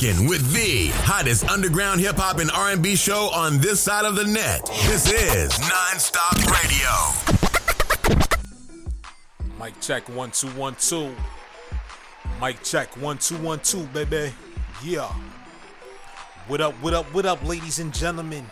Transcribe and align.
rocking 0.00 0.26
with 0.28 0.52
the 0.52 0.88
hottest 1.04 1.48
underground 1.48 2.00
hip 2.00 2.16
hop 2.16 2.38
and 2.38 2.50
R&B 2.50 2.96
show 2.96 3.28
on 3.34 3.58
this 3.58 3.80
side 3.80 4.04
of 4.04 4.16
the 4.16 4.24
net. 4.24 4.64
This 4.86 5.10
is 5.10 5.52
Nonstop 5.52 6.36
Radio. 6.62 6.88
Mic 9.58 9.78
check 9.80 10.08
one 10.08 10.30
two 10.30 10.48
one 10.48 10.74
two. 10.76 11.14
Mic 12.40 12.62
check 12.62 12.96
one 12.96 13.18
two 13.18 13.36
one 13.38 13.60
two, 13.60 13.82
baby. 13.88 14.32
Yeah. 14.82 15.12
What 16.46 16.60
up? 16.60 16.74
What 16.74 16.94
up? 16.94 17.06
What 17.12 17.26
up, 17.26 17.46
ladies 17.46 17.78
and 17.78 17.92
gentlemen? 17.92 18.46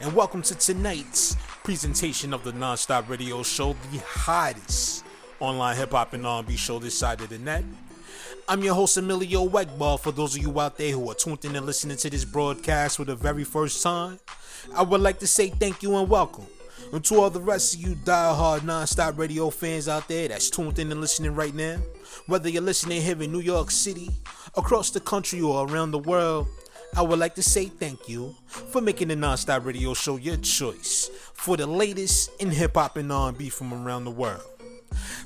And 0.00 0.14
welcome 0.14 0.42
to 0.42 0.54
tonight's 0.54 1.36
presentation 1.64 2.32
of 2.32 2.44
the 2.44 2.52
Nonstop 2.52 3.08
Radio 3.08 3.42
Show, 3.42 3.76
the 3.92 3.98
hottest 4.06 5.04
online 5.40 5.76
hip 5.76 5.90
hop 5.90 6.14
and 6.14 6.26
R&B 6.26 6.56
show 6.56 6.78
this 6.78 6.96
side 6.96 7.20
of 7.20 7.28
the 7.28 7.38
net. 7.38 7.64
I'm 8.46 8.62
your 8.62 8.74
host 8.74 8.98
Emilio 8.98 9.48
Wegball. 9.48 9.98
For 9.98 10.12
those 10.12 10.36
of 10.36 10.42
you 10.42 10.60
out 10.60 10.76
there 10.76 10.92
who 10.92 11.10
are 11.10 11.14
tuned 11.14 11.46
in 11.46 11.56
and 11.56 11.64
listening 11.64 11.96
to 11.96 12.10
this 12.10 12.26
broadcast 12.26 12.98
for 12.98 13.06
the 13.06 13.16
very 13.16 13.42
first 13.42 13.82
time, 13.82 14.20
I 14.74 14.82
would 14.82 15.00
like 15.00 15.18
to 15.20 15.26
say 15.26 15.48
thank 15.48 15.82
you 15.82 15.96
and 15.96 16.06
welcome. 16.10 16.46
And 16.92 17.02
to 17.06 17.14
all 17.16 17.30
the 17.30 17.40
rest 17.40 17.74
of 17.74 17.80
you 17.80 17.94
die-hard 17.94 18.64
non-stop 18.64 19.18
radio 19.18 19.48
fans 19.48 19.88
out 19.88 20.08
there 20.08 20.28
that's 20.28 20.50
tuned 20.50 20.78
in 20.78 20.92
and 20.92 21.00
listening 21.00 21.34
right 21.34 21.54
now, 21.54 21.78
whether 22.26 22.50
you're 22.50 22.60
listening 22.60 23.00
here 23.00 23.20
in 23.22 23.32
New 23.32 23.40
York 23.40 23.70
City, 23.70 24.10
across 24.58 24.90
the 24.90 25.00
country, 25.00 25.40
or 25.40 25.66
around 25.66 25.92
the 25.92 25.98
world, 25.98 26.46
I 26.94 27.00
would 27.00 27.18
like 27.18 27.34
to 27.36 27.42
say 27.42 27.64
thank 27.64 28.10
you 28.10 28.36
for 28.46 28.82
making 28.82 29.08
the 29.08 29.16
non-stop 29.16 29.64
radio 29.64 29.94
show 29.94 30.16
your 30.16 30.36
choice 30.36 31.08
for 31.32 31.56
the 31.56 31.66
latest 31.66 32.30
in 32.40 32.50
hip-hop 32.50 32.98
and 32.98 33.10
R&B 33.10 33.48
from 33.48 33.72
around 33.72 34.04
the 34.04 34.10
world. 34.10 34.42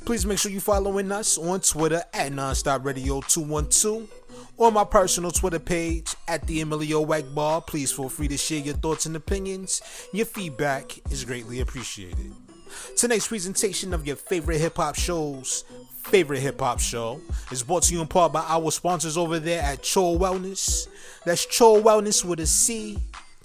Please 0.04 0.24
make 0.26 0.38
sure 0.38 0.50
you're 0.50 0.60
following 0.60 1.10
us 1.12 1.38
on 1.38 1.60
Twitter 1.60 2.02
at 2.12 2.32
Nonstop 2.32 2.84
Radio 2.84 3.20
212 3.20 4.08
or 4.56 4.72
my 4.72 4.84
personal 4.84 5.30
Twitter 5.30 5.58
page 5.58 6.14
at 6.26 6.46
the 6.46 6.60
Emilio 6.60 7.04
Wagball. 7.04 7.66
Please 7.66 7.92
feel 7.92 8.08
free 8.08 8.28
to 8.28 8.36
share 8.36 8.60
your 8.60 8.74
thoughts 8.74 9.06
and 9.06 9.16
opinions. 9.16 9.80
Your 10.12 10.26
feedback 10.26 10.98
is 11.10 11.24
greatly 11.24 11.60
appreciated. 11.60 12.32
Tonight's 12.96 13.28
presentation 13.28 13.94
of 13.94 14.06
your 14.06 14.16
favorite 14.16 14.58
hip 14.58 14.76
hop 14.76 14.94
shows, 14.94 15.64
favorite 16.02 16.40
hip 16.40 16.60
hop 16.60 16.80
show, 16.80 17.20
is 17.50 17.62
brought 17.62 17.84
to 17.84 17.94
you 17.94 18.00
in 18.00 18.06
part 18.06 18.32
by 18.32 18.44
our 18.48 18.70
sponsors 18.70 19.16
over 19.16 19.38
there 19.38 19.62
at 19.62 19.82
Cho 19.82 20.18
Wellness. 20.18 20.88
That's 21.24 21.46
Cho 21.46 21.80
Wellness 21.82 22.24
with 22.24 22.40
a 22.40 22.46
C 22.46 22.98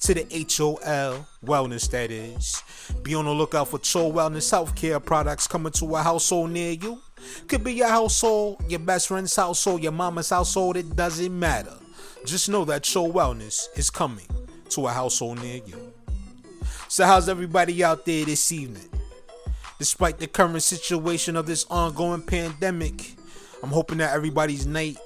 to 0.04 0.14
the 0.14 0.26
HOL 0.58 1.26
Wellness, 1.46 1.90
that 1.92 2.12
is. 2.12 2.62
Be 3.04 3.16
on 3.16 3.23
the 3.23 3.32
lookout 3.32 3.70
for 3.70 3.80
Cho 3.80 4.12
Wellness 4.12 4.52
healthcare 4.52 5.04
products 5.04 5.48
coming 5.48 5.72
to 5.73 5.96
a 5.96 6.02
household 6.02 6.52
near 6.52 6.72
you. 6.73 7.00
Could 7.48 7.64
be 7.64 7.73
your 7.73 7.88
household, 7.88 8.62
your 8.68 8.81
best 8.81 9.08
friend's 9.08 9.34
household, 9.34 9.81
your 9.81 9.94
mama's 9.94 10.30
household, 10.30 10.76
it 10.76 10.94
doesn't 10.94 11.40
matter. 11.40 11.74
Just 12.26 12.50
know 12.50 12.66
that 12.66 12.84
Cho 12.84 13.09
Wellness 13.09 13.68
is 13.78 13.90
coming 13.90 14.28
to 14.70 14.88
a 14.88 14.92
household 14.92 15.42
near 15.42 15.62
you. 15.66 15.94
So, 16.90 17.06
how's 17.06 17.30
everybody 17.30 17.81
out 17.81 18.06
there 18.06 18.26
this 18.26 18.52
evening? 18.52 18.90
Despite 19.80 20.20
the 20.20 20.28
current 20.28 20.64
situation 20.64 21.38
of 21.38 21.46
this 21.46 21.66
ongoing 21.70 22.24
pandemic, 22.24 23.16
I'm 23.64 23.70
hoping 23.70 24.00
that 24.00 24.14
everybody's 24.14 24.68
night 24.68 24.98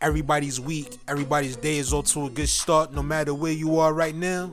everybody's 0.00 0.60
week, 0.60 0.96
everybody's 1.08 1.56
day 1.56 1.78
is 1.78 1.92
off 1.92 2.06
to 2.06 2.26
a 2.26 2.30
good 2.30 2.48
start, 2.48 2.92
no 2.92 3.02
matter 3.02 3.34
where 3.34 3.52
you 3.52 3.78
are 3.78 3.92
right 3.92 4.14
now. 4.14 4.52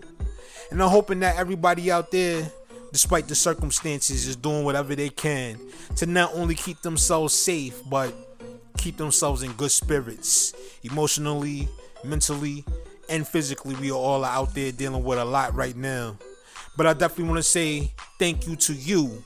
And 0.72 0.82
I'm 0.82 0.90
hoping 0.90 1.20
that 1.20 1.38
everybody 1.38 1.92
out 1.92 2.12
there, 2.12 2.50
despite 2.92 3.28
the 3.28 3.36
circumstances, 3.36 4.28
is 4.28 4.36
doing 4.36 4.64
whatever 4.64 4.96
they 4.96 5.10
can 5.10 5.60
to 5.98 6.06
not 6.06 6.34
only 6.34 6.56
keep 6.56 6.82
themselves 6.82 7.34
safe, 7.34 7.80
but 7.90 8.14
keep 8.78 8.98
themselves 8.98 9.44
in 9.44 9.52
good 9.54 9.72
spirits, 9.72 10.54
emotionally, 10.84 11.68
mentally, 12.04 12.66
and 13.10 13.28
physically. 13.28 13.76
We 13.76 13.92
are 13.92 13.96
all 13.96 14.24
out 14.24 14.56
there 14.56 14.72
dealing 14.72 15.04
with 15.04 15.20
a 15.20 15.26
lot 15.26 15.54
right 15.54 15.76
now. 15.76 16.18
But 16.76 16.88
I 16.88 16.94
definitely 16.94 17.26
want 17.26 17.38
to 17.38 17.44
say 17.44 17.92
thank 18.18 18.48
you 18.48 18.56
to 18.56 18.74
you, 18.74 19.24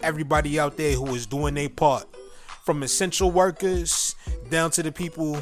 everybody 0.00 0.58
out 0.58 0.76
there 0.76 0.92
who 0.92 1.14
is 1.14 1.26
doing 1.26 1.54
their 1.54 1.68
part. 1.68 2.06
From 2.64 2.82
essential 2.82 3.30
workers 3.30 4.16
down 4.50 4.70
to 4.72 4.82
the 4.82 4.90
people 4.90 5.36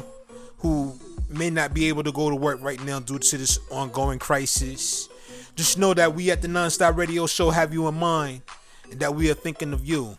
who 0.65 0.97
may 1.29 1.51
not 1.51 1.75
be 1.75 1.87
able 1.89 2.01
to 2.01 2.11
go 2.11 2.27
to 2.27 2.35
work 2.35 2.59
right 2.59 2.83
now 2.83 2.99
due 2.99 3.19
to 3.19 3.37
this 3.37 3.59
ongoing 3.69 4.17
crisis. 4.17 5.09
Just 5.55 5.77
know 5.77 5.93
that 5.93 6.15
we 6.15 6.31
at 6.31 6.41
the 6.41 6.47
Nonstop 6.47 6.97
Radio 6.97 7.27
Show 7.27 7.51
have 7.51 7.71
you 7.71 7.87
in 7.87 7.93
mind 7.93 8.41
and 8.89 8.99
that 8.99 9.13
we 9.13 9.29
are 9.29 9.35
thinking 9.35 9.73
of 9.73 9.85
you. 9.85 10.17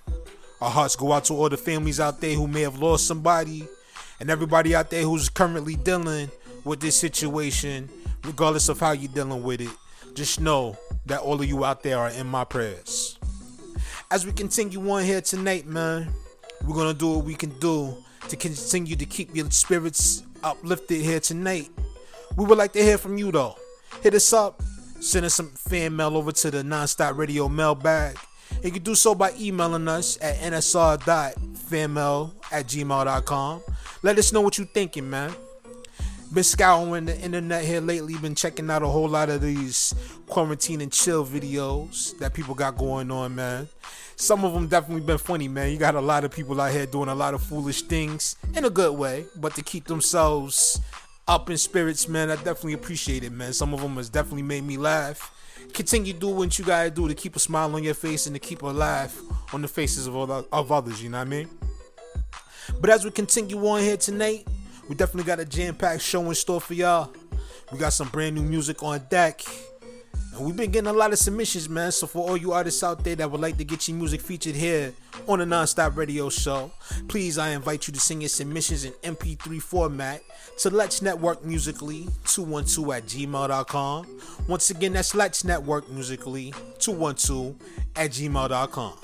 Our 0.60 0.70
hearts 0.70 0.94
go 0.94 1.12
out 1.12 1.24
to 1.24 1.34
all 1.34 1.48
the 1.48 1.56
families 1.56 1.98
out 1.98 2.20
there 2.20 2.34
who 2.34 2.46
may 2.46 2.60
have 2.60 2.78
lost 2.78 3.08
somebody 3.08 3.66
and 4.20 4.30
everybody 4.30 4.72
out 4.72 4.88
there 4.88 5.02
who's 5.02 5.28
currently 5.28 5.74
dealing 5.74 6.30
with 6.64 6.78
this 6.78 6.94
situation, 6.94 7.88
regardless 8.24 8.68
of 8.68 8.78
how 8.78 8.92
you're 8.92 9.12
dealing 9.12 9.42
with 9.42 9.60
it. 9.60 9.70
Just 10.14 10.40
know 10.40 10.78
that 11.06 11.20
all 11.20 11.40
of 11.40 11.46
you 11.46 11.64
out 11.64 11.82
there 11.82 11.98
are 11.98 12.10
in 12.10 12.28
my 12.28 12.44
prayers. 12.44 13.18
As 14.12 14.24
we 14.24 14.30
continue 14.30 14.88
on 14.92 15.02
here 15.02 15.20
tonight, 15.20 15.66
man, 15.66 16.08
we're 16.64 16.76
gonna 16.76 16.94
do 16.94 17.16
what 17.16 17.24
we 17.24 17.34
can 17.34 17.50
do 17.58 17.96
to 18.28 18.36
continue 18.36 18.94
to 18.94 19.06
keep 19.06 19.34
your 19.34 19.50
spirits 19.50 20.22
uplifted 20.42 21.00
here 21.00 21.20
tonight. 21.20 21.70
We 22.36 22.44
would 22.44 22.58
like 22.58 22.72
to 22.72 22.82
hear 22.82 22.98
from 22.98 23.18
you 23.18 23.32
though. 23.32 23.56
Hit 24.02 24.14
us 24.14 24.32
up, 24.32 24.62
send 25.00 25.26
us 25.26 25.34
some 25.34 25.50
fan 25.50 25.96
mail 25.96 26.16
over 26.16 26.32
to 26.32 26.50
the 26.50 26.62
Nonstop 26.62 27.16
Radio 27.16 27.48
mailbag. 27.48 28.18
You 28.62 28.70
can 28.70 28.82
do 28.82 28.94
so 28.94 29.14
by 29.14 29.32
emailing 29.38 29.88
us 29.88 30.18
at 30.20 30.36
nsr.fanmail 30.38 32.34
at 32.52 32.66
gmail.com. 32.66 33.62
Let 34.02 34.18
us 34.18 34.32
know 34.32 34.40
what 34.40 34.58
you're 34.58 34.66
thinking, 34.66 35.08
man. 35.10 35.34
Been 36.32 36.42
scouring 36.42 37.04
the 37.06 37.16
internet 37.20 37.64
here 37.64 37.80
lately, 37.80 38.18
been 38.18 38.34
checking 38.34 38.68
out 38.70 38.82
a 38.82 38.88
whole 38.88 39.08
lot 39.08 39.28
of 39.28 39.40
these 39.40 39.94
quarantine 40.26 40.80
and 40.80 40.92
chill 40.92 41.24
videos 41.24 42.18
that 42.18 42.34
people 42.34 42.54
got 42.54 42.76
going 42.76 43.10
on, 43.10 43.34
man. 43.34 43.68
Some 44.18 44.44
of 44.44 44.54
them 44.54 44.66
definitely 44.66 45.02
been 45.02 45.18
funny, 45.18 45.46
man. 45.46 45.70
You 45.70 45.76
got 45.76 45.94
a 45.94 46.00
lot 46.00 46.24
of 46.24 46.30
people 46.30 46.58
out 46.60 46.72
here 46.72 46.86
doing 46.86 47.10
a 47.10 47.14
lot 47.14 47.34
of 47.34 47.42
foolish 47.42 47.82
things 47.82 48.36
in 48.54 48.64
a 48.64 48.70
good 48.70 48.96
way, 48.96 49.26
but 49.36 49.54
to 49.56 49.62
keep 49.62 49.84
themselves 49.84 50.80
up 51.28 51.50
in 51.50 51.58
spirits, 51.58 52.08
man, 52.08 52.30
I 52.30 52.36
definitely 52.36 52.72
appreciate 52.72 53.24
it, 53.24 53.32
man. 53.32 53.52
Some 53.52 53.74
of 53.74 53.80
them 53.80 53.96
has 53.96 54.08
definitely 54.08 54.42
made 54.42 54.64
me 54.64 54.78
laugh. 54.78 55.32
Continue 55.74 56.14
do 56.14 56.28
what 56.28 56.58
you 56.58 56.64
gotta 56.64 56.90
do 56.90 57.06
to 57.08 57.14
keep 57.14 57.36
a 57.36 57.38
smile 57.38 57.74
on 57.74 57.84
your 57.84 57.94
face 57.94 58.26
and 58.26 58.34
to 58.34 58.40
keep 58.40 58.62
a 58.62 58.66
laugh 58.66 59.20
on 59.52 59.60
the 59.60 59.68
faces 59.68 60.06
of 60.06 60.16
other, 60.16 60.44
of 60.50 60.72
others. 60.72 61.02
You 61.02 61.10
know 61.10 61.18
what 61.18 61.26
I 61.26 61.30
mean? 61.30 61.50
But 62.80 62.90
as 62.90 63.04
we 63.04 63.10
continue 63.10 63.58
on 63.66 63.80
here 63.80 63.98
tonight, 63.98 64.46
we 64.88 64.94
definitely 64.94 65.24
got 65.24 65.40
a 65.40 65.44
jam-packed 65.44 66.00
show 66.00 66.24
in 66.26 66.34
store 66.34 66.60
for 66.60 66.74
y'all. 66.74 67.12
We 67.70 67.78
got 67.78 67.92
some 67.92 68.08
brand 68.08 68.34
new 68.34 68.42
music 68.42 68.82
on 68.82 69.02
deck. 69.10 69.42
And 70.34 70.44
we've 70.44 70.56
been 70.56 70.70
getting 70.70 70.88
a 70.88 70.92
lot 70.92 71.12
of 71.12 71.18
submissions, 71.18 71.68
man. 71.68 71.92
So 71.92 72.06
for 72.06 72.28
all 72.28 72.36
you 72.36 72.52
artists 72.52 72.82
out 72.82 73.02
there 73.02 73.16
that 73.16 73.30
would 73.30 73.40
like 73.40 73.56
to 73.56 73.64
get 73.64 73.88
your 73.88 73.96
music 73.96 74.20
featured 74.20 74.54
here 74.54 74.92
on 75.26 75.38
the 75.38 75.46
Nonstop 75.46 75.96
Radio 75.96 76.28
Show, 76.28 76.70
please 77.08 77.38
I 77.38 77.50
invite 77.50 77.86
you 77.86 77.94
to 77.94 78.00
send 78.00 78.22
your 78.22 78.28
submissions 78.28 78.84
in 78.84 78.92
MP3 79.02 79.62
format 79.62 80.22
to 80.58 80.70
Let's 80.70 81.00
Network 81.00 81.44
Musically 81.44 82.06
212 82.26 82.90
at 82.90 83.04
gmail.com. 83.04 84.20
Once 84.46 84.70
again, 84.70 84.92
that's 84.92 85.14
Let's 85.14 85.44
Network 85.44 85.90
Musically 85.90 86.52
212 86.80 87.56
at 87.96 88.10
gmail.com. 88.10 88.94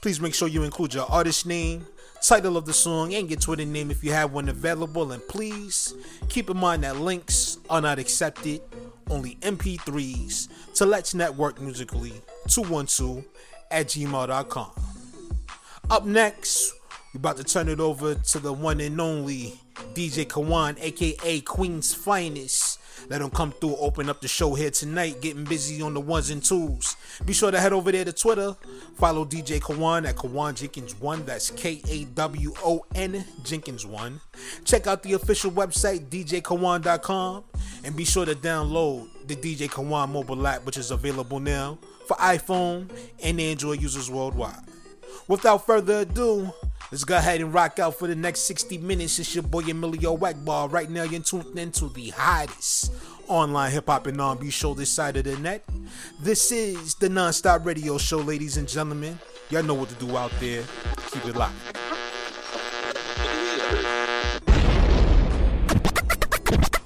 Please 0.00 0.20
make 0.20 0.34
sure 0.34 0.48
you 0.48 0.64
include 0.64 0.94
your 0.94 1.10
artist 1.10 1.46
name, 1.46 1.86
title 2.22 2.56
of 2.56 2.66
the 2.66 2.72
song, 2.72 3.14
and 3.14 3.30
your 3.30 3.38
Twitter 3.38 3.64
name 3.64 3.90
if 3.90 4.02
you 4.02 4.12
have 4.12 4.32
one 4.32 4.48
available. 4.48 5.12
And 5.12 5.22
please 5.28 5.94
keep 6.28 6.50
in 6.50 6.56
mind 6.56 6.82
that 6.82 6.96
links 6.96 7.58
are 7.70 7.80
not 7.80 8.00
accepted, 8.00 8.62
only 9.12 9.34
MP3s 9.42 10.48
to 10.74 10.86
Let's 10.86 11.14
Network 11.14 11.60
Musically 11.60 12.14
212 12.48 13.24
at 13.70 13.86
gmail.com. 13.88 14.70
Up 15.90 16.06
next, 16.06 16.72
we're 17.12 17.18
about 17.18 17.36
to 17.36 17.44
turn 17.44 17.68
it 17.68 17.78
over 17.78 18.14
to 18.14 18.38
the 18.38 18.52
one 18.52 18.80
and 18.80 18.98
only 18.98 19.60
DJ 19.92 20.26
Kawon, 20.26 20.78
aka 20.80 21.40
Queen's 21.42 21.92
Finest. 21.92 22.80
Let 23.08 23.20
him 23.20 23.30
come 23.30 23.52
through, 23.52 23.76
open 23.76 24.08
up 24.08 24.20
the 24.20 24.28
show 24.28 24.54
here 24.54 24.70
tonight, 24.70 25.20
getting 25.20 25.44
busy 25.44 25.82
on 25.82 25.94
the 25.94 26.00
ones 26.00 26.30
and 26.30 26.42
twos. 26.42 26.96
Be 27.24 27.32
sure 27.32 27.50
to 27.50 27.60
head 27.60 27.72
over 27.72 27.92
there 27.92 28.04
to 28.04 28.12
Twitter. 28.12 28.56
Follow 28.96 29.24
DJ 29.24 29.60
Kawon 29.60 30.08
at 30.08 30.16
Kawon 30.16 30.54
Jenkins1. 30.54 31.26
That's 31.26 31.50
K 31.50 31.80
A 31.88 32.04
W 32.04 32.52
O 32.64 32.84
N 32.94 33.24
Jenkins1. 33.42 34.20
Check 34.64 34.86
out 34.86 35.02
the 35.02 35.14
official 35.14 35.50
website, 35.50 36.08
djkawon.com. 36.08 37.44
And 37.84 37.96
be 37.96 38.04
sure 38.04 38.24
to 38.24 38.34
download 38.34 39.08
the 39.26 39.36
DJ 39.36 39.68
Kawon 39.68 40.10
mobile 40.10 40.46
app, 40.46 40.64
which 40.64 40.76
is 40.76 40.90
available 40.90 41.40
now 41.40 41.78
for 42.06 42.16
iPhone 42.16 42.88
and 43.22 43.40
Android 43.40 43.80
users 43.80 44.10
worldwide. 44.10 44.56
Without 45.28 45.66
further 45.66 46.00
ado, 46.00 46.52
let's 46.92 47.04
go 47.04 47.16
ahead 47.16 47.40
and 47.40 47.52
rock 47.52 47.78
out 47.78 47.98
for 47.98 48.06
the 48.06 48.14
next 48.14 48.40
60 48.40 48.78
minutes. 48.78 49.18
It's 49.18 49.34
your 49.34 49.42
boy 49.42 49.62
Emilio 49.62 50.16
Wagball. 50.16 50.70
Right 50.70 50.90
now, 50.90 51.02
you're 51.02 51.22
tuned 51.22 51.58
into 51.58 51.88
the 51.88 52.10
hottest 52.10 52.92
online 53.26 53.72
hip 53.72 53.86
hop 53.86 54.06
and 54.06 54.20
R&B 54.20 54.50
show 54.50 54.74
this 54.74 54.90
side 54.90 55.16
of 55.16 55.24
the 55.24 55.36
net. 55.38 55.64
This 56.20 56.52
is 56.52 56.94
the 56.96 57.08
Nonstop 57.08 57.64
Radio 57.64 57.96
Show, 57.98 58.18
ladies 58.18 58.58
and 58.58 58.68
gentlemen. 58.68 59.18
Y'all 59.48 59.62
know 59.62 59.74
what 59.74 59.88
to 59.88 59.94
do 59.94 60.16
out 60.16 60.32
there. 60.38 60.62
Keep 61.10 61.26
it 61.26 61.36
locked. 61.36 61.54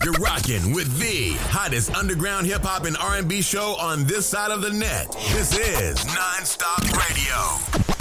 You're 0.04 0.14
rocking 0.14 0.72
with 0.72 0.96
the 1.00 1.32
hottest 1.50 1.92
underground 1.96 2.46
hip 2.46 2.62
hop 2.62 2.84
and 2.84 2.96
R&B 2.96 3.42
show 3.42 3.74
on 3.80 4.04
this 4.04 4.24
side 4.24 4.52
of 4.52 4.62
the 4.62 4.70
net. 4.70 5.10
This 5.32 5.58
is 5.58 5.98
Nonstop 6.04 6.92
Radio. 6.96 7.95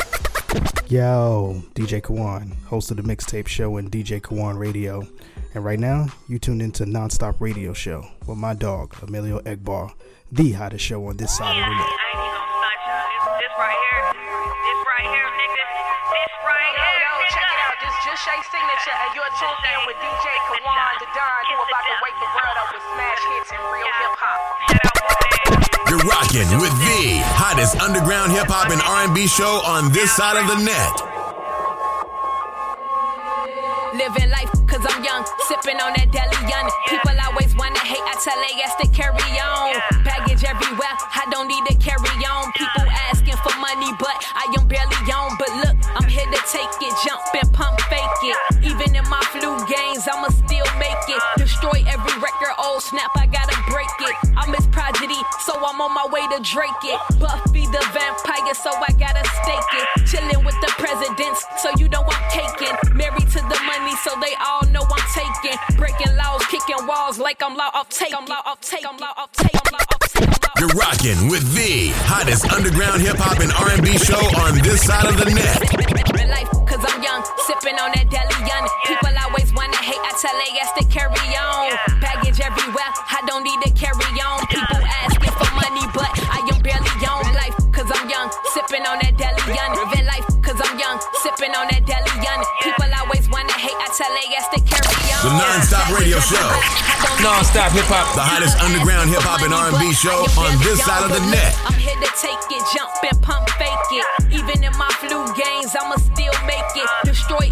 Yo, 0.87 1.63
DJ 1.73 1.99
Kawon, 1.99 2.53
host 2.65 2.91
of 2.91 2.97
the 2.97 3.03
mixtape 3.03 3.47
show 3.47 3.77
and 3.77 3.91
DJ 3.91 4.21
Kawon 4.21 4.55
Radio. 4.55 5.07
And 5.55 5.65
right 5.65 5.79
now, 5.79 6.07
you 6.27 6.37
tuned 6.37 6.61
into 6.61 6.85
Nonstop 6.85 7.41
Radio 7.41 7.73
Show 7.73 8.05
with 8.27 8.37
my 8.37 8.53
dog, 8.53 8.95
Emilio 9.01 9.39
Egbar, 9.41 9.91
the 10.31 10.51
hottest 10.51 10.85
show 10.85 11.07
on 11.07 11.17
this 11.17 11.35
side 11.35 11.57
of 11.57 11.65
the 11.65 11.75
net. 11.75 12.34
Shay 18.13 18.37
Signature, 18.53 18.93
and 19.01 19.09
you're 19.17 19.33
tuned 19.33 19.65
in 19.65 19.79
with 19.89 19.97
DJ 19.97 20.25
Kawon, 20.45 20.93
the 21.01 21.09
Don, 21.09 21.41
who 21.49 21.57
about 21.57 21.85
to 21.89 21.95
wake 22.05 22.17
the 22.21 22.29
world 22.37 22.57
up 22.61 22.69
with 22.69 22.85
smash 22.93 23.23
hits 23.33 23.49
and 23.49 23.63
real 23.73 23.91
hip 23.97 24.13
hop. 24.21 24.41
You're 25.89 26.05
rocking 26.05 26.45
with 26.61 26.69
the 26.85 27.25
hottest 27.33 27.81
underground 27.81 28.29
hip 28.31 28.45
hop 28.45 28.69
and 28.69 28.77
R&B 28.77 29.25
show 29.25 29.57
on 29.65 29.89
this 29.89 30.13
side 30.13 30.37
of 30.37 30.45
the 30.45 30.61
net. 30.61 30.93
Living 33.97 34.29
life 34.29 34.53
cause 34.69 34.85
I'm 34.85 35.01
young, 35.01 35.25
sipping 35.49 35.81
on 35.81 35.97
that 35.97 36.11
deli 36.13 36.41
young. 36.45 36.67
People 36.85 37.15
always 37.25 37.57
wanna 37.57 37.81
hate, 37.81 38.05
I 38.05 38.13
tell 38.21 38.37
they 38.37 38.53
yes 38.53 38.75
to 38.85 38.87
carry 38.93 39.33
on. 39.41 39.81
Baggage 40.05 40.45
everywhere, 40.45 40.93
I 41.09 41.25
don't 41.33 41.49
need 41.49 41.65
to 41.73 41.75
carry 41.81 42.21
on. 42.21 42.53
People 42.53 42.85
asking 43.09 43.39
for 43.41 43.55
money, 43.57 43.89
but 43.97 44.13
I 44.37 44.45
am 44.53 44.67
barely 44.69 44.99
on. 45.09 45.33
But 45.41 45.49
look, 45.63 45.77
I'm 45.95 46.04
here 46.04 46.04
to 46.35 46.41
take 46.51 46.75
it, 46.83 46.93
jump 47.07 47.23
and 47.31 47.47
pump 47.55 47.79
fake 47.87 48.21
it. 48.27 48.37
Even 48.59 48.95
in 48.95 49.07
my 49.07 49.23
flu 49.31 49.55
games, 49.71 50.03
I'ma 50.03 50.29
still 50.29 50.67
make 50.75 51.05
it. 51.07 51.21
Destroy 51.37 51.79
every 51.87 52.15
record, 52.19 52.53
old 52.59 52.83
snap, 52.83 53.11
I 53.15 53.25
gotta 53.27 53.55
break 53.71 53.89
it. 54.03 54.15
I'm 54.35 54.51
his 54.51 54.67
prodigy, 54.67 55.21
so 55.47 55.55
I'm 55.55 55.79
on 55.79 55.93
my 55.93 56.05
way 56.11 56.27
to 56.35 56.43
Drake 56.43 56.83
it. 56.83 56.99
Buffy 57.19 57.65
the 57.71 57.83
vampire, 57.95 58.53
so 58.53 58.71
I 58.75 58.91
gotta 58.99 59.23
stake 59.41 59.71
it. 59.79 59.87
Chilling 60.05 60.43
with 60.43 60.59
the 60.59 60.71
presidents, 60.75 61.45
so 61.57 61.71
you 61.79 61.87
know 61.89 62.03
I'm 62.03 62.23
caking. 62.29 62.75
Married 62.95 63.27
to 63.31 63.39
the 63.39 63.59
money, 63.63 63.95
so 64.03 64.11
they 64.19 64.35
all 64.43 64.67
know 64.69 64.83
I'm 64.83 65.07
taking. 65.15 65.57
Breaking 65.77 66.15
laws, 66.17 66.43
kicking 66.51 66.85
walls 66.85 67.17
like 67.17 67.41
I'm 67.41 67.55
law 67.55 67.71
off 67.73 67.89
take. 67.89 68.13
I'm 68.15 68.25
law 68.25 68.41
off 68.45 68.61
take. 68.61 68.85
I'm 68.85 68.97
law 68.97 69.13
off 69.15 69.31
take. 69.31 69.55
I'm 69.55 69.71
law 69.71 69.79
off 69.79 69.99
take. 69.99 70.04
You're 70.59 70.71
rocking 70.79 71.27
with 71.27 71.43
the 71.51 71.91
hottest 72.07 72.47
underground 72.47 73.01
hip 73.03 73.19
hop 73.19 73.43
and 73.43 73.51
R&B 73.51 73.99
show 73.99 74.23
on 74.39 74.55
this 74.63 74.81
side 74.87 75.03
of 75.03 75.19
the 75.19 75.27
net. 75.27 75.59
Life, 76.31 76.49
cause 76.63 76.79
I'm 76.79 77.03
young, 77.03 77.21
sipping 77.43 77.75
on 77.75 77.91
that 77.91 78.07
delion. 78.07 78.63
People 78.87 79.11
always 79.19 79.51
wanna 79.51 79.75
hate, 79.83 79.99
I 79.99 80.15
tell 80.15 80.33
they 80.39 80.55
yes 80.55 80.71
to 80.79 80.83
carry 80.87 81.19
on. 81.35 81.75
Baggage 81.99 82.39
everywhere, 82.39 82.91
I 83.11 83.19
don't 83.27 83.43
need 83.43 83.59
to 83.67 83.71
carry 83.75 84.09
on. 84.23 84.47
People 84.47 84.79
asking 85.05 85.35
for 85.35 85.49
money, 85.59 85.85
but 85.91 86.09
I 86.31 86.39
am 86.47 86.59
barely 86.63 86.95
on. 87.03 87.23
Life, 87.35 87.55
cause 87.75 87.91
I'm 87.91 88.07
young, 88.07 88.31
sipping 88.55 88.87
on 88.87 89.03
that 89.03 89.19
delion. 89.19 89.69
Living 89.75 90.07
life, 90.07 90.25
cause 90.39 90.57
I'm 90.63 90.79
young, 90.79 90.97
sipping 91.21 91.51
on 91.51 91.67
that 91.75 91.83
delion. 91.83 92.39
People 92.63 92.89
always 93.03 93.24
The 93.75 95.31
non-stop 95.35 95.89
radio 95.91 96.19
show. 96.19 96.47
Non-stop 97.19 97.71
hip 97.75 97.87
hop. 97.91 98.07
The 98.15 98.23
hottest 98.23 98.55
underground 98.63 99.09
hip 99.09 99.23
hop 99.23 99.41
and 99.43 99.51
R&B 99.51 99.91
show 99.91 100.27
on 100.39 100.55
this 100.63 100.79
side 100.83 101.03
of 101.03 101.11
the 101.11 101.23
net. 101.27 101.51
I'm 101.67 101.75
here 101.75 101.95
to 101.97 102.11
take 102.15 102.39
it, 102.51 102.63
jump 102.71 102.93
and 103.03 103.17
pump 103.19 103.49
fake 103.59 103.89
it. 103.91 104.07
Even 104.31 104.63
in 104.63 104.73
my 104.79 104.87
flu 105.03 105.27
games, 105.35 105.75
I'ma 105.75 105.99
still 105.99 106.35
make 106.47 106.71
it. 106.77 106.87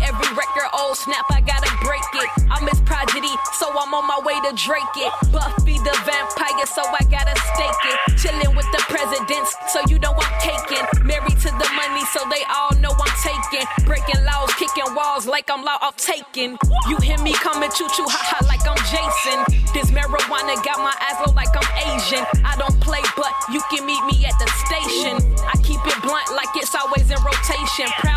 Every 0.03 0.27
record, 0.35 0.67
old 0.75 0.97
snap, 0.99 1.25
I 1.31 1.39
gotta 1.39 1.71
break 1.79 2.03
it. 2.19 2.29
I'm 2.51 2.67
his 2.67 2.79
prodigy, 2.83 3.31
so 3.55 3.71
I'm 3.71 3.95
on 3.95 4.03
my 4.03 4.19
way 4.27 4.35
to 4.43 4.51
Drake 4.51 4.95
it. 4.99 5.11
Buffy 5.31 5.79
the 5.79 5.95
vampire, 6.03 6.67
so 6.67 6.83
I 6.83 7.03
gotta 7.07 7.31
stake 7.55 7.83
it. 7.87 7.97
Chilling 8.19 8.51
with 8.55 8.67
the 8.75 8.83
presidents, 8.91 9.55
so 9.71 9.79
you 9.87 9.99
know 9.99 10.11
I'm 10.11 10.33
caking. 10.43 10.83
Married 11.07 11.39
to 11.47 11.49
the 11.55 11.69
money, 11.73 12.03
so 12.11 12.19
they 12.29 12.43
all 12.51 12.75
know 12.83 12.91
I'm 12.91 13.15
taking. 13.23 13.65
Breaking 13.87 14.19
laws, 14.27 14.51
kicking 14.59 14.91
walls 14.93 15.25
like 15.25 15.49
I'm 15.49 15.63
law 15.63 15.79
off 15.81 15.97
taking. 15.97 16.59
You 16.91 16.99
hear 16.99 17.17
me 17.23 17.33
coming 17.39 17.71
choo 17.71 17.87
choo 17.95 18.05
ha 18.05 18.21
ha 18.21 18.39
like 18.45 18.63
I'm 18.67 18.77
Jason. 18.91 19.39
This 19.73 19.89
marijuana 19.89 20.59
got 20.61 20.77
my 20.83 20.93
eyes 20.93 21.17
low 21.25 21.33
like 21.33 21.49
I'm 21.55 21.69
Asian. 21.89 22.27
I 22.45 22.53
don't 22.59 22.77
play, 22.83 23.01
but 23.17 23.33
you 23.49 23.63
can 23.71 23.87
meet 23.87 24.03
me 24.05 24.27
at 24.27 24.37
the 24.37 24.47
station. 24.67 25.17
I 25.47 25.55
keep 25.65 25.81
it 25.87 25.97
blunt 26.05 26.29
like 26.37 26.51
it's 26.59 26.75
always 26.75 27.09
in 27.09 27.17
rotation. 27.23 27.89
Proud 27.97 28.12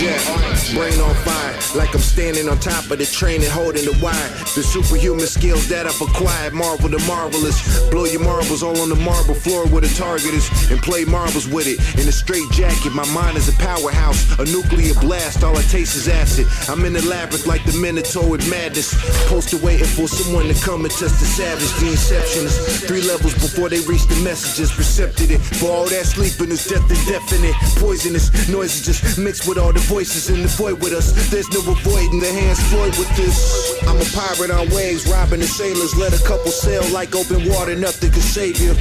Jack, 0.00 0.59
brain 0.74 0.98
on 1.00 1.14
fire, 1.26 1.54
like 1.74 1.94
I'm 1.94 2.00
standing 2.00 2.48
on 2.48 2.58
top 2.58 2.90
of 2.90 2.98
the 2.98 3.06
train 3.06 3.42
and 3.42 3.50
holding 3.50 3.84
the 3.84 3.96
wire. 4.02 4.30
The 4.54 4.62
superhuman 4.62 5.26
skills 5.26 5.68
that 5.68 5.86
I've 5.86 6.00
acquired, 6.00 6.52
marvel 6.52 6.88
the 6.88 6.98
marvelous. 7.06 7.58
Blow 7.90 8.04
your 8.04 8.22
marbles 8.22 8.62
all 8.62 8.78
on 8.80 8.88
the 8.88 8.96
marble 8.96 9.34
floor 9.34 9.66
where 9.68 9.80
the 9.82 9.92
target 9.94 10.34
is, 10.34 10.48
and 10.70 10.80
play 10.82 11.04
marbles 11.04 11.48
with 11.48 11.66
it. 11.66 11.78
In 11.98 12.06
a 12.08 12.12
straight 12.12 12.50
jacket, 12.52 12.92
my 12.92 13.06
mind 13.12 13.36
is 13.36 13.48
a 13.48 13.56
powerhouse, 13.58 14.38
a 14.38 14.44
nuclear 14.44 14.94
blast, 15.00 15.42
all 15.42 15.56
I 15.56 15.62
taste 15.62 15.96
is 15.96 16.08
acid. 16.08 16.46
I'm 16.68 16.84
in 16.84 16.92
the 16.92 17.02
labyrinth 17.02 17.46
like 17.46 17.64
the 17.64 17.76
Minotaur 17.78 18.28
with 18.28 18.48
madness. 18.50 18.94
Posted 19.28 19.62
waiting 19.62 19.86
for 19.86 20.08
someone 20.08 20.46
to 20.48 20.54
come 20.62 20.84
and 20.84 20.92
test 20.92 21.18
the 21.20 21.26
savage, 21.26 21.70
the 21.80 21.90
inceptionist. 21.90 22.86
Three 22.86 23.02
levels 23.02 23.34
before 23.34 23.68
they 23.68 23.80
reach 23.80 24.06
the 24.06 24.20
messages, 24.22 24.76
recepted 24.78 25.30
it. 25.30 25.40
For 25.58 25.70
all 25.70 25.86
that 25.86 26.06
sleeping 26.06 26.50
is 26.50 26.66
death 26.66 26.88
indefinite. 26.90 27.54
Poisonous 27.78 28.48
noises 28.48 28.84
just 28.84 29.18
mixed 29.18 29.48
with 29.48 29.58
all 29.58 29.72
the 29.72 29.80
voices 29.80 30.30
in 30.30 30.42
the 30.42 30.48
void 30.60 30.80
with 30.82 30.92
us. 30.92 31.12
There's 31.30 31.48
no 31.48 31.60
avoiding 31.60 32.20
the 32.20 32.28
hands 32.28 32.60
Floyd 32.68 32.92
with 33.00 33.08
this. 33.16 33.80
I'm 33.88 33.96
a 33.96 34.04
pirate 34.12 34.50
on 34.52 34.68
waves, 34.76 35.08
robbing 35.08 35.40
the 35.40 35.46
sailors. 35.48 35.96
Let 35.96 36.12
a 36.12 36.22
couple 36.22 36.52
sail 36.52 36.84
like 36.92 37.16
open 37.16 37.48
water, 37.48 37.74
nothing 37.74 38.12
can 38.12 38.20
save 38.20 38.60
you. 38.60 38.76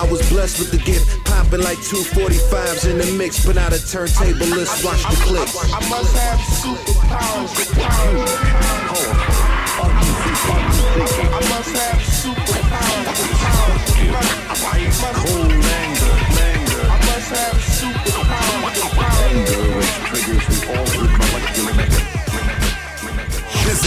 I 0.00 0.08
was 0.10 0.24
blessed 0.32 0.58
with 0.58 0.70
the 0.70 0.78
gift, 0.78 1.04
popping 1.26 1.60
like 1.60 1.76
245s 1.92 2.88
in 2.88 2.96
the 2.98 3.12
mix, 3.18 3.44
but 3.44 3.56
not 3.56 3.72
a 3.76 3.80
turntable. 3.84 4.48
Let's 4.56 4.82
watch 4.82 5.02
the 5.04 5.16
clicks. 5.28 5.52
I 5.60 5.80
must 5.92 6.16
have 6.16 6.40
superpowers. 6.40 7.52
I 11.20 11.40
must 11.52 11.76
have 11.76 12.00
superpowers. 12.00 13.20
Cold 15.12 15.49
anger, 15.49 15.49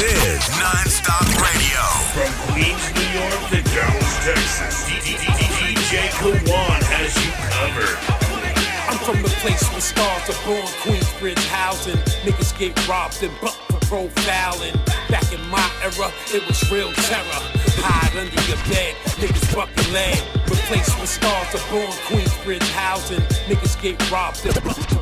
is 0.03 0.49
non-stop 0.59 1.23
radio. 1.39 1.81
From 2.11 2.31
Queens, 2.51 2.93
New 2.93 3.07
York 3.19 3.39
to 3.51 3.61
Dallas, 3.73 4.25
Texas. 4.25 4.89
DJ 4.99 6.09
Kawon 6.19 6.81
has 6.91 7.15
you 7.23 7.31
covered. 7.49 8.12
The 9.43 9.49
place 9.49 9.71
where 9.73 9.81
stars 9.81 10.29
are 10.29 10.45
born, 10.47 10.67
Queensbridge 10.87 11.47
housing. 11.47 11.97
Niggas 12.23 12.57
get 12.57 12.87
robbed 12.87 13.21
and 13.23 13.33
bucked 13.41 13.59
for 13.67 13.79
profiling. 13.91 14.71
Back 15.09 15.33
in 15.33 15.41
my 15.49 15.69
era, 15.83 16.13
it 16.31 16.47
was 16.47 16.71
real 16.71 16.93
terror. 16.93 17.43
Hide 17.83 18.15
under 18.15 18.41
your 18.47 18.55
bed, 18.71 18.95
niggas 19.19 19.43
fucking 19.51 19.91
lead. 19.91 20.23
Replaced 20.47 20.97
with 20.97 21.09
stars 21.09 21.55
are 21.55 21.69
born 21.69 21.91
Queensbridge 22.07 22.69
housing. 22.71 23.19
Niggas 23.51 23.75
get 23.81 23.99
robbed 24.09 24.45
of 24.45 24.55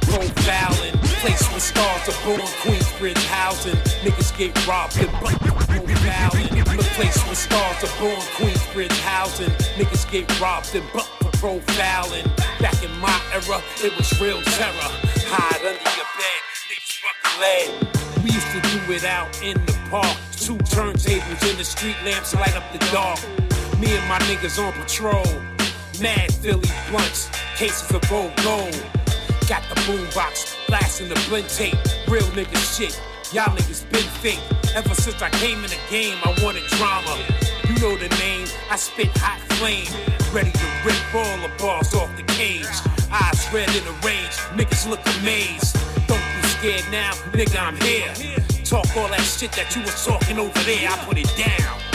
profiling. 0.10 0.98
Place 1.22 1.48
where 1.52 1.60
stars 1.60 2.10
are 2.10 2.26
born 2.26 2.42
Queensbridge 2.66 3.24
housing. 3.28 3.78
Niggas 4.02 4.36
get 4.36 4.58
robbed 4.66 4.98
of 4.98 5.10
profiling. 5.22 6.50
Replaced 6.66 7.30
with 7.30 7.38
stars 7.38 7.84
are 7.84 8.00
born 8.02 8.22
Queensbridge 8.42 9.00
housing. 9.02 9.52
Niggas 9.78 10.10
get 10.10 10.42
robbed 10.42 10.74
and 10.74 11.21
profiling. 11.42 12.24
Back 12.62 12.84
in 12.84 12.92
my 13.00 13.20
era, 13.34 13.60
it 13.84 13.98
was 13.98 14.22
real 14.22 14.40
terror. 14.44 14.92
Hide 15.26 15.66
under 15.66 15.92
your 15.98 16.10
bed, 16.14 16.42
niggas 16.70 17.02
fucking 17.02 17.36
lead. 17.42 18.24
We 18.24 18.30
used 18.30 18.52
to 18.54 18.62
do 18.62 18.94
it 18.94 19.04
out 19.04 19.42
in 19.42 19.58
the 19.66 19.74
park. 19.90 20.16
Two 20.38 20.58
turntables 20.70 21.42
in 21.50 21.58
the 21.58 21.66
street 21.66 21.98
lamps 22.06 22.36
light 22.36 22.56
up 22.56 22.72
the 22.72 22.78
dark. 22.94 23.20
Me 23.80 23.90
and 23.98 24.08
my 24.08 24.20
niggas 24.30 24.62
on 24.62 24.72
patrol. 24.74 25.26
Mad 26.00 26.32
Philly 26.32 26.70
blunts, 26.92 27.30
cases 27.58 27.90
of 27.90 28.12
old 28.12 28.36
gold. 28.44 28.78
Got 29.50 29.64
the 29.70 29.82
boombox, 29.90 30.68
blasting 30.68 31.10
the 31.10 31.20
blend 31.28 31.50
tape. 31.50 31.78
Real 32.08 32.30
nigga 32.38 32.58
shit. 32.78 33.02
Y'all 33.34 33.50
niggas 33.58 33.90
been 33.92 34.10
fake. 34.22 34.44
Ever 34.76 34.94
since 34.94 35.20
I 35.24 35.30
came 35.42 35.58
in 35.64 35.72
the 35.72 35.80
game, 35.90 36.20
I 36.24 36.38
wanted 36.44 36.68
drama. 36.78 37.18
Know 37.82 37.98
the 37.98 38.10
name, 38.20 38.46
I 38.70 38.76
spit 38.76 39.10
hot 39.18 39.40
flame. 39.58 39.88
Ready 40.32 40.52
to 40.52 40.68
rip 40.86 41.16
all 41.16 41.38
the 41.42 41.52
bars 41.58 41.96
off 41.96 42.16
the 42.16 42.22
cage. 42.34 42.68
Eyes 43.12 43.52
red 43.52 43.70
in 43.70 43.84
the 43.86 43.96
rage, 44.06 44.38
niggas 44.54 44.88
look 44.88 45.02
amazed. 45.18 45.76
Don't 46.08 46.22
be 46.22 46.48
scared 46.48 46.86
now, 46.92 47.14
nigga, 47.34 47.60
I'm 47.60 47.76
here. 47.78 48.14
Talk 48.64 48.86
all 48.96 49.08
that 49.08 49.22
shit 49.22 49.52
that 49.54 49.76
you 49.76 49.82
was 49.82 50.06
talking 50.06 50.38
over 50.38 50.60
there, 50.60 50.90
I 50.90 50.98
put 51.06 51.18
it 51.18 51.34
down. 51.36 51.91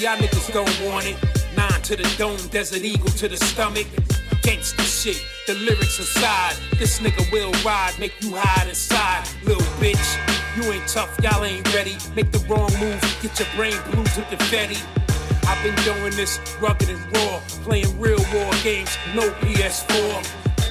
Y'all 0.00 0.16
niggas 0.16 0.50
don't 0.52 0.88
want 0.88 1.04
it. 1.04 1.16
Nine 1.56 1.82
to 1.82 1.94
the 1.94 2.08
dome, 2.16 2.40
desert 2.48 2.82
eagle 2.82 3.10
to 3.20 3.28
the 3.28 3.36
stomach. 3.36 3.86
Gangsta 4.40 4.80
shit, 4.80 5.22
the 5.46 5.54
lyrics 5.54 5.98
aside. 5.98 6.56
This 6.78 7.00
nigga 7.00 7.30
will 7.30 7.52
ride, 7.62 7.92
make 7.98 8.14
you 8.22 8.32
hide 8.34 8.68
inside. 8.68 9.28
Little 9.44 9.62
bitch, 9.76 10.00
you 10.56 10.72
ain't 10.72 10.86
tough, 10.88 11.14
y'all 11.22 11.44
ain't 11.44 11.66
ready. 11.74 11.96
Make 12.16 12.32
the 12.32 12.38
wrong 12.48 12.72
move, 12.80 13.00
get 13.20 13.38
your 13.38 13.48
brain 13.56 13.76
blue 13.90 14.04
to 14.04 14.20
the 14.30 14.36
confetti. 14.36 14.80
I've 15.46 15.62
been 15.62 15.76
doing 15.84 16.16
this 16.16 16.40
rugged 16.60 16.88
and 16.88 17.16
raw, 17.16 17.40
playing 17.64 17.92
real 18.00 18.24
war 18.32 18.50
games, 18.62 18.96
no 19.14 19.28
PS4. 19.44 20.24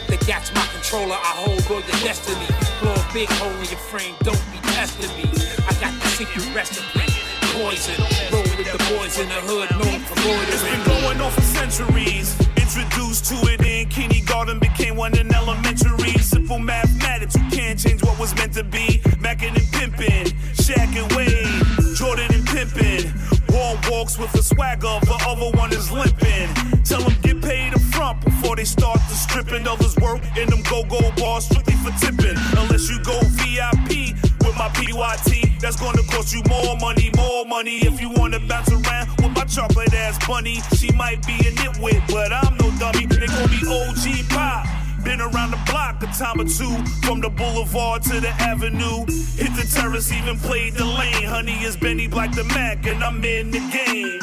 The 0.08 0.18
gat's 0.26 0.52
my 0.56 0.66
controller, 0.74 1.14
I 1.14 1.34
hold 1.46 1.62
all 1.70 1.82
your 1.82 2.02
destiny. 2.02 2.48
Blow 2.82 2.96
a 2.96 3.14
big 3.14 3.30
hole 3.38 3.52
in 3.62 3.70
your 3.70 3.84
frame, 3.94 4.16
don't 4.24 4.42
be 4.52 4.58
testing 4.74 5.12
me. 5.22 5.30
I 5.68 5.74
got 5.78 5.94
the 6.02 6.08
secret 6.08 6.50
recipe, 6.56 7.14
poison. 7.60 8.00
Roll 8.32 8.44
with 8.56 8.72
the 8.72 8.80
boys 8.88 9.20
in 9.20 9.28
the 9.28 9.42
hood, 9.44 9.70
known 9.76 10.00
for 10.08 10.16
It's 10.48 10.64
been 10.64 10.84
going 10.88 11.20
on 11.20 11.32
for 11.32 11.42
centuries. 11.42 12.36
Introduced 12.56 13.26
to 13.26 13.36
it 13.52 13.62
in 13.66 13.90
kindergarten, 13.90 14.60
became 14.60 14.96
one 14.96 15.18
in 15.18 15.34
elementary. 15.34 16.14
Simple 16.20 16.60
mathematics, 16.60 17.36
you 17.36 17.48
can't 17.52 17.78
change 17.78 18.02
what 18.04 18.18
was 18.20 18.34
meant 18.36 18.54
to 18.54 18.64
be. 18.64 19.02
Mackin' 19.20 19.56
and 19.56 19.70
pimpin', 19.76 20.28
Shaq 20.56 20.92
and 20.96 21.10
Wade, 21.16 21.96
Jordan 21.96 22.32
and 22.34 22.48
pimpin'. 22.48 23.04
Wall 23.52 23.76
walks 23.90 24.18
with 24.18 24.34
a 24.36 24.44
swagger, 24.44 24.96
the 25.04 25.18
other 25.28 25.50
one 25.58 25.74
is 25.74 25.92
limping. 25.92 26.48
Tell 26.84 27.02
them 27.02 27.16
get 27.22 27.42
paid 27.42 27.74
up 27.74 27.82
front 27.92 28.24
before 28.24 28.56
they 28.56 28.66
start 28.66 29.00
the 29.10 29.16
stripping. 29.16 29.68
Others 29.68 29.98
work 29.98 30.22
in 30.38 30.50
them 30.50 30.62
go-go 30.70 31.12
bars 31.18 31.46
strictly 31.46 31.76
for 31.84 31.92
tipping. 32.00 32.38
Unless 32.58 32.90
you 32.90 33.00
go 33.04 33.20
VIP 33.42 34.19
my 34.60 34.68
PYT, 34.70 35.58
that's 35.62 35.78
gonna 35.78 36.04
cost 36.04 36.36
you 36.36 36.44
more 36.50 36.76
money, 36.78 37.10
more 37.16 37.46
money. 37.46 37.78
If 37.78 38.02
you 38.02 38.10
wanna 38.10 38.42
bounce 38.42 38.70
around 38.70 39.08
with 39.22 39.34
my 39.34 39.46
chocolate 39.46 39.94
ass 39.94 40.20
bunny, 40.28 40.60
she 40.76 40.92
might 40.92 41.26
be 41.26 41.36
a 41.48 41.52
nitwit, 41.54 42.06
but 42.12 42.34
I'm 42.34 42.58
no 42.58 42.70
dummy. 42.78 43.06
They 43.06 43.28
call 43.28 43.48
me 43.48 43.60
OG 43.66 44.28
Pop. 44.30 44.89
Been 45.04 45.22
around 45.22 45.52
the 45.52 45.62
block 45.66 46.02
a 46.04 46.08
time 46.08 46.40
or 46.42 46.46
two, 46.46 46.76
from 47.02 47.22
the 47.22 47.30
boulevard 47.30 48.04
to 48.04 48.20
the 48.20 48.30
avenue. 48.40 49.06
Hit 49.38 49.56
the 49.56 49.68
terrace, 49.74 50.12
even 50.12 50.38
played 50.40 50.74
the 50.74 50.86
lane. 50.86 51.24
Honey 51.24 51.64
is 51.64 51.78
Benny 51.78 52.08
Black 52.08 52.34
the 52.36 52.44
Mac, 52.46 52.86
and 52.86 53.04
I'm 53.04 53.24
in 53.24 53.52
the 53.52 53.60
game. 53.60 54.20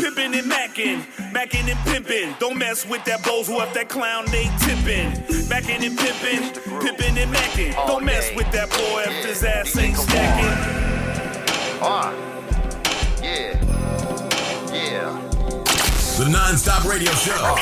Pimpin' 0.00 0.38
and 0.38 0.48
mackin', 0.48 1.04
mackin' 1.32 1.68
and 1.68 1.78
pimpin'. 1.80 2.38
Don't 2.38 2.58
mess 2.58 2.86
with 2.86 3.04
that 3.04 3.24
bows 3.24 3.46
who 3.46 3.58
up 3.58 3.72
that 3.74 3.88
clown 3.88 4.26
they 4.26 4.44
tippin'. 4.60 5.10
Mackin' 5.48 5.82
and 5.82 5.98
pimpin', 5.98 6.52
pimpin' 6.80 7.16
and 7.22 7.30
mackin'. 7.32 7.72
Don't 7.86 8.04
mess 8.04 8.30
with 8.34 8.50
that 8.52 8.68
boy 8.70 9.04
if 9.06 9.24
his 9.24 9.44
ass 9.44 9.76
ain't 9.78 9.96
stacking. 9.96 10.82
Uh, 11.82 12.12
yeah, 13.22 13.60
yeah. 14.72 15.25
The 16.16 16.30
non-stop 16.30 16.84
radio 16.84 17.12
show. 17.12 17.56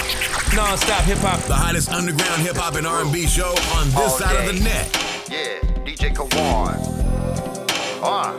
Non-stop 0.55 1.03
hip 1.03 1.19
hop. 1.19 1.41
The 1.41 1.55
hottest 1.55 1.91
underground 1.91 2.41
hip 2.43 2.55
hop 2.55 2.77
and 2.77 2.87
R&B 2.87 3.27
show 3.27 3.49
on 3.49 3.87
this 3.89 3.97
All 3.97 4.09
side 4.11 4.49
of 4.49 4.55
the 4.55 4.61
net. 4.63 4.87
Yeah, 5.29 5.59
DJ 5.85 6.15
Kawon. 6.15 6.79
Uh, 8.01 8.33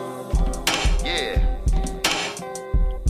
yeah. 1.03 1.57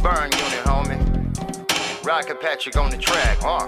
Burn 0.02 0.32
unit, 0.32 0.66
homie. 0.66 2.04
Rocket 2.04 2.42
Patrick 2.42 2.76
on 2.76 2.90
the 2.90 2.98
track, 2.98 3.38
uh. 3.44 3.68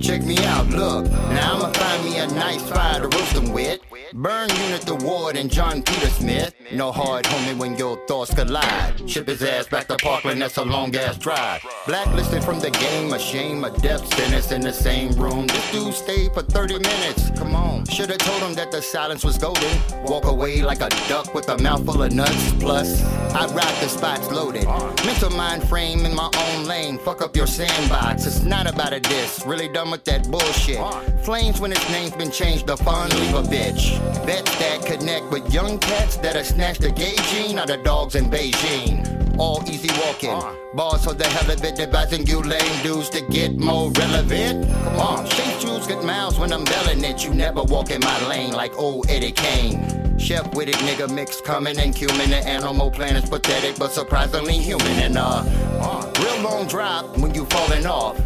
Check 0.00 0.22
me 0.22 0.38
out, 0.46 0.66
look. 0.70 1.04
Now 1.10 1.56
I'ma 1.56 1.72
find 1.72 2.04
me 2.06 2.18
a 2.20 2.26
nice 2.28 2.62
fire 2.70 3.02
to 3.02 3.08
roast 3.08 3.34
them 3.34 3.52
with. 3.52 3.80
Burn 4.12 4.48
unit 4.64 4.80
the 4.82 4.96
Ward 4.96 5.36
and 5.36 5.48
John 5.48 5.82
Peter 5.82 6.08
Smith. 6.08 6.52
No 6.72 6.90
hard 6.90 7.24
homie 7.26 7.56
when 7.56 7.76
your 7.76 7.96
thoughts 8.08 8.34
collide. 8.34 9.08
Ship 9.08 9.26
his 9.26 9.40
ass 9.40 9.68
back 9.68 9.86
to 9.86 9.96
Parkland, 9.96 10.42
that's 10.42 10.56
a 10.56 10.64
long 10.64 10.94
ass 10.96 11.16
drive. 11.16 11.64
Blacklisted 11.86 12.42
from 12.42 12.58
the 12.58 12.70
game, 12.70 13.12
a 13.12 13.18
shame, 13.20 13.62
a 13.62 13.70
death 13.78 14.12
sentence 14.14 14.50
in 14.50 14.62
the 14.62 14.72
same 14.72 15.12
room. 15.12 15.46
This 15.46 15.70
dude 15.70 15.94
stayed 15.94 16.32
for 16.32 16.42
30 16.42 16.80
minutes. 16.80 17.30
Come 17.38 17.54
on. 17.54 17.86
Should've 17.86 18.18
told 18.18 18.42
him 18.42 18.54
that 18.54 18.72
the 18.72 18.82
silence 18.82 19.24
was 19.24 19.38
golden. 19.38 19.78
Walk 20.04 20.24
away 20.24 20.62
like 20.62 20.80
a 20.80 20.88
duck 21.08 21.32
with 21.32 21.48
a 21.48 21.58
mouthful 21.58 22.02
of 22.02 22.12
nuts. 22.12 22.52
Plus, 22.54 23.04
I 23.32 23.46
ride 23.46 23.82
the 23.82 23.88
spots 23.88 24.28
loaded. 24.32 24.64
Mental 25.06 25.30
mind 25.30 25.62
frame 25.68 26.04
in 26.04 26.16
my 26.16 26.30
own 26.36 26.64
lane. 26.64 26.98
Fuck 26.98 27.22
up 27.22 27.36
your 27.36 27.46
sandbox. 27.46 28.26
It's 28.26 28.42
not 28.42 28.66
about 28.66 28.92
a 28.92 28.98
diss. 28.98 29.44
Really 29.46 29.68
done 29.68 29.90
with 29.90 30.04
that 30.06 30.28
bullshit. 30.28 30.78
Flames 31.24 31.60
when 31.60 31.70
his 31.70 31.90
name's 31.90 32.16
been 32.16 32.32
changed 32.32 32.66
to 32.66 32.76
fun, 32.76 33.08
leave 33.10 33.34
a 33.34 33.42
bitch. 33.42 33.99
Vets 34.24 34.56
that 34.58 34.84
connect 34.84 35.30
with 35.30 35.52
young 35.52 35.78
cats 35.78 36.16
that'll 36.16 36.44
snatched 36.44 36.82
the 36.82 36.90
gay 36.90 37.16
gene 37.30 37.58
out 37.58 37.70
of 37.70 37.82
dogs 37.82 38.14
in 38.14 38.26
Beijing. 38.26 39.38
All 39.38 39.62
easy 39.68 39.90
walking. 40.00 40.38
Bars 40.74 41.04
for 41.04 41.14
the 41.14 41.26
hell 41.26 41.50
of 41.50 41.64
it, 41.64 41.80
advising 41.80 42.26
you 42.26 42.42
lame 42.42 42.82
dudes 42.82 43.08
to 43.10 43.22
get 43.22 43.56
more 43.56 43.90
relevant. 43.92 44.70
Come 44.84 45.00
on, 45.00 45.26
shape 45.26 45.60
shoes 45.60 45.86
get 45.86 46.04
miles 46.04 46.38
when 46.38 46.52
I'm 46.52 46.64
belling 46.64 47.02
it. 47.04 47.24
You 47.24 47.32
never 47.32 47.62
walk 47.62 47.90
in 47.90 48.00
my 48.00 48.28
lane 48.28 48.52
like 48.52 48.76
old 48.78 49.08
Eddie 49.10 49.32
Kane. 49.32 50.18
Chef 50.18 50.54
with 50.54 50.68
it, 50.68 50.74
nigga 50.76 51.12
mix 51.12 51.40
coming 51.40 51.78
and 51.78 51.94
cumin. 51.94 52.30
The 52.30 52.46
animal 52.46 52.90
planet's 52.90 53.30
pathetic, 53.30 53.78
but 53.78 53.90
surprisingly 53.90 54.58
human. 54.58 54.98
And 54.98 55.16
uh, 55.16 55.42
real 56.20 56.42
long 56.42 56.66
drop 56.66 57.16
when 57.16 57.34
you 57.34 57.46
falling 57.46 57.86
off. 57.86 58.20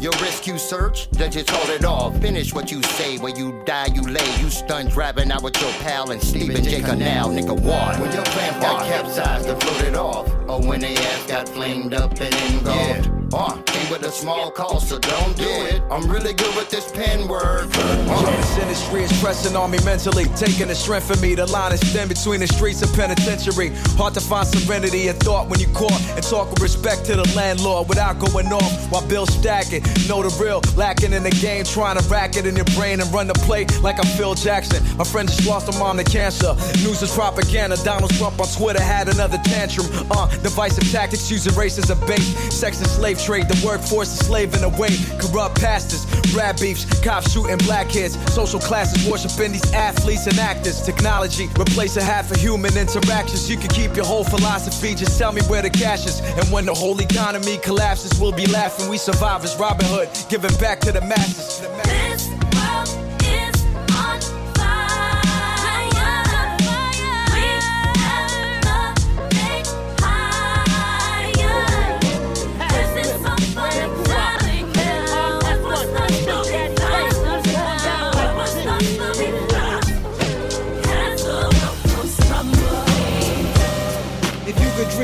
Your 0.00 0.12
rescue 0.12 0.58
search, 0.58 1.10
then 1.10 1.32
just 1.32 1.50
hold 1.50 1.70
it 1.70 1.84
off. 1.84 2.16
Finish 2.20 2.52
what 2.52 2.70
you 2.70 2.82
say, 2.82 3.18
where 3.18 3.36
you 3.36 3.62
die, 3.64 3.86
you 3.86 4.02
lay. 4.02 4.40
You 4.40 4.50
stunned 4.50 4.90
driving 4.90 5.30
out 5.30 5.42
with 5.42 5.60
your 5.60 5.72
pal 5.72 6.10
and 6.10 6.22
Stephen 6.22 6.62
J. 6.62 6.82
Canal, 6.82 7.30
nigga, 7.30 7.58
what? 7.58 7.98
When 7.98 8.12
your 8.12 8.24
plan 8.24 8.60
got 8.60 8.84
capsized 8.86 9.48
and 9.48 9.62
floated 9.62 9.94
off, 9.94 10.28
or 10.48 10.60
when 10.60 10.80
they 10.80 10.96
ass 10.96 11.26
got 11.26 11.48
flamed 11.48 11.94
up 11.94 12.12
and 12.20 12.34
engulfed. 12.52 13.15
Uh, 13.32 13.60
came 13.62 13.90
with 13.90 14.02
a 14.04 14.10
small 14.10 14.50
cost, 14.52 14.88
so 14.88 14.98
don't 14.98 15.36
do 15.36 15.42
it. 15.44 15.82
I'm 15.90 16.08
really 16.08 16.32
good 16.32 16.54
with 16.54 16.70
this 16.70 16.90
pen 16.92 17.26
word. 17.26 17.68
Uh, 17.74 18.36
This 18.36 18.58
industry 18.58 19.02
is 19.02 19.20
pressing 19.20 19.56
on 19.56 19.70
me 19.72 19.78
mentally, 19.84 20.24
taking 20.36 20.68
the 20.68 20.74
strength 20.76 21.08
from 21.08 21.20
me. 21.20 21.34
The 21.34 21.44
line 21.46 21.72
is 21.72 21.80
thin 21.92 22.06
between 22.08 22.38
the 22.40 22.46
streets 22.46 22.82
and 22.82 22.92
penitentiary. 22.94 23.72
Hard 23.98 24.14
to 24.14 24.20
find 24.20 24.46
serenity 24.46 25.08
and 25.08 25.18
thought 25.18 25.48
when 25.48 25.58
you 25.58 25.66
caught 25.74 26.00
and 26.14 26.22
talk 26.22 26.50
with 26.50 26.60
respect 26.62 27.04
to 27.06 27.16
the 27.16 27.28
landlord 27.34 27.88
without 27.88 28.18
going 28.20 28.46
off 28.52 28.90
while 28.92 29.06
bills 29.08 29.34
stacking. 29.34 29.82
Know 30.08 30.22
the 30.22 30.32
real, 30.42 30.62
lacking 30.76 31.12
in 31.12 31.24
the 31.24 31.30
game, 31.42 31.64
trying 31.64 31.98
to 31.98 32.08
rack 32.08 32.36
it 32.36 32.46
in 32.46 32.54
your 32.54 32.70
brain 32.76 33.00
and 33.00 33.12
run 33.12 33.26
the 33.26 33.34
play 33.34 33.66
like 33.82 33.98
I'm 33.98 34.06
Phil 34.16 34.34
Jackson. 34.34 34.80
My 34.96 35.04
friend 35.04 35.28
just 35.28 35.46
lost 35.46 35.68
a 35.68 35.76
mom 35.78 35.96
to 35.98 36.04
cancer. 36.04 36.54
News 36.86 37.02
is 37.02 37.12
propaganda. 37.12 37.76
Donald 37.82 38.12
Trump 38.14 38.38
on 38.40 38.46
Twitter 38.48 38.80
had 38.80 39.08
another 39.08 39.38
tantrum. 39.44 39.86
Uh, 40.12 40.28
divisive 40.42 40.88
tactics 40.92 41.28
using 41.30 41.52
race 41.54 41.76
as 41.76 41.90
a 41.90 41.96
bait. 42.06 42.22
Sex 42.52 42.78
and 42.78 42.88
slave 42.88 43.16
trade, 43.26 43.48
the 43.48 43.66
workforce 43.66 44.08
is 44.12 44.24
slaving 44.24 44.62
away. 44.62 44.94
Corrupt 45.18 45.60
pastors, 45.60 46.06
rap 46.32 46.60
beefs, 46.60 46.84
cops 47.00 47.32
shooting 47.32 47.58
blackheads. 47.58 48.14
Social 48.32 48.60
classes 48.60 49.08
worshiping 49.10 49.52
these 49.52 49.72
athletes 49.72 50.26
and 50.28 50.38
actors. 50.38 50.80
Technology 50.80 51.48
replacing 51.58 52.04
half 52.04 52.30
of 52.30 52.36
human 52.36 52.76
interactions. 52.76 53.50
You 53.50 53.56
can 53.56 53.68
keep 53.68 53.96
your 53.96 54.06
whole 54.06 54.24
philosophy, 54.24 54.94
just 54.94 55.18
tell 55.18 55.32
me 55.32 55.42
where 55.48 55.62
the 55.62 55.70
cash 55.70 56.06
is. 56.06 56.20
And 56.20 56.48
when 56.52 56.66
the 56.66 56.74
whole 56.74 56.98
economy 57.00 57.58
collapses, 57.58 58.18
we'll 58.20 58.32
be 58.32 58.46
laughing. 58.46 58.88
We 58.88 58.96
survivors, 58.96 59.56
Robin 59.56 59.86
Hood, 59.88 60.08
giving 60.28 60.54
back 60.58 60.78
to 60.80 60.92
the 60.92 61.00
masses. 61.00 62.45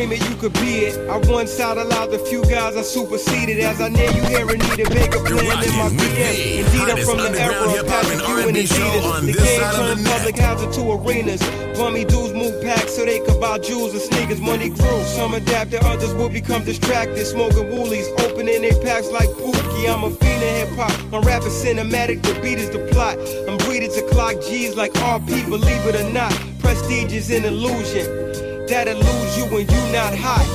Dream 0.06 0.20
it, 0.20 0.28
you 0.28 0.36
could 0.36 0.52
be 0.54 0.86
it. 0.86 1.08
I 1.08 1.16
once 1.30 1.60
out 1.60 1.78
aloud 1.78 2.10
the 2.10 2.18
few 2.18 2.42
guys 2.44 2.76
I 2.76 2.82
superseded 2.82 3.58
as 3.60 3.80
I 3.80 3.88
near 3.88 4.10
you 4.10 4.22
here 4.22 4.48
and 4.48 4.58
need 4.58 4.86
a 4.86 4.90
bigger 4.90 5.20
plan 5.22 5.62
in 5.62 5.74
my 5.78 5.88
PM. 5.90 6.64
Indeed, 6.64 6.88
I'm 6.90 7.04
from 7.04 7.18
the 7.18 7.30
era 7.38 7.62
of 7.62 7.86
Patrick 7.86 8.26
Ewing 8.26 8.48
and 8.48 8.56
Adidas. 8.56 9.26
The 9.26 9.32
game 9.32 9.60
turned 9.60 10.06
public 10.06 10.38
housing 10.38 10.72
to 10.72 10.92
arenas. 10.92 11.42
Bummy 11.76 12.04
dudes 12.04 12.32
move 12.34 12.62
packs 12.62 12.96
so 12.96 13.04
they 13.04 13.20
could 13.20 13.40
buy 13.40 13.58
jewels 13.58 13.92
and 13.92 14.02
sneakers. 14.02 14.40
Money 14.40 14.70
grew, 14.70 15.02
some 15.04 15.34
adapted, 15.34 15.82
others 15.84 16.14
will 16.14 16.30
become 16.30 16.64
distracted. 16.64 17.24
Smoking 17.24 17.68
woolies, 17.70 18.08
opening 18.18 18.62
their 18.62 18.78
packs 18.82 19.10
like 19.10 19.28
Pookie. 19.40 19.88
I'm 19.88 20.04
a 20.04 20.10
fiend 20.10 20.42
in 20.42 20.66
hip 20.66 20.76
hop. 20.76 20.92
My 21.10 21.18
rap 21.18 21.42
is 21.42 21.52
cinematic, 21.52 22.22
the 22.22 22.34
beat 22.40 22.58
is 22.58 22.70
the 22.70 22.80
plot. 22.92 23.18
I'm 23.48 23.58
breeded 23.58 23.92
to 23.92 24.02
clock 24.10 24.34
G's 24.42 24.74
like 24.76 24.92
RP, 24.92 25.48
believe 25.48 25.86
it 25.86 25.94
or 25.94 26.10
not. 26.12 26.32
Prestige 26.58 27.12
is 27.12 27.30
an 27.30 27.44
illusion 27.44 28.51
that'll 28.72 28.94
lose 28.94 29.36
you 29.36 29.44
when 29.54 29.68
you 29.68 29.82
not 29.92 30.14
hot. 30.16 30.48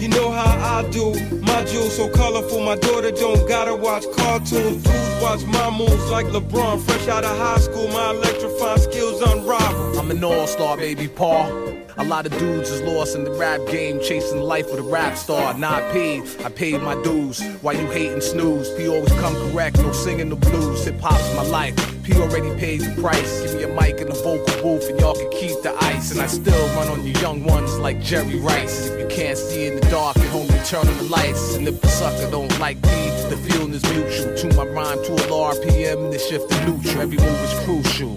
You 0.00 0.08
know 0.08 0.30
how 0.30 0.78
I 0.78 0.88
do. 0.90 1.12
My 1.42 1.62
jewels 1.64 1.96
so 1.96 2.08
colorful, 2.08 2.60
my 2.64 2.76
daughter 2.76 3.10
don't 3.10 3.46
gotta 3.46 3.76
watch 3.76 4.04
cartoons. 4.16 4.82
Dudes 4.82 5.22
watch 5.22 5.44
my 5.44 5.68
moves 5.70 6.10
like 6.10 6.26
LeBron, 6.26 6.80
fresh 6.80 7.08
out 7.08 7.24
of 7.24 7.36
high 7.36 7.58
school. 7.58 7.86
My 7.88 8.10
electrifying 8.12 8.80
skills 8.80 9.20
unrivaled. 9.20 9.96
I'm 9.98 10.10
an 10.10 10.24
all-star, 10.24 10.78
baby, 10.78 11.06
Paul. 11.06 11.46
A 11.98 12.04
lot 12.04 12.24
of 12.24 12.36
dudes 12.38 12.70
is 12.70 12.80
lost 12.80 13.14
in 13.14 13.24
the 13.24 13.32
rap 13.32 13.60
game, 13.68 14.00
chasing 14.00 14.40
life 14.40 14.70
with 14.70 14.80
a 14.80 14.82
rap 14.82 15.16
star. 15.16 15.52
Not 15.54 15.92
paid, 15.92 16.22
I 16.42 16.48
paid 16.48 16.80
my 16.80 16.94
dues. 17.02 17.42
Why 17.60 17.72
you 17.72 17.86
hating 17.88 18.22
snooze? 18.22 18.72
P 18.74 18.88
always 18.88 19.12
come 19.14 19.34
correct, 19.34 19.76
no 19.78 19.92
singing 19.92 20.30
the 20.30 20.36
blues. 20.36 20.84
Hip 20.84 20.98
hop's 21.00 21.34
my 21.36 21.42
life. 21.42 21.76
P 22.02 22.14
already 22.14 22.54
paid 22.58 22.80
the 22.80 23.00
price. 23.00 23.42
Give 23.42 23.56
me 23.56 23.62
a 23.64 23.68
mic 23.68 24.00
and 24.00 24.10
a 24.10 24.14
vocal 24.14 24.62
booth, 24.62 24.88
and 24.88 24.98
y'all 25.00 25.14
can 25.14 25.30
keep 25.30 25.60
the 25.62 25.74
ice. 25.84 26.12
And 26.12 26.20
I 26.20 26.26
still 26.26 26.66
run 26.74 26.88
on 26.88 27.04
you 27.06 27.12
young 27.20 27.44
ones 27.44 27.76
like 27.78 28.00
Jerry 28.00 28.40
Rice. 28.40 28.88
If 28.88 29.00
you 29.00 29.06
can't 29.08 29.36
see 29.36 29.66
in 29.66 29.76
the 29.76 29.86
dark, 29.90 30.16
at 30.16 30.28
home, 30.28 30.48
turn 30.64 30.88
on 30.88 30.96
the 30.96 31.04
lights. 31.04 31.56
And 31.56 31.68
if 31.68 31.80
the 31.80 31.88
sucker 31.88 32.30
don't 32.30 32.58
like 32.58 32.82
me, 32.82 33.11
To 34.92 34.98
my 34.98 35.04
to 35.04 35.12
a 35.14 35.54
RPM, 35.54 36.12
the 36.12 36.18
shift 36.18 36.50
to 36.50 36.66
neutral. 36.66 37.00
Every 37.00 37.16
move 37.16 37.40
is 37.44 37.64
crucial. 37.64 38.14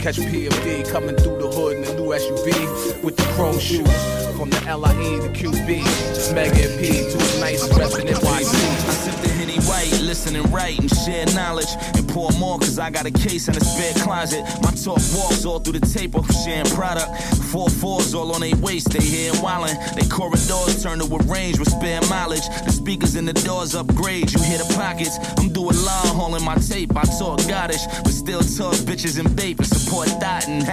Catch 0.00 0.16
PMD 0.16 0.88
coming 0.90 1.16
through 1.16 1.36
the 1.38 1.50
hood 1.50 1.76
in 1.76 1.84
a 1.84 1.94
new 2.00 2.14
SUV 2.14 3.04
with 3.04 3.16
the 3.18 3.24
chrome 3.34 3.58
shoes. 3.58 4.33
From 4.36 4.50
the 4.50 4.76
LIE 4.76 5.20
to 5.22 5.28
QB, 5.32 6.34
Mega 6.34 6.76
P 6.78 7.08
to 7.10 7.16
a 7.16 7.40
nice 7.40 7.68
reppin' 7.68 8.08
NYC 8.12 9.14
white, 9.66 10.00
listen 10.02 10.36
and 10.36 10.48
write 10.52 10.78
and 10.78 10.90
share 10.90 11.26
knowledge 11.34 11.68
and 11.94 12.08
pour 12.08 12.30
more 12.32 12.58
cause 12.58 12.78
I 12.78 12.90
got 12.90 13.06
a 13.06 13.10
case 13.10 13.48
in 13.48 13.56
a 13.56 13.60
spare 13.60 13.94
closet. 14.02 14.42
My 14.62 14.70
talk 14.70 15.00
walks 15.14 15.44
all 15.44 15.58
through 15.58 15.78
the 15.78 15.86
tape 15.86 16.14
of 16.14 16.26
sharing 16.44 16.66
product. 16.70 17.10
Four 17.50 17.68
fours 17.68 18.14
all 18.14 18.32
on 18.32 18.40
their 18.40 18.56
waist, 18.56 18.90
they 18.90 19.04
here 19.04 19.32
wildin'. 19.34 19.76
They 19.96 20.06
corridors 20.08 20.82
turn 20.82 20.98
to 21.00 21.06
a 21.06 21.18
range 21.24 21.58
with 21.58 21.68
spare 21.68 22.00
mileage. 22.08 22.46
The 22.64 22.72
speakers 22.72 23.16
in 23.16 23.24
the 23.24 23.32
doors 23.32 23.74
upgrade, 23.74 24.32
you 24.32 24.42
hear 24.42 24.58
the 24.58 24.72
pockets. 24.74 25.18
I'm 25.38 25.52
doing 25.52 25.76
long 25.84 26.06
hauling 26.18 26.44
my 26.44 26.56
tape. 26.56 26.96
I 26.96 27.04
talk 27.18 27.40
goddish, 27.40 27.84
but 28.02 28.12
still 28.12 28.40
talk 28.40 28.74
bitches 28.86 29.18
and 29.18 29.34
babe 29.36 29.58
and 29.58 29.66
support 29.66 30.08
dotting. 30.20 30.64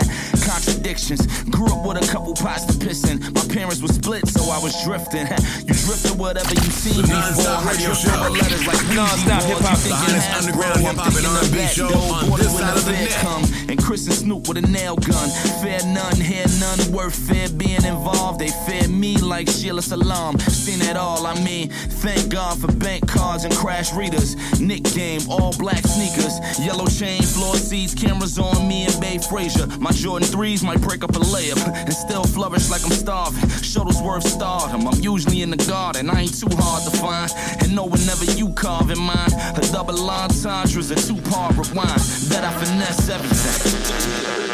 Contradictions. 0.42 1.22
Grew 1.50 1.68
up 1.68 1.86
with 1.86 2.02
a 2.02 2.12
couple 2.12 2.34
pots 2.34 2.66
to 2.66 2.74
pissin'. 2.74 3.20
My 3.34 3.46
parents 3.54 3.82
were 3.82 3.94
split, 3.94 4.28
so 4.28 4.50
I 4.50 4.60
was 4.60 4.74
drifting. 4.84 5.28
you 5.68 5.74
drifted 5.74 6.18
whatever 6.18 6.54
you 6.54 6.72
seen 6.72 7.02
before. 7.02 7.62
I 7.62 7.78
drifted 7.78 8.12
letters 8.34 8.66
like 8.68 8.82
non-stop 8.96 9.44
hip 9.44 9.60
hop. 9.60 9.78
The 9.80 9.94
hottest 9.94 10.30
underground 10.34 10.80
hip 10.82 10.96
hop 10.96 11.14
and 11.16 11.26
R&B 11.26 11.68
show 11.68 11.94
on 11.94 12.40
this 12.40 12.54
side 12.58 12.78
of 12.78 12.86
the 12.86 12.92
net. 12.92 13.12
Come, 13.22 13.44
and 13.70 13.78
Chris 13.82 14.06
and 14.08 14.16
Snoop 14.16 14.48
with 14.48 14.58
a 14.58 14.68
nail 14.68 14.96
gun. 14.96 15.30
Fair 15.62 15.80
none, 15.86 16.18
hair 16.18 16.46
none, 16.60 16.92
worth 16.92 17.16
fair 17.16 17.50
being 17.50 17.84
involved. 17.86 18.40
They 18.40 18.50
fear 18.66 18.88
me 18.88 19.18
like 19.18 19.48
Sheila 19.50 19.82
Salam. 19.82 20.40
Seen 20.40 20.82
it 20.82 20.98
all, 20.98 21.26
I 21.28 21.36
mean, 21.44 21.70
thank 22.02 22.30
God 22.30 22.60
for 22.60 22.68
bank 22.68 23.08
cards 23.08 23.44
and 23.44 23.54
crash 23.54 23.94
readers. 23.94 24.36
Nick 24.60 24.84
game, 24.94 25.22
all 25.30 25.54
black 25.58 25.86
sneakers, 25.86 26.40
yellow 26.60 26.88
chain, 26.88 27.22
floor 27.22 27.56
seats, 27.56 27.94
cameras 27.94 28.40
on 28.40 28.68
me 28.68 28.86
and 28.86 29.00
Bay 29.00 29.18
Frazier. 29.18 29.68
My 29.80 29.92
Jordan 29.92 30.31
3s 30.32 30.64
might 30.64 30.82
break 30.82 31.04
up 31.04 31.12
a 31.12 31.20
layup 31.20 31.62
and 31.76 31.94
still 31.94 32.24
flourish 32.24 32.70
like 32.70 32.84
I'm 32.86 32.92
starving. 32.92 33.44
Shuttlesworth 33.60 34.24
starred 34.24 34.72
him. 34.72 34.88
I'm 34.88 35.00
usually 35.02 35.42
in 35.42 35.50
the 35.50 35.58
garden, 35.58 36.10
I 36.10 36.22
ain't 36.22 36.40
too 36.40 36.48
hard 36.52 36.84
to 36.90 36.98
find. 36.98 37.32
And 37.62 37.76
know 37.76 37.86
whenever 37.86 38.26
you 38.26 38.54
carve 38.54 38.92
in 38.92 39.00
mine, 39.00 39.34
a 39.34 39.62
double 39.72 40.10
entendre's 40.10 40.92
a 40.92 40.96
two 40.96 41.20
part 41.30 41.52
rewind. 41.58 42.02
Bet 42.30 42.44
I 42.44 42.52
finesse 42.64 43.10
everything. 43.10 44.52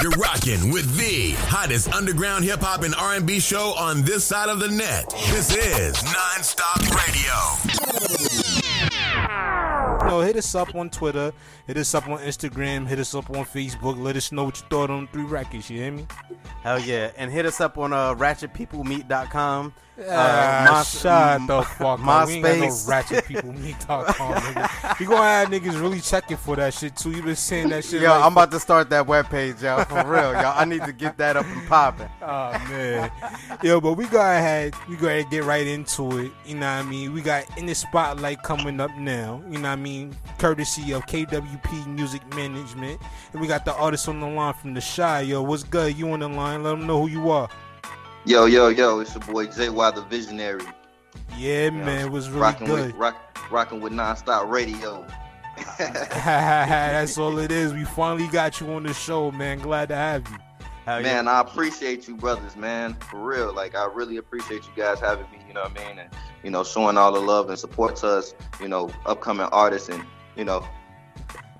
You're 0.00 0.12
rocking 0.12 0.72
with 0.72 0.96
the 0.96 1.32
hottest 1.48 1.92
underground 1.92 2.44
hip 2.44 2.60
hop 2.60 2.84
and 2.84 2.94
R&B 2.94 3.40
show 3.40 3.74
on 3.76 4.02
this 4.02 4.24
side 4.24 4.48
of 4.48 4.60
the 4.60 4.68
net. 4.68 5.10
This 5.30 5.50
is 5.56 5.96
Nonstop 5.96 6.86
Radio. 6.94 7.34
Yo, 10.08 10.20
hit 10.20 10.36
us 10.36 10.54
up 10.54 10.74
on 10.74 10.88
Twitter, 10.88 11.32
hit 11.68 11.76
us 11.76 11.94
up 11.94 12.08
on 12.08 12.18
Instagram, 12.18 12.88
hit 12.88 12.98
us 12.98 13.14
up 13.14 13.30
on 13.30 13.44
Facebook. 13.44 13.96
Let 14.02 14.16
us 14.16 14.32
know 14.32 14.44
what 14.44 14.58
you 14.58 14.66
thought 14.68 14.90
on 14.90 15.06
three 15.08 15.22
records. 15.22 15.70
You 15.70 15.78
hear 15.78 15.92
me? 15.92 16.06
Hell 16.62 16.80
yeah, 16.80 17.12
and 17.16 17.30
hit 17.30 17.46
us 17.46 17.60
up 17.60 17.78
on 17.78 17.92
uh, 17.92 18.14
ratchetpeoplemeet.com. 18.16 19.74
Ah, 20.08 20.84
shut 20.86 21.46
the 21.46 21.62
fuck 21.62 21.98
my 21.98 22.22
up. 22.22 22.28
We 22.28 22.34
ain't 22.34 22.44
got 22.44 22.58
no 22.58 22.70
space. 22.70 22.88
ratchet 22.88 23.24
people 23.26 23.52
meet.com, 23.52 24.04
nigga. 24.14 25.00
You 25.00 25.06
gonna 25.06 25.22
have 25.22 25.48
niggas 25.48 25.80
really 25.80 26.00
checking 26.00 26.36
for 26.36 26.54
that 26.56 26.72
shit 26.74 26.96
too. 26.96 27.10
You 27.10 27.22
been 27.22 27.34
saying 27.34 27.70
that 27.70 27.84
shit. 27.84 28.02
Yo, 28.02 28.10
like, 28.10 28.22
I'm 28.22 28.32
about 28.32 28.52
to 28.52 28.60
start 28.60 28.90
that 28.90 29.06
webpage, 29.06 29.60
y'all. 29.60 29.84
For 29.84 30.08
real, 30.08 30.32
y'all. 30.34 30.54
I 30.56 30.64
need 30.64 30.84
to 30.84 30.92
get 30.92 31.18
that 31.18 31.36
up 31.36 31.46
and 31.46 31.66
popping. 31.68 32.08
Oh 32.30 32.52
man, 32.68 33.10
yo, 33.62 33.80
but 33.80 33.94
we 33.94 34.06
go 34.06 34.20
ahead, 34.20 34.74
we 34.86 34.96
go 34.96 35.06
ahead 35.06 35.22
and 35.22 35.30
get 35.30 35.44
right 35.44 35.66
into 35.66 36.18
it. 36.18 36.32
You 36.44 36.56
know 36.56 36.66
what 36.66 36.84
I 36.84 36.88
mean? 36.88 37.14
We 37.14 37.22
got 37.22 37.44
in 37.56 37.64
the 37.64 37.74
spotlight 37.74 38.42
coming 38.42 38.80
up 38.80 38.94
now. 38.98 39.42
You 39.48 39.58
know 39.58 39.70
what 39.70 39.70
I 39.70 39.76
mean? 39.76 40.14
Courtesy 40.36 40.92
of 40.92 41.06
KWP 41.58 41.86
Music 41.86 42.34
Management, 42.34 43.00
and 43.32 43.40
we 43.40 43.46
got 43.46 43.64
the 43.64 43.74
artist 43.74 44.08
on 44.08 44.20
the 44.20 44.26
line 44.26 44.54
from 44.54 44.74
the 44.74 44.80
Shy. 44.80 45.22
Yo, 45.22 45.42
what's 45.42 45.62
good? 45.62 45.96
You 45.96 46.10
on 46.10 46.20
the 46.20 46.28
line? 46.28 46.62
Let 46.62 46.70
them 46.70 46.86
know 46.86 47.02
who 47.02 47.08
you 47.08 47.30
are. 47.30 47.48
Yo, 48.24 48.46
yo, 48.46 48.68
yo, 48.68 49.00
it's 49.00 49.14
your 49.14 49.24
boy 49.24 49.46
JY 49.46 49.94
the 49.94 50.02
Visionary. 50.02 50.64
Yeah, 51.36 51.70
man, 51.70 52.06
it 52.06 52.10
was 52.10 52.28
really 52.28 52.40
rocking 52.40 52.66
good. 52.66 52.86
With, 52.88 52.96
rock, 52.96 53.38
rocking 53.50 53.80
with 53.80 53.92
nonstop 53.92 54.50
radio. 54.50 55.06
That's 55.78 57.18
all 57.18 57.38
it 57.38 57.50
is. 57.50 57.72
We 57.72 57.84
finally 57.84 58.28
got 58.28 58.60
you 58.60 58.72
on 58.72 58.84
the 58.84 58.94
show, 58.94 59.30
man. 59.30 59.58
Glad 59.58 59.88
to 59.88 59.96
have 59.96 60.28
you. 60.28 60.36
man, 60.86 61.28
I 61.28 61.40
appreciate 61.40 62.08
you, 62.08 62.16
brothers, 62.16 62.56
man. 62.56 62.94
For 63.10 63.18
real. 63.20 63.52
Like, 63.54 63.74
I 63.74 63.86
really 63.86 64.16
appreciate 64.16 64.64
you 64.64 64.72
guys 64.76 65.00
having 65.00 65.30
me, 65.30 65.38
you 65.46 65.54
know 65.54 65.62
what 65.62 65.78
I 65.78 65.88
mean? 65.88 65.98
And, 65.98 66.10
you 66.42 66.50
know, 66.50 66.64
showing 66.64 66.96
all 66.96 67.12
the 67.12 67.20
love 67.20 67.48
and 67.50 67.58
support 67.58 67.96
to 67.96 68.08
us, 68.08 68.34
you 68.60 68.68
know, 68.68 68.90
upcoming 69.06 69.46
artists. 69.52 69.88
And, 69.88 70.04
you 70.36 70.44
know, 70.44 70.66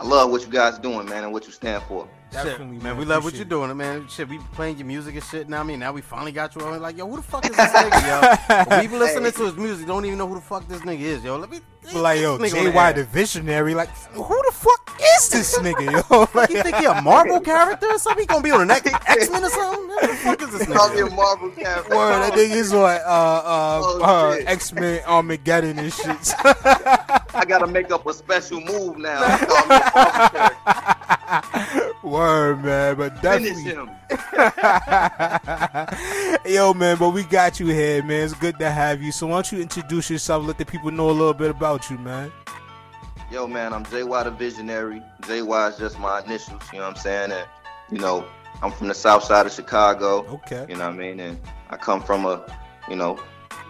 I 0.01 0.05
love 0.05 0.31
what 0.31 0.43
you 0.43 0.49
guys 0.49 0.79
doing, 0.79 1.09
man, 1.09 1.25
and 1.25 1.33
what 1.33 1.47
you 1.47 1.53
stand 1.53 1.83
for. 1.85 2.09
Shit, 2.33 2.61
man, 2.61 2.97
we 2.97 3.05
love 3.05 3.25
what 3.25 3.35
you're 3.35 3.45
doing, 3.45 3.75
man. 3.77 4.07
Shit, 4.07 4.29
we 4.29 4.39
playing 4.53 4.77
your 4.77 4.87
music 4.87 5.15
and 5.15 5.25
shit. 5.25 5.49
Now 5.49 5.61
I 5.61 5.63
mean, 5.65 5.81
now 5.81 5.93
we 5.93 6.03
finally 6.03 6.31
got 6.31 6.55
you 6.55 6.61
on. 6.61 6.81
Like, 6.81 6.97
yo, 6.97 7.09
who 7.09 7.17
the 7.17 7.23
fuck 7.23 7.45
is 7.45 7.57
this 7.57 7.71
nigga, 7.73 8.69
yo? 8.69 8.81
we 8.81 8.87
been 8.87 8.99
listening 8.99 9.33
to 9.33 9.45
his 9.47 9.57
music, 9.57 9.87
don't 9.87 10.05
even 10.05 10.19
know 10.19 10.29
who 10.29 10.35
the 10.35 10.41
fuck 10.41 10.69
this 10.69 10.83
nigga 10.83 11.01
is, 11.01 11.25
yo. 11.25 11.37
Let 11.37 11.51
me 11.51 11.61
Like, 11.95 12.21
yo, 12.21 12.37
this 12.37 12.53
nigga 12.53 12.59
on 12.59 12.65
the 12.67 12.71
JY 12.73 12.87
air. 12.87 12.93
the 12.93 13.05
Visionary, 13.05 13.75
like, 13.75 13.89
who 14.13 14.23
the 14.47 14.53
fuck 14.53 15.01
is 15.17 15.29
this 15.31 15.59
nigga, 15.59 15.91
yo? 16.11 16.29
Like, 16.35 16.51
you 16.51 16.63
think 16.63 16.77
he 16.77 16.85
a 16.85 17.01
Marvel 17.03 17.41
character 17.41 17.87
or 17.87 17.99
something? 17.99 18.23
He 18.23 18.27
gonna 18.27 18.43
be 18.43 18.51
on 18.51 18.61
the 18.61 18.67
next 18.67 18.87
X 19.09 19.31
Men 19.31 19.45
or 19.45 19.49
something? 19.51 19.89
Who 19.89 20.01
the 20.07 20.15
fuck 20.17 20.43
is 20.43 20.59
this 20.59 20.67
Call 20.69 20.93
me 20.95 21.01
a? 21.01 21.07
Marvel 21.11 21.51
character. 21.51 21.97
Word, 21.97 22.21
that 22.23 22.33
nigga 22.35 22.51
is 22.57 22.73
like, 22.73 23.01
uh, 23.03 23.05
uh, 23.05 23.81
Oh, 23.83 24.03
uh, 24.03 24.37
shit. 24.37 24.47
X 24.49 24.73
Men 24.73 25.03
Armageddon 25.07 25.79
and 25.79 25.93
shit. 25.93 26.35
I 26.45 27.45
gotta 27.47 27.67
make 27.67 27.91
up 27.91 28.07
a 28.07 28.13
special 28.13 28.61
move 28.61 28.99
now. 28.99 29.37
Call 29.39 29.67
me 29.69 29.77
a 29.77 29.91
Marvel 29.95 30.29
character. 30.29 31.95
Word, 32.03 32.65
man, 32.65 32.97
but 32.97 33.19
Finish 33.21 33.49
definitely. 33.51 33.63
him. 33.65 33.91
Yo, 36.47 36.73
man, 36.73 36.97
but 36.97 37.11
we 37.11 37.25
got 37.25 37.61
you 37.61 37.67
here, 37.67 38.03
man. 38.03 38.25
It's 38.25 38.33
good 38.35 38.59
to 38.59 38.71
have 38.71 39.03
you. 39.03 39.13
So 39.13 39.27
why 39.27 39.35
don't 39.35 39.53
you 39.53 39.61
introduce 39.61 40.09
yourself, 40.09 40.47
let 40.47 40.57
the 40.57 40.65
people 40.65 40.91
know 40.91 41.11
a 41.11 41.13
little 41.13 41.35
bit 41.35 41.51
about 41.51 41.91
you, 41.91 41.99
man. 41.99 42.33
Yo, 43.31 43.47
man, 43.47 43.75
I'm 43.75 43.85
JY 43.85 44.25
the 44.25 44.31
Visionary. 44.31 45.03
JY 45.23 45.71
is 45.71 45.79
just 45.79 45.99
my 45.99 46.23
initials, 46.23 46.63
you 46.73 46.79
know 46.79 46.87
what 46.87 46.97
I'm 46.97 47.03
saying? 47.03 47.33
And, 47.33 47.47
you 47.91 47.99
know, 47.99 48.25
I'm 48.63 48.73
from 48.73 48.89
the 48.89 48.95
south 48.95 49.25
side 49.25 49.45
of 49.45 49.53
Chicago. 49.53 50.25
Okay. 50.27 50.65
You 50.69 50.77
know 50.77 50.87
what 50.87 50.95
I 50.95 50.99
mean? 50.99 51.21
And 51.21 51.39
I 51.69 51.77
come 51.77 52.03
from 52.03 52.25
a, 52.25 52.43
you 52.89 52.97
know, 52.97 53.21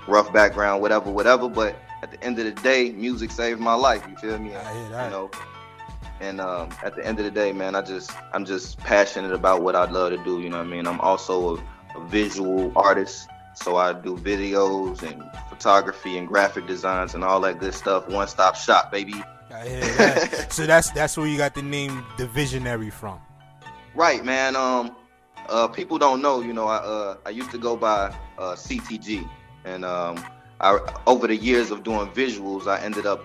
rough 0.07 0.33
background, 0.33 0.81
whatever, 0.81 1.11
whatever. 1.11 1.48
But 1.48 1.74
at 2.03 2.12
the 2.12 2.22
end 2.22 2.38
of 2.38 2.44
the 2.44 2.53
day, 2.62 2.92
music 2.92 3.33
saved 3.33 3.61
my 3.61 3.74
life. 3.74 4.07
You 4.09 4.16
feel 4.16 4.38
me? 4.38 4.55
I 4.55 4.72
hear 4.72 4.88
that. 4.90 5.05
You 5.07 5.11
know, 5.11 5.31
and 6.21 6.41
um, 6.41 6.71
at 6.83 6.97
the 6.97 7.07
end 7.07 7.19
of 7.19 7.25
the 7.25 7.31
day, 7.31 7.53
man, 7.53 7.75
I 7.75 7.83
just 7.83 8.11
I'm 8.33 8.45
just 8.45 8.79
passionate 8.79 9.33
about 9.33 9.63
what 9.63 9.77
I 9.77 9.85
love 9.91 10.11
to 10.11 10.19
do. 10.25 10.41
You 10.41 10.51
know 10.51 10.59
what 10.59 10.67
I 10.67 10.71
mean? 10.71 10.87
I'm 10.87 11.01
also 11.01 11.57
a, 11.57 11.65
a 11.97 12.07
visual 12.07 12.73
artist, 12.77 13.29
so 13.55 13.77
I 13.77 13.93
do 13.93 14.17
videos 14.17 15.03
and 15.03 15.23
photography 15.49 16.19
and 16.19 16.27
graphic 16.27 16.67
designs 16.67 17.15
and 17.15 17.25
all 17.25 17.41
that 17.43 17.61
good 17.61 17.75
stuff. 17.75 18.09
One 18.09 18.27
stop 18.29 18.57
shop, 18.57 18.91
baby. 18.91 19.23
That. 19.51 20.49
so 20.53 20.67
that's 20.67 20.91
that's 20.91 21.17
where 21.17 21.27
you 21.27 21.37
got 21.37 21.55
the 21.55 21.63
name 21.63 22.05
The 22.17 22.27
Visionary 22.27 22.91
from. 22.91 23.21
Right, 23.95 24.25
man. 24.25 24.57
Um, 24.57 24.95
uh, 25.49 25.69
people 25.69 25.99
don't 25.99 26.21
know. 26.21 26.41
You 26.41 26.53
know, 26.53 26.67
I 26.67 26.77
uh, 26.77 27.17
I 27.27 27.31
used 27.31 27.51
to 27.53 27.59
go 27.59 27.77
by 27.77 28.15
uh, 28.39 28.55
CTG, 28.55 29.29
and 29.65 29.85
um, 29.85 30.23
I 30.61 30.79
over 31.07 31.27
the 31.27 31.37
years 31.37 31.71
of 31.71 31.83
doing 31.85 32.09
visuals, 32.11 32.67
I 32.67 32.81
ended 32.81 33.07
up 33.07 33.25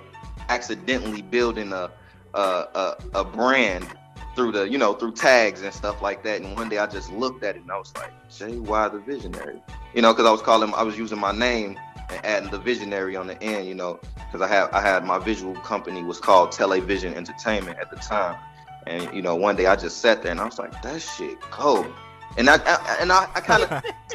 accidentally 0.50 1.22
building 1.22 1.72
a 1.74 1.92
a, 2.34 2.67
a, 2.76 2.98
a 3.15 3.24
brand 3.24 3.88
through 4.36 4.52
the 4.52 4.67
you 4.67 4.78
know 4.78 4.93
through 4.93 5.13
tags 5.13 5.62
and 5.62 5.74
stuff 5.74 6.02
like 6.02 6.24
that. 6.24 6.41
And 6.41 6.56
one 6.56 6.69
day 6.69 6.78
I 6.78 6.88
just 6.88 7.12
looked 7.12 7.43
at 7.43 7.56
it 7.56 7.62
and 7.62 7.72
I 7.72 7.78
was 7.78 7.93
like, 7.96 8.12
Jay 8.30 8.52
JY 8.52 8.91
the 8.91 9.00
Visionary, 9.00 9.62
you 9.93 10.02
know, 10.02 10.13
because 10.13 10.26
I 10.26 10.32
was 10.32 10.41
calling, 10.41 10.74
I 10.74 10.84
was 10.84 10.98
using 10.98 11.19
my 11.19 11.32
name 11.32 11.80
and 12.10 12.26
adding 12.26 12.50
the 12.50 12.60
Visionary 12.60 13.15
on 13.15 13.28
the 13.28 13.41
end, 13.41 13.67
you 13.67 13.76
know, 13.76 14.00
because 14.15 14.41
I 14.41 14.48
had 14.48 14.69
I 14.72 14.82
had 14.82 15.06
my 15.06 15.19
visual 15.19 15.56
company 15.56 16.04
was 16.04 16.19
called 16.19 16.52
Television 16.52 17.13
Entertainment 17.13 17.78
at 17.80 17.89
the 17.89 17.98
time. 17.98 18.38
And 18.86 19.13
you 19.13 19.22
know, 19.22 19.36
one 19.36 19.56
day 19.56 19.67
I 19.67 19.76
just 19.76 19.98
sat 19.98 20.24
there 20.24 20.32
and 20.32 20.41
I 20.41 20.46
was 20.46 20.60
like, 20.60 20.82
"That 20.82 21.02
shit 21.02 21.39
cold." 21.39 21.88
And 22.36 22.50
I, 22.50 22.56
I 22.56 22.98
and 23.00 23.12
I 23.12 23.26
kind 23.26 23.63
of, 23.63 23.69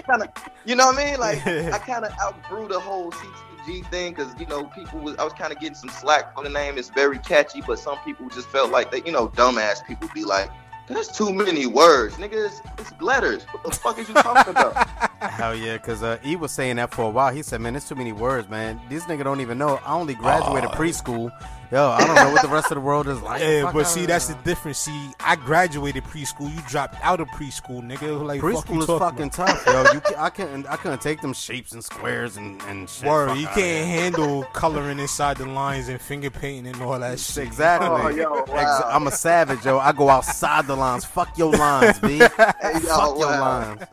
kind 0.04 0.22
of, 0.22 0.28
you 0.66 0.74
know 0.74 0.86
what 0.86 0.98
I 0.98 1.10
mean? 1.10 1.20
Like 1.20 1.46
I 1.46 1.78
kind 1.86 2.04
of 2.04 2.12
outgrew 2.20 2.68
the 2.68 2.80
whole 2.80 3.10
CTG 3.68 3.86
thing 3.90 4.14
because 4.14 4.28
you 4.40 4.46
know 4.46 4.64
people 4.64 5.00
was 5.00 5.16
I 5.16 5.24
was 5.24 5.32
kind 5.32 5.52
of 5.52 5.58
getting 5.60 5.74
some 5.74 5.90
slack 5.90 6.34
for 6.34 6.42
the 6.44 6.50
name. 6.50 6.78
It's 6.78 6.90
very 6.90 7.18
catchy, 7.18 7.60
but 7.60 7.78
some 7.78 7.98
people 8.04 8.28
just 8.28 8.48
felt 8.48 8.70
like 8.70 8.90
that. 8.92 9.06
You 9.06 9.12
know, 9.12 9.28
dumbass 9.28 9.84
people 9.86 10.08
be 10.14 10.24
like, 10.24 10.50
"That's 10.88 11.16
too 11.16 11.32
many 11.32 11.66
words, 11.66 12.16
nigga. 12.16 12.46
It's, 12.46 12.60
it's 12.78 12.92
letters. 13.00 13.44
What 13.44 13.62
the 13.64 13.70
fuck 13.70 13.98
is 13.98 14.08
you 14.08 14.14
talking 14.14 14.50
about?" 14.50 14.88
Hell 15.20 15.54
yeah, 15.54 15.76
because 15.76 16.02
uh, 16.02 16.18
he 16.22 16.36
was 16.36 16.52
saying 16.52 16.76
that 16.76 16.92
for 16.94 17.02
a 17.04 17.10
while. 17.10 17.32
He 17.34 17.42
said, 17.42 17.60
man, 17.60 17.74
it's 17.74 17.88
too 17.88 17.96
many 17.96 18.12
words, 18.12 18.48
man. 18.48 18.80
This 18.88 19.04
nigga 19.04 19.24
don't 19.24 19.40
even 19.40 19.58
know. 19.58 19.80
I 19.84 19.94
only 19.94 20.14
graduated 20.14 20.70
Oh. 20.72 20.74
preschool. 20.74 21.30
Yo, 21.70 21.90
I 21.90 21.98
don't 22.06 22.14
know 22.14 22.30
what 22.32 22.40
the 22.40 22.48
rest 22.48 22.70
of 22.70 22.76
the 22.76 22.80
world 22.80 23.06
is 23.08 23.20
like. 23.20 23.42
Yeah, 23.42 23.64
Fuck 23.64 23.74
but 23.74 23.80
out 23.80 23.88
see, 23.88 24.00
of 24.02 24.06
that's 24.06 24.28
here. 24.28 24.36
the 24.38 24.42
difference. 24.42 24.78
See, 24.78 25.10
I 25.20 25.36
graduated 25.36 26.02
preschool. 26.04 26.50
You 26.54 26.62
dropped 26.66 26.96
out 27.02 27.20
of 27.20 27.28
preschool, 27.28 27.82
nigga. 27.82 28.24
Like 28.24 28.40
fuck 28.40 28.64
Preschool 28.64 28.74
you 28.76 28.80
is 28.80 28.86
fucking 28.86 29.26
about? 29.26 29.32
tough, 29.32 29.66
yo. 29.66 29.82
You, 29.92 30.00
ca- 30.00 30.14
I 30.24 30.30
can't, 30.30 30.66
I 30.66 30.76
couldn't 30.76 31.02
take 31.02 31.20
them 31.20 31.34
shapes 31.34 31.72
and 31.72 31.84
squares 31.84 32.38
and 32.38 32.62
and 32.62 32.88
shit. 32.88 33.06
Word, 33.06 33.28
Fuck 33.28 33.38
you 33.38 33.46
can't 33.48 33.56
here. 33.56 33.84
handle 33.86 34.44
coloring 34.54 34.98
inside 34.98 35.36
the 35.36 35.44
lines 35.44 35.88
and 35.88 36.00
finger 36.00 36.30
painting 36.30 36.72
and 36.72 36.80
all 36.82 36.98
that 36.98 37.20
shit. 37.20 37.44
Exactly. 37.46 37.88
Oh, 37.90 38.08
yo, 38.08 38.34
Ex- 38.40 38.50
wow. 38.50 38.88
I'm 38.90 39.06
a 39.06 39.10
savage, 39.12 39.66
yo. 39.66 39.78
I 39.78 39.92
go 39.92 40.08
outside 40.08 40.66
the 40.66 40.74
lines. 40.76 41.04
Fuck 41.04 41.36
your 41.36 41.52
lines, 41.52 41.98
B. 41.98 42.16
yo, 42.18 42.28
Fuck 42.28 43.18
your 43.18 43.26
lines. 43.26 43.82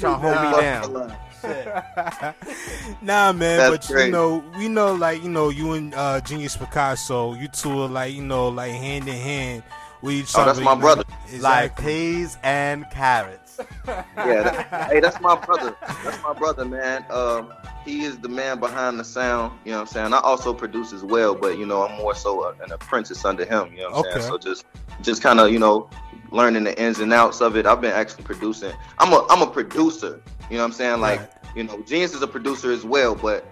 to 0.00 0.18
hold 0.18 0.34
me 0.34 0.60
down. 0.60 1.16
nah, 3.02 3.32
man, 3.32 3.58
That's 3.58 3.86
but 3.88 3.92
great. 3.92 4.06
you 4.06 4.12
know, 4.12 4.38
we 4.56 4.68
know, 4.68 4.94
like 4.94 5.22
you 5.22 5.28
know, 5.28 5.48
you 5.50 5.72
and 5.72 5.94
uh, 5.94 6.20
Genius 6.20 6.56
Picasso, 6.56 7.34
you 7.34 7.48
two 7.48 7.70
are 7.82 7.88
like 7.88 8.14
you 8.14 8.22
know, 8.22 8.48
like 8.48 8.72
hand 8.72 9.08
in 9.08 9.14
hand 9.14 9.62
with 10.02 10.14
each 10.14 10.34
Oh, 10.36 10.40
other. 10.40 10.52
that's 10.52 10.64
my 10.64 10.72
you 10.72 10.76
know? 10.76 10.80
brother. 10.82 11.04
Like 11.40 11.76
peas 11.80 12.36
and 12.42 12.88
carrots. 12.90 13.58
yeah, 13.86 14.42
that, 14.42 14.88
hey, 14.90 15.00
that's 15.00 15.18
my 15.20 15.34
brother. 15.36 15.74
That's 16.04 16.18
my 16.22 16.34
brother, 16.34 16.64
man. 16.64 17.04
Um, 17.10 17.52
he 17.86 18.04
is 18.04 18.18
the 18.18 18.28
man 18.28 18.60
behind 18.60 18.98
the 19.00 19.04
sound. 19.04 19.58
You 19.64 19.70
know 19.72 19.78
what 19.78 19.80
I'm 19.82 19.86
saying? 19.88 20.12
I 20.14 20.18
also 20.20 20.52
produce 20.52 20.92
as 20.92 21.02
well, 21.04 21.34
but 21.34 21.56
you 21.58 21.64
know, 21.66 21.86
I'm 21.86 21.96
more 21.96 22.14
so 22.14 22.44
a, 22.44 22.50
an 22.62 22.72
apprentice 22.72 23.24
under 23.24 23.44
him. 23.44 23.72
You 23.72 23.78
know 23.82 23.90
what 23.90 23.98
I'm 23.98 24.04
Okay. 24.06 24.20
saying? 24.20 24.32
So 24.32 24.38
just, 24.38 24.66
just 25.00 25.22
kind 25.22 25.40
of, 25.40 25.50
you 25.50 25.58
know, 25.58 25.88
learning 26.30 26.64
the 26.64 26.78
ins 26.80 26.98
and 27.00 27.12
outs 27.12 27.40
of 27.40 27.56
it. 27.56 27.66
I've 27.66 27.80
been 27.80 27.92
actually 27.92 28.24
producing. 28.24 28.72
I'm 28.98 29.12
a, 29.12 29.26
I'm 29.30 29.42
a 29.42 29.46
producer. 29.50 30.20
You 30.52 30.58
know 30.58 30.64
what 30.64 30.68
I'm 30.68 30.72
saying? 30.74 31.00
Like, 31.00 31.20
Right. 31.20 31.30
you 31.56 31.64
know, 31.64 31.80
Genius 31.86 32.12
is 32.14 32.20
a 32.20 32.28
producer 32.28 32.70
as 32.70 32.84
well, 32.84 33.14
but. 33.14 33.46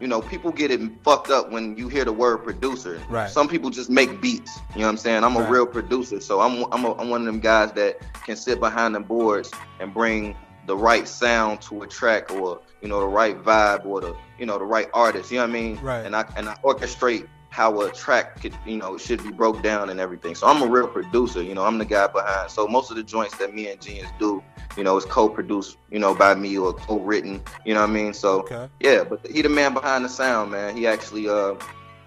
You 0.00 0.08
know, 0.08 0.20
people 0.20 0.50
get 0.50 0.72
it 0.72 0.80
fucked 1.04 1.30
up 1.30 1.52
when 1.52 1.76
you 1.76 1.86
hear 1.88 2.04
the 2.04 2.12
word 2.12 2.38
producer. 2.38 3.00
Right. 3.08 3.30
Some 3.30 3.46
people 3.46 3.70
just 3.70 3.88
make 3.88 4.20
beats. 4.20 4.58
You 4.74 4.80
know 4.80 4.86
what 4.86 4.90
I'm 4.90 4.96
saying? 4.96 5.22
I'm 5.22 5.36
a 5.36 5.40
Right. 5.40 5.48
real 5.50 5.66
producer, 5.66 6.18
so 6.18 6.40
I'm 6.40 6.64
I'm, 6.72 6.84
a, 6.84 6.94
I'm 6.96 7.10
one 7.10 7.20
of 7.20 7.26
them 7.26 7.38
guys 7.38 7.70
that 7.74 8.00
can 8.26 8.34
sit 8.34 8.58
behind 8.58 8.96
the 8.96 9.00
boards 9.00 9.52
and 9.78 9.94
bring 9.94 10.34
the 10.66 10.76
right 10.76 11.06
sound 11.06 11.60
to 11.62 11.82
a 11.82 11.86
track 11.86 12.32
or 12.32 12.60
you 12.82 12.88
know 12.88 12.98
the 12.98 13.06
right 13.06 13.40
vibe 13.40 13.86
or 13.86 14.00
the 14.00 14.16
you 14.36 14.46
know 14.46 14.58
the 14.58 14.64
right 14.64 14.88
artist 14.94 15.30
you 15.30 15.36
know 15.38 15.44
what 15.44 15.50
i 15.50 15.52
mean 15.52 15.78
Right. 15.80 16.04
and 16.04 16.16
i 16.16 16.24
and 16.36 16.48
i 16.48 16.54
orchestrate 16.64 17.28
how 17.54 17.80
a 17.82 17.90
track 17.92 18.40
could 18.40 18.52
you 18.66 18.76
know 18.76 18.98
should 18.98 19.22
be 19.22 19.30
broke 19.30 19.62
down 19.62 19.88
and 19.88 20.00
everything. 20.00 20.34
So 20.34 20.48
i'm 20.48 20.60
a 20.60 20.66
real 20.66 20.88
producer 20.88 21.40
you 21.40 21.54
know 21.54 21.64
i'm 21.64 21.78
the 21.78 21.84
guy 21.84 22.08
behind. 22.08 22.50
So 22.50 22.66
most 22.66 22.90
of 22.90 22.96
the 22.96 23.04
joints 23.04 23.36
that 23.36 23.54
me 23.54 23.68
and 23.70 23.80
genius 23.80 24.10
do 24.18 24.42
you 24.76 24.82
know 24.82 24.96
is 24.96 25.04
co-produced 25.04 25.76
you 25.88 26.00
know 26.00 26.12
by 26.16 26.34
me 26.34 26.58
or 26.58 26.72
co-written 26.72 27.40
you 27.64 27.74
know 27.74 27.82
what 27.82 27.90
i 27.90 27.92
mean? 27.92 28.12
So 28.12 28.40
Okay. 28.40 28.68
yeah 28.80 29.04
but 29.04 29.24
he 29.28 29.40
the 29.40 29.48
man 29.48 29.72
behind 29.72 30.04
the 30.04 30.08
sound 30.08 30.50
man. 30.50 30.76
He 30.76 30.84
actually 30.88 31.28
uh 31.28 31.54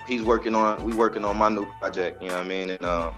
he's 0.05 0.21
working 0.21 0.53
on 0.53 0.83
we 0.83 0.93
working 0.93 1.23
on 1.23 1.37
my 1.37 1.47
new 1.47 1.65
project 1.79 2.21
you 2.21 2.27
know 2.27 2.35
what 2.35 2.45
i 2.45 2.49
mean? 2.49 2.69
And 2.71 2.83
um 2.83 3.13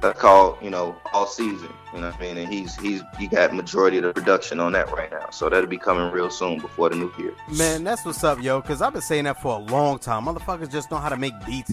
that's 0.00 0.18
called 0.20 0.56
you 0.62 0.70
know 0.70 0.96
all 1.12 1.26
season 1.26 1.68
you 1.92 2.00
know 2.00 2.06
what 2.10 2.16
i 2.16 2.20
mean 2.20 2.36
and 2.36 2.52
he's 2.52 2.74
he's 2.76 3.02
he 3.18 3.26
got 3.26 3.54
majority 3.54 3.98
of 3.98 4.02
the 4.04 4.12
production 4.12 4.58
on 4.60 4.72
that 4.72 4.90
right 4.92 5.10
now 5.10 5.28
so 5.30 5.48
that'll 5.48 5.68
be 5.68 5.78
coming 5.78 6.10
real 6.12 6.30
soon 6.30 6.58
before 6.58 6.88
the 6.88 6.96
new 6.96 7.12
year 7.18 7.34
Man, 7.48 7.84
that's 7.84 8.04
what's 8.04 8.24
up, 8.24 8.42
yo. 8.42 8.60
Because 8.60 8.80
I've 8.80 8.92
been 8.92 9.02
saying 9.02 9.24
that 9.24 9.40
for 9.42 9.56
a 9.56 9.58
long 9.58 9.98
time. 9.98 10.24
Motherfuckers 10.24 10.70
just 10.70 10.90
know 10.90 10.96
how 10.96 11.08
to 11.10 11.16
make 11.16 11.34
beats. 11.44 11.70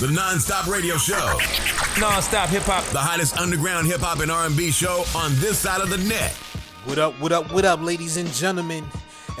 The 0.00 0.08
non-stop 0.10 0.66
radio 0.66 0.96
show. 0.96 1.38
Non-stop 2.00 2.48
hip 2.48 2.62
hop. 2.62 2.84
The 2.86 2.98
hottest 2.98 3.36
underground 3.38 3.86
hip 3.86 4.00
hop 4.00 4.20
and 4.20 4.30
R&B 4.30 4.70
show 4.70 5.04
on 5.14 5.32
this 5.36 5.58
side 5.58 5.80
of 5.80 5.90
the 5.90 5.98
net. 5.98 6.32
What 6.84 6.98
up, 6.98 7.14
what 7.20 7.32
up, 7.32 7.52
what 7.52 7.64
up, 7.64 7.80
ladies 7.82 8.16
and 8.16 8.28
gentlemen? 8.32 8.84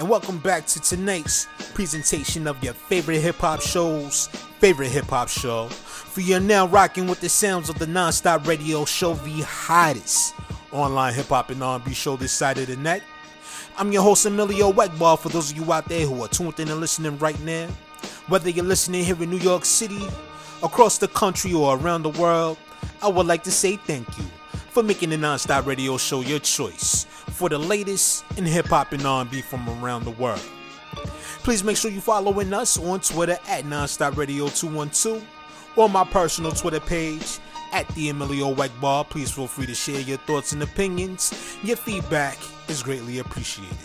And 0.00 0.08
welcome 0.08 0.38
back 0.38 0.64
to 0.68 0.80
tonight's 0.80 1.46
presentation 1.74 2.46
of 2.46 2.64
your 2.64 2.72
favorite 2.72 3.20
hip 3.20 3.36
hop 3.36 3.60
shows, 3.60 4.28
favorite 4.58 4.88
hip 4.88 5.04
hop 5.04 5.28
show. 5.28 5.68
For 5.68 6.22
you're 6.22 6.40
now 6.40 6.66
rocking 6.66 7.06
with 7.06 7.20
the 7.20 7.28
sounds 7.28 7.68
of 7.68 7.78
the 7.78 7.86
non-stop 7.86 8.46
radio 8.46 8.86
show, 8.86 9.12
the 9.12 9.42
hottest 9.42 10.34
online 10.72 11.12
hip 11.12 11.26
hop 11.26 11.50
and 11.50 11.62
R&B 11.62 11.92
show 11.92 12.16
this 12.16 12.32
side 12.32 12.56
of 12.56 12.68
the 12.68 12.76
net. 12.76 13.02
I'm 13.76 13.92
your 13.92 14.02
host 14.02 14.24
Emilio 14.24 14.72
Wegball. 14.72 15.18
For 15.18 15.28
those 15.28 15.50
of 15.50 15.58
you 15.58 15.70
out 15.70 15.84
there 15.84 16.06
who 16.06 16.24
are 16.24 16.28
tuned 16.28 16.58
in 16.58 16.70
and 16.70 16.80
listening 16.80 17.18
right 17.18 17.38
now, 17.42 17.68
whether 18.28 18.48
you're 18.48 18.64
listening 18.64 19.04
here 19.04 19.22
in 19.22 19.28
New 19.28 19.36
York 19.36 19.66
City, 19.66 20.08
across 20.62 20.96
the 20.96 21.08
country, 21.08 21.52
or 21.52 21.76
around 21.76 22.04
the 22.04 22.18
world, 22.18 22.56
I 23.02 23.08
would 23.08 23.26
like 23.26 23.42
to 23.42 23.50
say 23.50 23.76
thank 23.76 24.08
you 24.16 24.24
for 24.70 24.82
making 24.82 25.10
the 25.10 25.16
non-stop 25.16 25.66
radio 25.66 25.96
show 25.96 26.20
your 26.20 26.38
choice 26.38 27.04
for 27.04 27.48
the 27.48 27.58
latest 27.58 28.24
in 28.36 28.44
hip 28.44 28.66
hop 28.66 28.92
and 28.92 29.04
R&B 29.04 29.42
from 29.42 29.68
around 29.82 30.04
the 30.04 30.10
world. 30.12 30.40
Please 31.42 31.64
make 31.64 31.76
sure 31.76 31.90
you 31.90 32.00
following 32.00 32.52
us 32.52 32.78
on 32.78 33.00
Twitter 33.00 33.38
at 33.48 33.64
Nonstop 33.64 34.16
Radio 34.16 34.48
212 34.48 35.26
or 35.76 35.88
my 35.88 36.04
personal 36.04 36.52
Twitter 36.52 36.80
page 36.80 37.38
at 37.72 37.88
the 37.94 38.10
Emilio 38.10 38.54
Wegball. 38.54 39.08
Please 39.08 39.30
feel 39.30 39.46
free 39.46 39.66
to 39.66 39.74
share 39.74 40.00
your 40.00 40.18
thoughts 40.18 40.52
and 40.52 40.62
opinions. 40.62 41.56
Your 41.62 41.76
feedback 41.76 42.38
is 42.68 42.82
greatly 42.82 43.18
appreciated. 43.18 43.76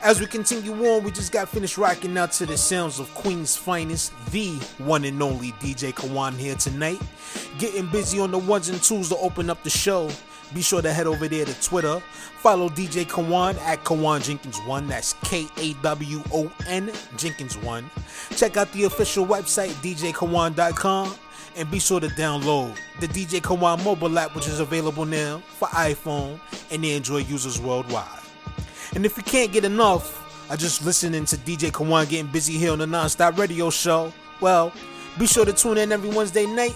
As 0.00 0.20
we 0.20 0.26
continue 0.26 0.72
on, 0.86 1.02
we 1.02 1.10
just 1.10 1.32
got 1.32 1.48
finished 1.48 1.76
rocking 1.76 2.16
out 2.16 2.30
to 2.32 2.46
the 2.46 2.56
sounds 2.56 3.00
of 3.00 3.12
Queen's 3.14 3.56
finest, 3.56 4.12
the 4.30 4.54
one 4.78 5.04
and 5.04 5.20
only 5.20 5.50
DJ 5.52 5.92
Kawon 5.92 6.34
here 6.34 6.54
tonight. 6.54 7.00
Getting 7.58 7.86
busy 7.86 8.20
on 8.20 8.30
the 8.30 8.38
ones 8.38 8.68
and 8.68 8.80
twos 8.80 9.08
to 9.08 9.16
open 9.16 9.50
up 9.50 9.62
the 9.64 9.70
show. 9.70 10.08
Be 10.54 10.62
sure 10.62 10.80
to 10.82 10.92
head 10.92 11.08
over 11.08 11.26
there 11.26 11.44
to 11.44 11.60
Twitter. 11.60 11.98
Follow 12.38 12.68
DJ 12.68 13.06
Kawon 13.06 13.58
at 13.62 13.84
Kawon 13.84 14.20
Jenkins1. 14.20 14.86
That's 14.86 15.14
K 15.24 15.46
A 15.56 15.74
W 15.82 16.22
O 16.32 16.50
N 16.68 16.86
Jenkins1. 17.16 17.84
Check 18.38 18.56
out 18.56 18.70
the 18.72 18.84
official 18.84 19.26
website, 19.26 19.70
djkawon.com. 19.82 21.14
And 21.56 21.70
be 21.72 21.80
sure 21.80 21.98
to 21.98 22.08
download 22.08 22.76
the 23.00 23.08
DJ 23.08 23.40
Kawon 23.40 23.84
mobile 23.84 24.16
app, 24.16 24.36
which 24.36 24.46
is 24.46 24.60
available 24.60 25.04
now 25.04 25.42
for 25.48 25.66
iPhone 25.68 26.38
and 26.70 26.84
Android 26.84 27.28
users 27.28 27.60
worldwide. 27.60 28.27
And 28.94 29.04
if 29.04 29.16
you 29.16 29.22
can't 29.22 29.52
get 29.52 29.64
enough 29.64 30.24
I 30.50 30.56
just 30.56 30.82
listening 30.82 31.26
to 31.26 31.36
DJ 31.36 31.70
Kawon 31.70 32.08
getting 32.08 32.26
busy 32.32 32.54
here 32.54 32.72
on 32.72 32.78
the 32.78 32.86
Nonstop 32.86 33.36
Radio 33.36 33.68
Show, 33.68 34.10
well, 34.40 34.72
Be 35.18 35.26
sure 35.26 35.44
to 35.44 35.52
tune 35.52 35.76
in 35.76 35.92
every 35.92 36.08
Wednesday 36.08 36.46
night. 36.46 36.74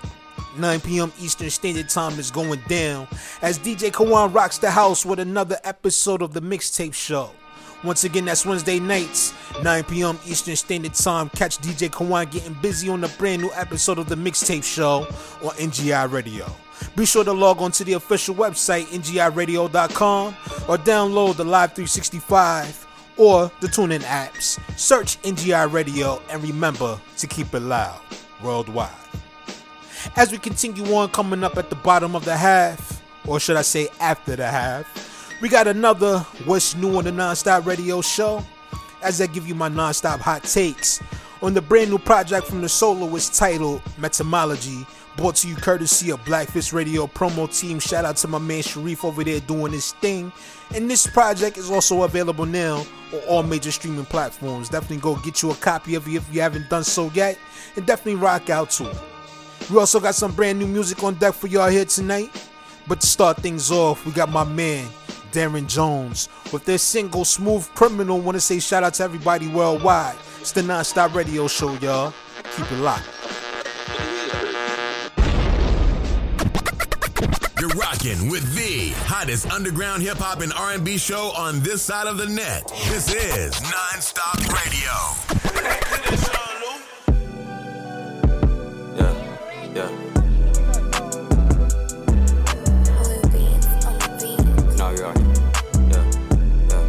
9 0.59 0.81
p.m. 0.83 1.11
Eastern 1.19 1.49
Standard 1.49 1.89
Time 1.89 2.19
is 2.19 2.31
going 2.31 2.61
down 2.69 3.09
as 3.41 3.59
DJ 3.59 3.91
Kawon 3.91 4.35
rocks 4.35 4.59
the 4.59 4.71
house 4.71 5.07
with 5.07 5.21
another 5.21 5.57
episode 5.65 6.21
of 6.21 6.35
the 6.35 6.43
Mixtape 6.43 6.93
Show. 6.93 7.31
Once 7.83 8.05
again, 8.05 8.27
that's 8.27 8.45
Wednesday 8.45 8.79
nights, 8.79 9.33
9 9.63 9.85
p.m. 9.85 10.19
Eastern 10.27 10.57
Standard 10.57 10.93
Time. 10.93 11.31
Catch 11.31 11.59
DJ 11.59 11.89
Kawon 11.89 12.31
getting 12.31 12.53
busy 12.55 12.91
on 12.91 13.03
a 13.05 13.09
brand 13.09 13.41
new 13.41 13.51
episode 13.55 13.99
of 13.99 14.11
the 14.11 14.17
Mixtape 14.17 14.65
Show 14.65 15.07
on 15.43 15.55
NGI 15.57 16.13
Radio. 16.13 16.45
Be 16.97 17.07
sure 17.07 17.25
to 17.25 17.33
log 17.33 17.61
on 17.61 17.73
to 17.73 17.85
the 17.85 17.95
official 17.95 18.35
website, 18.35 18.85
ngiradio.com, 18.87 20.29
or 20.69 20.79
download 20.79 21.37
the 21.37 21.45
Live 21.45 21.73
365 21.73 22.87
or 23.17 23.51
the 23.61 23.67
TuneIn 23.67 24.01
apps. 24.01 24.59
Search 24.79 25.21
NGI 25.23 25.73
Radio 25.73 26.23
and 26.31 26.43
remember 26.43 27.01
to 27.19 27.27
keep 27.27 27.55
it 27.55 27.61
loud 27.61 28.01
worldwide. 28.43 28.91
As 30.17 30.33
we 30.33 30.39
continue 30.39 30.85
on, 30.95 31.11
coming 31.11 31.45
up 31.45 31.57
at 31.57 31.71
the 31.71 31.77
bottom 31.77 32.17
of 32.17 32.25
the 32.25 32.37
half, 32.37 33.03
or 33.27 33.39
should 33.39 33.57
I 33.57 33.63
say 33.63 33.89
after 34.01 34.35
the 34.35 34.47
half, 34.47 35.39
we 35.41 35.49
got 35.49 35.67
another 35.69 36.21
What's 36.45 36.75
New 36.75 36.97
on 36.99 37.05
the 37.05 37.11
Nonstop 37.11 37.67
Radio 37.67 38.01
show. 38.01 38.45
As 39.03 39.21
I 39.21 39.27
give 39.27 39.49
you 39.49 39.55
my 39.55 39.69
nonstop 39.69 40.21
hot 40.21 40.45
takes 40.45 41.01
on 41.43 41.55
the 41.55 41.61
brand 41.61 41.91
new 41.91 41.99
project 41.99 42.47
from 42.47 42.63
the 42.63 42.69
soloist 42.69 43.35
titled 43.35 43.83
Metamology, 43.99 44.87
brought 45.17 45.37
to 45.37 45.49
you 45.49 45.57
courtesy 45.57 46.11
of 46.11 46.21
Blackfist 46.25 46.73
Radio 46.73 47.07
promo 47.07 47.47
team. 47.59 47.79
Shout 47.79 48.05
out 48.05 48.17
to 48.19 48.29
my 48.29 48.39
man 48.39 48.63
Sharif 48.63 49.05
over 49.05 49.23
there 49.25 49.41
doing 49.41 49.73
his 49.73 49.93
thing. 49.93 50.33
And 50.75 50.91
this 50.91 51.07
project 51.07 51.59
is 51.59 51.71
also 51.71 52.03
available 52.03 52.47
now 52.47 52.85
on 53.13 53.21
all 53.29 53.43
major 53.43 53.71
streaming 53.71 54.07
platforms. 54.07 54.69
Definitely 54.69 54.99
go 54.99 55.17
get 55.17 55.43
you 55.43 55.51
a 55.51 55.55
copy 55.55 55.95
of 55.95 56.09
it 56.09 56.15
if 56.15 56.35
you 56.35 56.41
haven't 56.41 56.69
done 56.71 56.85
so 56.85 57.11
yet, 57.15 57.39
and 57.77 57.87
definitely 57.87 58.21
rock 58.21 58.51
out 58.51 58.71
to 58.71 58.91
it. 58.91 58.97
We 59.71 59.79
also 59.79 60.01
got 60.01 60.15
some 60.15 60.33
brand 60.33 60.59
new 60.59 60.67
music 60.67 61.03
on 61.03 61.15
deck 61.15 61.35
for 61.35 61.47
y'all 61.47 61.69
here 61.69 61.85
tonight. 61.85 62.31
But 62.89 63.01
to 63.01 63.07
start 63.07 63.37
things 63.39 63.71
off, 63.71 64.05
we 64.05 64.13
got 64.13 64.29
my 64.29 64.45
man 64.45 64.89
Darren 65.31 65.69
Jones 65.69 66.29
with 66.53 66.65
their 66.65 66.79
single 66.79 67.25
Smooth 67.25 67.69
Criminal. 67.75 68.21
Want 68.21 68.37
to 68.37 68.41
say 68.41 68.59
shout 68.59 68.83
out 68.83 68.95
to 68.95 69.05
everybody 69.05 69.49
worldwide. 69.49 70.17
It's 70.41 70.53
the 70.53 70.63
Non-Stop 70.63 71.15
Radio 71.15 71.47
Show, 71.47 71.75
y'all. 71.75 72.13
Keep 72.57 72.73
it 72.73 72.79
locked. 72.79 73.22
You're 77.63 77.71
rocking 77.77 78.29
with 78.29 78.55
the 78.57 78.91
hottest 79.07 79.49
underground 79.49 80.03
hip 80.03 80.17
hop 80.17 80.41
and 80.41 80.53
R&B 80.53 80.99
show 80.99 81.31
on 81.37 81.61
this 81.61 81.81
side 81.81 82.09
of 82.09 82.17
the 82.17 82.27
net. 82.27 82.67
This 82.89 83.15
is 83.15 83.53
Non-Stop 83.63 84.39
Radio. 84.49 84.91
Yeah, 88.97 89.15
yeah. 89.77 89.91
No, 94.77 94.91
you 94.91 95.05
are. 95.05 95.15
Yeah, 95.87 96.05
yeah, 96.67 96.85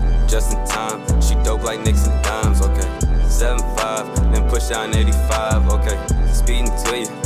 yeah. 0.00 0.26
Just 0.26 0.54
in 0.54 0.64
time, 0.64 1.20
she 1.20 1.34
dope 1.44 1.64
like 1.64 1.80
Nixon 1.84 2.22
dimes, 2.22 2.62
okay. 2.62 2.88
7-5, 3.28 4.32
then 4.32 4.48
push 4.48 4.68
down 4.68 4.94
85, 4.96 5.68
okay. 5.68 5.98
Speeding 6.32 6.72
to 6.84 6.98
you, 6.98 7.25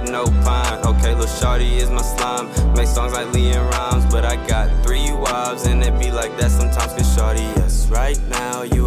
Wood, 0.00 0.10
no 0.10 0.24
pine. 0.44 0.78
Okay, 0.84 1.14
Lil 1.14 1.26
Shorty 1.26 1.76
is 1.76 1.90
my 1.90 2.02
slime. 2.02 2.46
Make 2.74 2.86
songs 2.86 3.12
like 3.12 3.32
Lee 3.32 3.50
and 3.50 3.68
Rhymes, 3.70 4.04
but 4.06 4.24
I 4.24 4.36
got 4.46 4.68
three 4.84 5.12
wives 5.12 5.66
and 5.66 5.82
it 5.82 5.98
be 5.98 6.10
like 6.10 6.36
that 6.38 6.50
sometimes. 6.50 6.92
Cause 6.92 7.14
Shorty, 7.14 7.42
yes, 7.56 7.86
right 7.88 8.20
now 8.28 8.62
you 8.62 8.77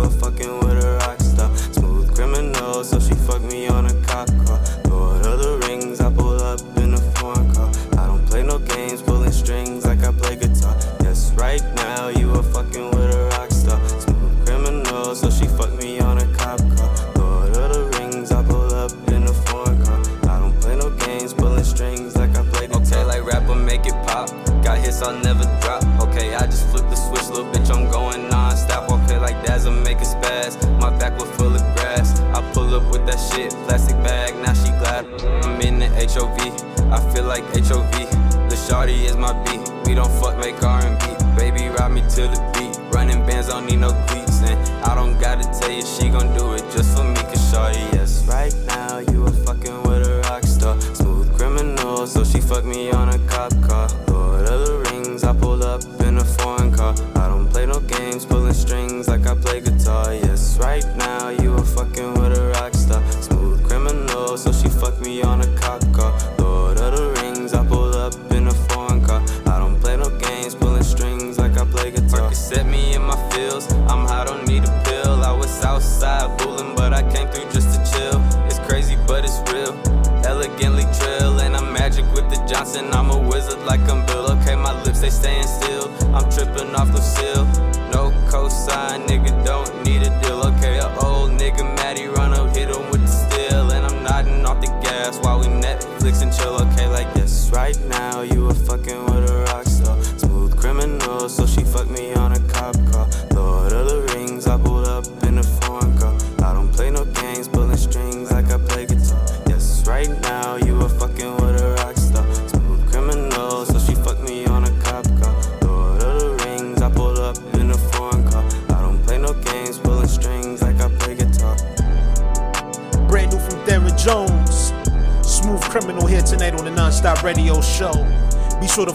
like 37.42 37.66
HOV. 37.66 38.50
The 38.50 38.56
shorty 38.56 39.06
is 39.06 39.18
my 39.18 39.34
beat. 39.44 39.62
We 39.86 39.96
don't 39.96 40.12
fuck, 40.22 40.38
make 40.38 40.62
R&B. 40.62 41.06
Baby, 41.36 41.70
ride 41.70 41.92
me 41.92 42.02
to 42.02 42.22
the 42.28 42.40
beat. 42.54 42.78
Running 42.94 43.26
bands, 43.26 43.48
don't 43.48 43.66
need 43.66 43.80
no 43.80 43.92
cleats. 44.08 44.42
And 44.44 44.60
I 44.84 44.96
don't 44.96 45.20
gotta 45.20 45.44
tell 45.60 45.72
you, 45.72 45.82
she 45.82 46.10
gon' 46.10 46.36
do 46.38 46.54
it 46.54 46.61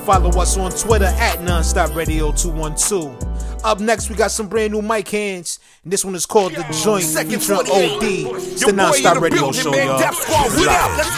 follow 0.06 0.30
us 0.40 0.56
on 0.56 0.70
Twitter 0.70 1.06
at 1.06 1.40
Nonstop 1.40 1.92
Radio 1.96 2.30
212. 2.30 3.64
Up 3.64 3.80
next, 3.80 4.08
we 4.08 4.14
got 4.14 4.30
some 4.30 4.46
brand 4.46 4.72
new 4.72 4.80
mic 4.80 5.08
hands. 5.08 5.58
And 5.82 5.92
this 5.92 6.04
one 6.04 6.14
is 6.14 6.24
called 6.24 6.52
The 6.52 6.62
Joint 6.84 7.02
Second 7.02 7.40
featuring 7.40 7.58
OD. 7.58 8.02
It's 8.02 8.64
the 8.64 8.70
Nonstop 8.70 9.20
Radio 9.20 9.50
Show, 9.50 9.74
y'all. 9.74 9.98
Let's 9.98 10.24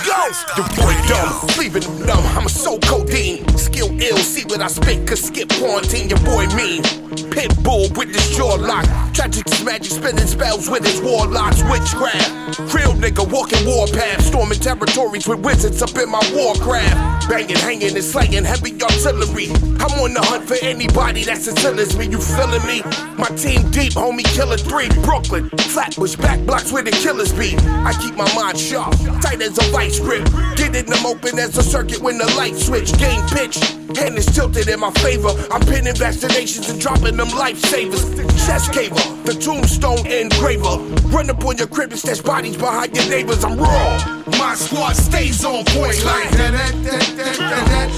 go. 0.07 0.18
The 0.57 0.62
boy 0.81 0.94
dumb, 1.07 1.59
leaving 1.59 1.83
them 1.83 2.07
numb. 2.07 2.24
I'm 2.37 2.46
a 2.46 2.48
soul 2.48 2.79
codeine. 2.79 3.46
Skill 3.59 3.90
ill, 4.01 4.16
see 4.16 4.44
what 4.44 4.62
I 4.62 4.68
spit, 4.68 5.07
cause 5.07 5.22
skip 5.22 5.51
quarantine. 5.51 6.09
Your 6.09 6.20
boy 6.20 6.46
mean. 6.57 7.08
Pit 7.38 7.62
bull 7.62 7.87
with 7.94 8.12
this 8.12 8.37
jaw 8.37 8.57
lock. 8.57 8.85
Tragic 9.14 9.46
is 9.46 9.64
magic, 9.64 9.92
spinning 9.92 10.27
spells 10.27 10.68
with 10.68 10.85
his 10.85 11.01
warlocks, 11.01 11.62
witchcraft. 11.70 12.59
Real 12.74 12.94
nigga 12.94 13.31
walking 13.31 13.64
warpath, 13.64 14.24
storming 14.24 14.59
territories 14.59 15.29
with 15.29 15.38
wizards 15.38 15.81
up 15.81 15.96
in 15.96 16.11
my 16.11 16.20
warcraft. 16.35 17.29
Banging, 17.29 17.55
hanging, 17.55 17.94
and 17.94 18.03
slaying 18.03 18.42
heavy 18.42 18.72
artillery. 18.83 19.51
I'm 19.79 19.94
on 20.03 20.14
the 20.14 20.20
hunt 20.20 20.48
for 20.48 20.57
anybody 20.62 21.22
that's 21.22 21.46
as 21.46 21.64
ill 21.64 21.79
as 21.79 21.96
me. 21.96 22.09
You 22.09 22.18
feeling 22.18 22.66
me? 22.66 22.83
My 23.16 23.29
team 23.37 23.70
deep, 23.70 23.92
homie, 23.92 24.24
killer 24.35 24.57
three, 24.57 24.88
Brooklyn. 25.05 25.48
Flatbush, 25.70 26.16
back 26.16 26.40
blocks 26.40 26.72
where 26.72 26.83
the 26.83 26.90
killers 26.90 27.33
be. 27.33 27.55
I 27.87 27.96
keep 28.03 28.16
my 28.16 28.27
mind 28.35 28.59
sharp, 28.59 28.96
tight 29.22 29.40
as 29.42 29.57
a 29.59 29.70
vice 29.70 30.01
grip. 30.01 30.24
Getting 30.57 30.87
them 30.87 31.07
open 31.07 31.38
as 31.38 31.57
a 31.57 31.62
circuit 31.62 32.01
when 32.01 32.18
the 32.18 32.27
light 32.35 32.57
switch. 32.57 32.98
Game 32.98 33.24
pitch, 33.29 33.62
hand 33.98 34.16
is 34.16 34.26
tilted 34.26 34.68
in 34.68 34.80
my 34.80 34.90
favor. 35.02 35.30
I'm 35.50 35.61
pinning 35.62 35.94
vaccinations 35.94 36.70
and 36.70 36.80
dropping 36.80 37.16
them 37.16 37.28
lifesavers. 37.28 38.04
Chest 38.46 38.70
caver, 38.72 39.02
the 39.24 39.34
tombstone 39.34 40.06
engraver. 40.06 40.78
Run 41.08 41.30
up 41.30 41.44
on 41.44 41.58
your 41.58 41.66
crib 41.66 41.90
and 41.90 41.98
stash 41.98 42.20
bodies 42.20 42.56
behind 42.56 42.94
your 42.96 43.08
neighbors. 43.08 43.44
I'm 43.44 43.58
raw. 43.58 44.22
My 44.38 44.54
squad 44.54 44.94
stays 44.94 45.44
on 45.44 45.64
point 45.66 46.04
like 46.04 46.30
that. 46.38 46.54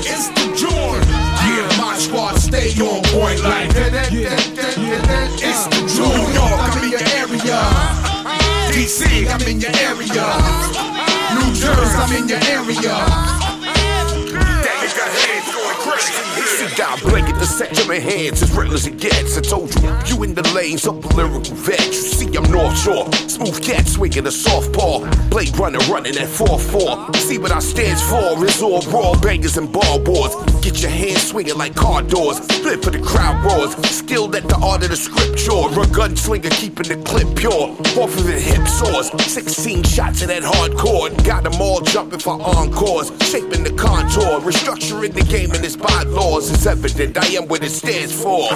It's 0.04 0.28
the 0.28 0.46
Jordan. 0.56 1.08
Yeah, 1.44 1.68
my 1.80 1.96
squad 1.98 2.36
stay 2.38 2.70
on 2.80 3.02
point 3.12 3.42
like 3.44 3.72
that. 3.74 4.08
It's 4.12 5.64
the 5.66 5.80
Jordan. 5.96 6.16
New 6.16 6.32
York, 6.32 6.60
I'm 6.64 6.84
in 6.84 6.90
your 6.90 7.04
area. 7.20 7.60
DC, 8.72 9.28
I'm 9.28 9.42
in 9.48 9.60
your 9.60 9.74
area. 9.84 10.26
New 11.36 11.50
Jersey, 11.54 11.96
I'm 11.98 12.12
in 12.16 12.28
your 12.28 12.40
area. 12.48 13.49
Down, 16.76 16.98
blanket 17.00 17.38
the 17.38 17.46
set 17.46 17.78
of 17.78 17.88
my 17.88 17.98
hands 17.98 18.42
as 18.42 18.56
real 18.56 18.72
as 18.72 18.86
it 18.86 18.98
gets. 18.98 19.36
I 19.36 19.40
told 19.40 19.74
you, 19.82 19.96
you 20.06 20.22
in 20.22 20.34
the 20.34 20.46
lanes 20.54 20.86
of 20.86 21.02
the 21.02 21.14
lyrical 21.16 21.54
vet. 21.54 21.86
You 21.86 21.92
see, 21.92 22.36
I'm 22.36 22.50
North 22.50 22.78
Shore, 22.78 23.10
smooth 23.28 23.62
cat 23.62 23.86
swinging 23.86 24.26
a 24.26 24.30
softball. 24.30 25.00
Blade 25.30 25.56
runner 25.58 25.78
running 25.90 26.16
at 26.16 26.28
4-4. 26.28 27.16
See 27.16 27.38
what 27.38 27.52
I 27.52 27.58
stands 27.60 28.02
for? 28.02 28.44
It's 28.44 28.62
all 28.62 28.80
raw 28.82 29.18
bangers 29.20 29.56
and 29.56 29.72
ball 29.72 29.98
boards. 29.98 30.34
Get 30.60 30.82
your 30.82 30.90
hands 30.90 31.28
swinging 31.28 31.56
like 31.56 31.74
car 31.74 32.02
doors. 32.02 32.38
Flip 32.60 32.82
for 32.82 32.90
the 32.90 33.00
crowd 33.00 33.44
roars. 33.44 33.74
Skilled 33.88 34.34
at 34.34 34.48
the 34.48 34.56
art 34.56 34.82
of 34.82 34.90
the 34.90 34.96
scripture. 34.96 35.50
A 35.50 35.86
gunslinger 35.86 36.50
keeping 36.50 36.88
the 36.88 36.96
clip 37.04 37.36
pure. 37.36 37.70
Off 38.02 38.16
of 38.16 38.24
the 38.26 38.38
hip 38.38 38.66
soars. 38.66 39.10
16 39.30 39.82
shots 39.84 40.22
of 40.22 40.28
that 40.28 40.42
hardcore. 40.42 41.10
Got 41.24 41.44
them 41.44 41.60
all 41.60 41.80
jumping 41.80 42.18
for 42.18 42.40
encores. 42.40 43.10
Shaping 43.22 43.64
the 43.64 43.72
contour. 43.72 44.40
Restructuring 44.40 45.14
the 45.14 45.22
game 45.22 45.52
and 45.52 45.64
its 45.64 45.76
bylaws. 45.76 46.50
It's 46.60 46.66
evident 46.66 47.16
I 47.16 47.24
am 47.40 47.48
what 47.48 47.64
it 47.64 47.70
stands 47.70 48.12
for. 48.12 48.52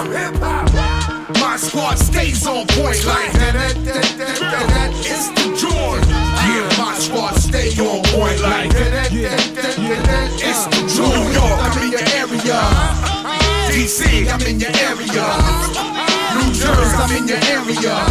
My 1.41 1.57
squad 1.57 1.97
stays 1.97 2.45
on 2.45 2.67
point 2.67 3.03
like 3.03 3.33
that. 3.33 3.55
It's 5.01 5.29
the 5.33 5.49
Jordan. 5.57 6.07
Yeah, 6.07 6.69
my 6.77 6.93
squad 6.99 7.33
stay 7.33 7.73
on 7.81 8.03
point 8.13 8.39
like 8.41 8.69
that. 8.77 9.09
It's 9.09 10.65
the 10.69 10.85
Jordan. 10.85 11.17
New 11.17 11.33
York, 11.33 11.57
I'm 11.57 11.81
in 11.81 11.89
your 11.97 12.05
area. 12.13 12.61
DC, 13.73 14.29
I'm 14.29 14.41
in 14.45 14.59
your 14.59 14.69
area. 14.85 15.25
New 16.37 16.53
Jersey, 16.53 17.01
I'm 17.01 17.09
in 17.09 17.25
your 17.25 17.41
area. 17.49 18.05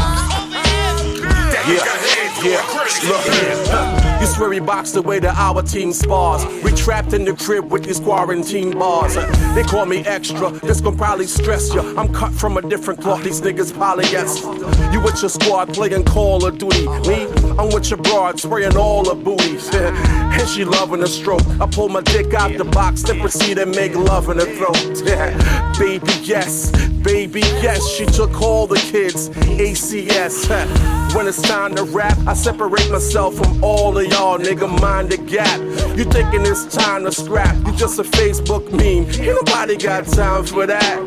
Yeah, 1.70 2.23
yeah, 2.44 2.62
look. 3.08 4.20
You 4.20 4.26
swear 4.26 4.48
we 4.48 4.60
boxed 4.60 4.94
the 4.94 5.02
way 5.02 5.18
that 5.18 5.36
our 5.36 5.62
team 5.62 5.92
spars. 5.92 6.44
We 6.62 6.72
trapped 6.72 7.12
in 7.12 7.24
the 7.24 7.34
crib 7.34 7.70
with 7.70 7.84
these 7.84 8.00
quarantine 8.00 8.78
bars. 8.78 9.14
They 9.54 9.62
call 9.62 9.86
me 9.86 9.98
extra, 9.98 10.50
this 10.50 10.80
gon' 10.80 10.96
probably 10.96 11.26
stress 11.26 11.74
ya. 11.74 11.82
I'm 11.96 12.12
cut 12.12 12.32
from 12.32 12.56
a 12.56 12.62
different 12.62 13.00
cloth, 13.00 13.22
these 13.22 13.40
niggas 13.40 13.72
polyester. 13.72 14.92
You 14.92 15.00
with 15.00 15.20
your 15.20 15.30
squad 15.30 15.74
playing 15.74 16.04
Call 16.04 16.44
of 16.46 16.58
Duty. 16.58 16.86
Me, 17.08 17.26
I'm 17.58 17.68
with 17.68 17.90
your 17.90 17.98
broad 17.98 18.38
spraying 18.38 18.76
all 18.76 19.02
the 19.04 19.14
booties. 19.14 19.68
and 19.74 20.48
she 20.48 20.64
loving 20.64 21.00
the 21.00 21.06
stroke. 21.06 21.46
I 21.60 21.66
pull 21.66 21.88
my 21.88 22.00
dick 22.02 22.34
out 22.34 22.56
the 22.56 22.64
box, 22.64 23.02
then 23.02 23.20
proceed 23.20 23.58
and 23.58 23.74
make 23.74 23.94
love 23.94 24.28
in 24.28 24.38
her 24.38 24.46
throat. 24.56 24.74
baby, 25.78 26.12
yes, 26.22 26.70
baby, 27.02 27.40
yes. 27.40 27.86
She 27.88 28.06
took 28.06 28.40
all 28.40 28.66
the 28.66 28.76
kids, 28.76 29.28
ACS. 29.30 30.94
When 31.14 31.28
it's 31.28 31.40
time 31.40 31.76
to 31.76 31.84
rap, 31.84 32.18
I 32.26 32.33
separate 32.34 32.90
myself 32.90 33.34
from 33.36 33.62
all 33.62 33.96
of 33.96 34.06
y'all, 34.06 34.38
nigga. 34.38 34.68
Mind 34.80 35.10
the 35.10 35.16
gap. 35.16 35.60
You 35.96 36.04
thinking 36.04 36.42
it's 36.42 36.64
time 36.66 37.04
to 37.04 37.12
scrap? 37.12 37.56
You 37.66 37.72
just 37.74 37.98
a 37.98 38.02
Facebook 38.02 38.70
meme. 38.72 39.10
Ain't 39.20 39.44
nobody 39.44 39.76
got 39.76 40.06
time 40.06 40.44
for 40.44 40.66
that. 40.66 40.98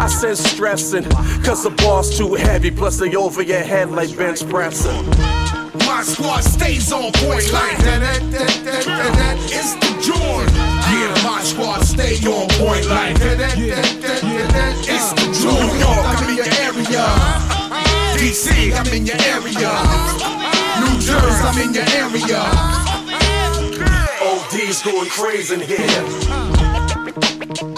I 0.00 0.06
sense 0.08 0.40
stressing, 0.40 1.04
cause 1.44 1.64
the 1.64 1.70
boss 1.70 2.16
too 2.16 2.34
heavy, 2.34 2.70
plus 2.70 2.98
they 2.98 3.14
over 3.14 3.42
your 3.42 3.62
head 3.62 3.90
like 3.90 4.16
bench 4.16 4.48
pressing. 4.48 5.06
My 5.86 6.02
squad 6.02 6.40
stays 6.42 6.92
on 6.92 7.12
point 7.12 7.52
like 7.52 7.78
that. 7.78 8.00
that, 8.00 8.20
that, 8.32 8.64
that, 8.64 8.84
that. 8.84 9.36
It's 9.44 9.74
the 9.74 9.92
Jordan. 10.02 10.54
Yeah, 10.54 11.24
my 11.24 11.42
squad 11.42 11.82
stay 11.82 12.16
on 12.26 12.48
point 12.58 12.86
like 12.86 13.18
that. 13.18 13.38
that, 13.38 13.56
that, 13.56 14.00
that, 14.00 14.52
that. 14.52 14.74
It's 14.88 15.12
the 15.12 15.26
Jordan. 15.42 15.68
New 15.68 15.78
York, 15.78 16.04
I'm 16.04 16.30
in 16.30 16.36
your 16.36 16.46
area. 16.62 17.54
DC, 18.18 18.72
I'm 18.72 18.86
in 18.94 19.06
your 19.06 19.16
area. 19.20 20.43
New 21.06 21.12
I'm 21.12 21.58
in 21.58 21.74
your 21.74 21.84
area. 21.84 22.40
OD's 24.22 24.82
going 24.82 25.10
crazy 25.10 25.54
in 25.54 25.60
here. 25.60 27.73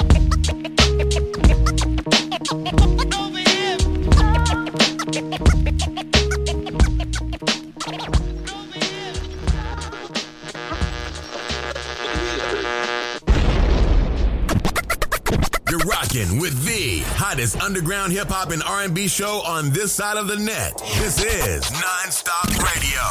Hottest 17.37 17.61
underground 17.61 18.15
hip 18.15 18.29
hop 18.29 18.51
and 18.51 18.63
R&B 18.63 19.07
show 19.09 19.43
on 19.45 19.69
this 19.69 19.93
side 19.93 20.17
of 20.17 20.27
the 20.27 20.37
net. 20.37 20.73
This 20.97 21.23
is 21.23 21.65
Nonstop 21.65 22.49
Radio. 22.65 23.03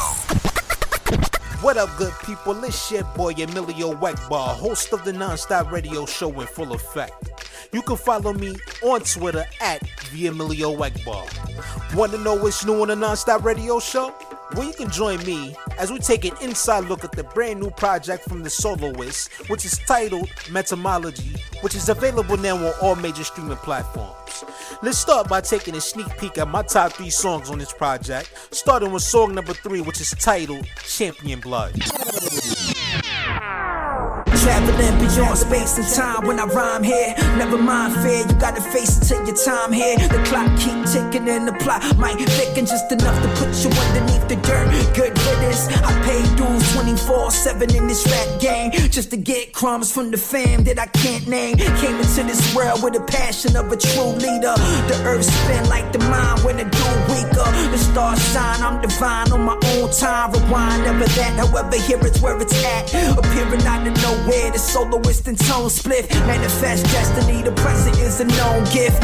What 1.62 1.76
up, 1.76 1.96
good 1.96 2.12
people? 2.24 2.64
It's 2.64 2.90
your 2.90 3.04
boy 3.04 3.34
Emilio 3.34 3.94
Weckbar, 3.94 4.56
host 4.56 4.92
of 4.92 5.04
the 5.04 5.12
Nonstop 5.12 5.70
Radio 5.70 6.06
Show 6.06 6.40
in 6.40 6.48
full 6.48 6.72
effect. 6.72 7.44
You 7.72 7.82
can 7.82 7.96
follow 7.96 8.32
me 8.32 8.56
on 8.82 9.02
Twitter 9.02 9.44
at 9.60 9.88
the 10.12 10.26
Emilio. 10.26 10.72
Want 10.72 12.10
to 12.10 12.18
know 12.18 12.34
what's 12.34 12.66
new 12.66 12.82
on 12.82 12.88
the 12.88 12.96
Nonstop 12.96 13.44
Radio 13.44 13.78
Show? 13.78 14.12
Well, 14.54 14.64
you 14.64 14.72
can 14.72 14.90
join 14.90 15.18
me 15.24 15.56
as 15.76 15.90
we 15.90 15.98
take 15.98 16.24
an 16.24 16.36
inside 16.40 16.84
look 16.84 17.02
at 17.02 17.12
the 17.12 17.24
brand 17.24 17.60
new 17.60 17.70
project 17.70 18.28
from 18.28 18.44
the 18.44 18.50
soloist, 18.50 19.32
which 19.50 19.64
is 19.64 19.76
titled 19.86 20.28
Metamology, 20.48 21.36
which 21.62 21.74
is 21.74 21.88
available 21.88 22.36
now 22.36 22.56
on 22.56 22.72
all 22.80 22.94
major 22.94 23.24
streaming 23.24 23.56
platforms. 23.58 24.44
Let's 24.82 24.98
start 24.98 25.28
by 25.28 25.40
taking 25.40 25.74
a 25.74 25.80
sneak 25.80 26.06
peek 26.18 26.38
at 26.38 26.48
my 26.48 26.62
top 26.62 26.92
three 26.92 27.10
songs 27.10 27.50
on 27.50 27.58
this 27.58 27.72
project, 27.72 28.30
starting 28.52 28.92
with 28.92 29.02
song 29.02 29.34
number 29.34 29.52
three, 29.52 29.80
which 29.80 30.00
is 30.00 30.10
titled 30.10 30.66
Champion 30.86 31.40
Blood. 31.40 31.74
Traveling 34.46 34.96
beyond 35.00 35.38
space 35.38 35.76
and 35.76 35.88
time 35.92 36.24
when 36.24 36.38
I 36.38 36.44
rhyme 36.44 36.84
here. 36.84 37.14
Never 37.36 37.58
mind 37.58 37.94
fear, 37.94 38.24
you 38.28 38.34
gotta 38.38 38.60
face 38.60 38.96
it 38.96 39.08
till 39.08 39.26
your 39.26 39.34
time 39.34 39.72
here. 39.72 39.98
The 39.98 40.22
clock 40.28 40.46
keep 40.60 40.78
ticking 40.86 41.28
and 41.28 41.48
the 41.48 41.52
plot 41.54 41.82
might 41.98 42.14
thicken 42.14 42.64
just 42.64 42.92
enough 42.92 43.20
to 43.22 43.28
put 43.40 43.50
you 43.64 43.70
underneath 43.74 44.28
the 44.28 44.36
dirt. 44.46 44.70
Good 44.94 45.18
riddance. 45.26 45.66
I 45.82 45.90
pay 46.06 46.22
dues 46.38 46.62
24-7 46.78 47.74
in 47.74 47.88
this 47.88 48.06
rap 48.06 48.40
game 48.40 48.70
just 48.70 49.10
to 49.10 49.16
get 49.16 49.52
crumbs 49.52 49.90
from 49.90 50.12
the 50.12 50.16
fam 50.16 50.62
that 50.62 50.78
I 50.78 50.86
can't 50.86 51.26
name. 51.26 51.56
Came 51.56 51.96
into 51.96 52.22
this 52.22 52.54
world 52.54 52.84
with 52.84 52.94
the 52.94 53.00
passion 53.00 53.56
of 53.56 53.72
a 53.72 53.76
true 53.76 54.14
leader. 54.14 54.54
The 54.86 54.96
earth 55.06 55.24
spin 55.24 55.68
like 55.68 55.92
the 55.92 55.98
mind 56.06 56.44
when 56.44 56.60
it 56.60 56.70
do 56.70 56.86
weaker. 57.10 57.50
The 57.72 57.78
stars 57.78 58.22
shine, 58.32 58.62
I'm 58.62 58.80
divine 58.80 59.32
on 59.32 59.42
my 59.42 59.58
own 59.74 59.90
time. 59.90 60.30
Rewind, 60.30 60.84
never 60.84 61.04
that. 61.18 61.34
However, 61.34 61.76
here 61.82 61.98
it's 62.06 62.20
where 62.22 62.40
it's 62.40 62.54
at. 62.64 62.94
Appearing 63.18 63.66
out 63.66 63.84
of 63.86 63.94
nowhere, 64.02 64.35
the 64.52 64.58
soloist 64.58 65.26
and 65.28 65.38
tone 65.38 65.70
split. 65.70 66.10
Manifest 66.26 66.84
destiny, 66.86 67.42
the 67.42 67.52
present 67.52 67.96
is 67.98 68.20
a 68.20 68.24
known 68.24 68.64
gift. 68.72 69.02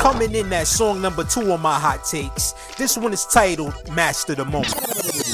Coming 0.00 0.34
in 0.34 0.52
at 0.52 0.66
song 0.66 1.00
number 1.00 1.24
two 1.24 1.52
on 1.52 1.60
my 1.60 1.78
hot 1.78 2.04
takes. 2.04 2.54
This 2.76 2.96
one 2.96 3.12
is 3.12 3.24
titled 3.26 3.74
Master 3.94 4.34
the 4.34 4.44
Moment. 4.44 5.29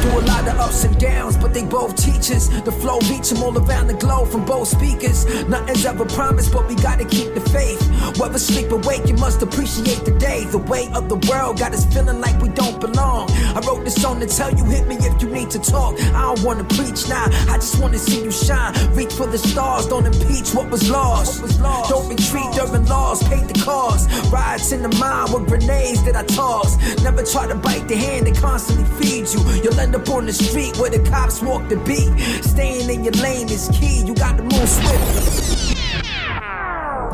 Through 0.00 0.20
a 0.20 0.24
lot 0.32 0.48
of 0.48 0.58
ups 0.58 0.84
and 0.84 0.98
downs, 0.98 1.36
but 1.36 1.52
they 1.52 1.64
both 1.64 1.94
teachers. 1.96 2.48
The 2.48 2.72
flow 2.72 2.98
reach 3.10 3.28
them 3.30 3.42
all 3.42 3.56
around 3.56 3.88
the 3.88 3.94
globe 3.94 4.28
from 4.28 4.44
both 4.46 4.68
speakers. 4.68 5.26
Nothing's 5.46 5.84
ever 5.84 6.06
promised, 6.06 6.52
but 6.52 6.66
we 6.68 6.74
gotta 6.74 7.04
keep 7.04 7.34
the 7.34 7.40
faith. 7.40 7.80
Whether 8.18 8.38
sleep 8.38 8.72
or 8.72 8.78
wake, 8.78 9.06
you 9.06 9.14
must 9.14 9.42
appreciate 9.42 10.04
the 10.04 10.12
day. 10.18 10.44
The 10.44 10.58
weight 10.58 10.90
of 10.94 11.08
the 11.08 11.16
world 11.28 11.58
got 11.58 11.74
us 11.74 11.84
feeling 11.92 12.20
like 12.20 12.40
we 12.40 12.48
don't 12.48 12.80
belong. 12.80 13.30
I 13.30 13.60
wrote 13.66 13.84
this 13.84 14.00
song 14.00 14.20
to 14.20 14.26
tell 14.26 14.50
you, 14.54 14.64
hit 14.64 14.86
me 14.86 14.96
if 14.96 15.20
you 15.20 15.28
need 15.28 15.50
to 15.50 15.58
talk. 15.58 16.00
I 16.00 16.22
don't 16.22 16.42
wanna 16.42 16.64
preach 16.64 17.06
now, 17.08 17.26
I 17.52 17.56
just 17.56 17.78
wanna 17.80 17.98
see 17.98 18.24
you 18.24 18.30
shine. 18.30 18.72
reach 18.94 19.12
for 19.12 19.26
the 19.26 19.38
stars, 19.38 19.86
don't 19.86 20.06
impeach 20.06 20.54
what 20.54 20.70
was 20.70 20.88
lost. 20.88 21.42
Don't 21.90 22.08
retreat 22.08 22.50
during 22.54 22.86
laws, 22.86 23.22
paid 23.28 23.46
the 23.48 23.60
cost. 23.60 24.08
Riots 24.32 24.72
in 24.72 24.82
the 24.82 24.94
mind 24.96 25.34
with 25.34 25.46
grenades 25.46 26.02
that 26.04 26.16
I 26.16 26.24
toss. 26.24 26.78
Never 27.02 27.22
try 27.22 27.46
to 27.46 27.54
bite 27.54 27.86
the 27.86 27.96
hand 27.96 28.26
that 28.26 28.36
constantly 28.36 28.86
feeds 28.98 29.34
you. 29.34 29.40
You'll 29.62 29.78
up 29.94 30.08
on 30.10 30.26
the 30.26 30.32
street 30.32 30.76
where 30.78 30.90
the 30.90 30.98
cops 31.10 31.42
walk 31.42 31.68
the 31.68 31.76
beat. 31.76 32.10
Staying 32.44 32.90
in 32.90 33.04
your 33.04 33.14
lane 33.14 33.48
is 33.48 33.68
key. 33.72 34.02
You 34.04 34.14
got 34.14 34.36
to 34.36 34.42
move 34.42 34.68
swiftly. 34.68 35.76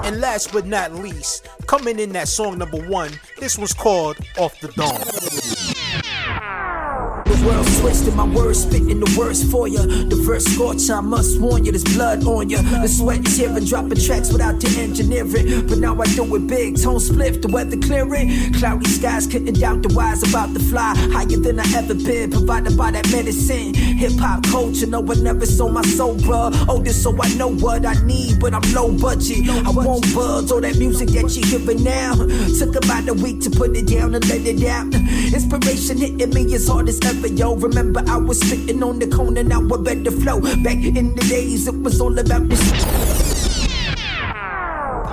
And 0.06 0.20
last 0.20 0.52
but 0.52 0.66
not 0.66 0.92
least, 0.94 1.48
coming 1.66 1.98
in 1.98 2.14
at 2.14 2.28
song 2.28 2.58
number 2.58 2.78
one, 2.88 3.10
this 3.38 3.58
was 3.58 3.72
called 3.72 4.16
Off 4.38 4.60
the 4.60 4.68
Dome. 4.68 5.55
The 7.47 7.53
world's 7.53 7.80
twisted, 7.80 8.14
my 8.16 8.26
words 8.26 8.62
spitting 8.62 8.99
the 8.99 9.14
worst 9.16 9.49
for 9.53 9.68
ya. 9.68 9.82
The 9.82 10.18
verse 10.26 10.44
scorch, 10.47 10.90
I 10.90 11.01
must 11.01 11.40
warn 11.40 11.64
you, 11.64 11.70
there's 11.70 11.84
blood 11.84 12.24
on 12.24 12.51
ya. 12.51 12.61
The 12.61 12.88
sweat 12.88 13.24
tearing, 13.24 13.64
dropping 13.64 14.01
tracks 14.01 14.32
without 14.32 14.59
the 14.59 14.66
engineering. 14.82 15.64
But 15.68 15.78
now 15.78 15.94
I 15.94 16.07
do 16.07 16.26
it 16.34 16.49
big, 16.49 16.82
tone 16.82 16.99
split, 16.99 17.42
the 17.42 17.47
weather 17.47 17.76
clearing. 17.76 18.53
Cloudy 18.55 18.90
skies 18.90 19.28
couldn't 19.28 19.61
doubt 19.61 19.82
the 19.82 19.94
wise 19.94 20.28
about 20.28 20.55
to 20.55 20.59
fly. 20.59 20.97
Higher 21.14 21.38
than 21.38 21.61
I 21.61 21.66
ever 21.76 21.94
been, 21.94 22.32
provided 22.32 22.76
by 22.76 22.90
that 22.90 23.07
medicine. 23.12 23.74
Hip 23.74 24.18
hop 24.18 24.42
culture, 24.51 24.88
no 24.88 24.99
one 24.99 25.22
never 25.22 25.47
sold 25.47 25.72
my 25.72 25.82
soul, 25.82 26.16
bruh. 26.16 26.51
Oh, 26.68 26.76
Older, 26.76 26.92
so 26.92 27.16
I 27.22 27.32
know 27.34 27.55
what 27.55 27.86
I 27.86 27.94
need, 28.03 28.40
but 28.40 28.55
I'm 28.55 28.66
low 28.74 28.90
budget. 28.90 29.49
I 29.49 29.70
won't 29.70 30.03
budge 30.12 30.51
all 30.51 30.61
that 30.62 30.78
music 30.78 31.11
that 31.11 31.30
you 31.36 31.47
hearing 31.47 31.84
now. 31.84 32.16
Took 32.59 32.74
about 32.74 33.07
a 33.07 33.14
week 33.14 33.40
to 33.42 33.51
put 33.51 33.76
it 33.76 33.86
down 33.86 34.16
and 34.16 34.28
let 34.28 34.42
it 34.42 34.66
out. 34.66 34.92
Inspiration 35.32 35.99
hitting 35.99 36.34
me 36.34 36.53
as 36.53 36.66
hard 36.66 36.88
as 36.88 36.99
ever, 37.07 37.36
yo. 37.37 37.55
Remember, 37.55 38.03
I 38.07 38.16
was 38.16 38.41
spitting 38.41 38.82
on 38.82 38.99
the 38.99 39.07
corner, 39.09 39.43
now 39.43 39.61
I 39.61 39.76
better 39.76 40.11
flow. 40.11 40.41
Back 40.41 40.84
in 40.84 41.14
the 41.14 41.24
days, 41.28 41.68
it 41.68 41.74
was 41.74 42.01
all 42.01 42.18
about 42.18 42.49
this. 42.49 43.66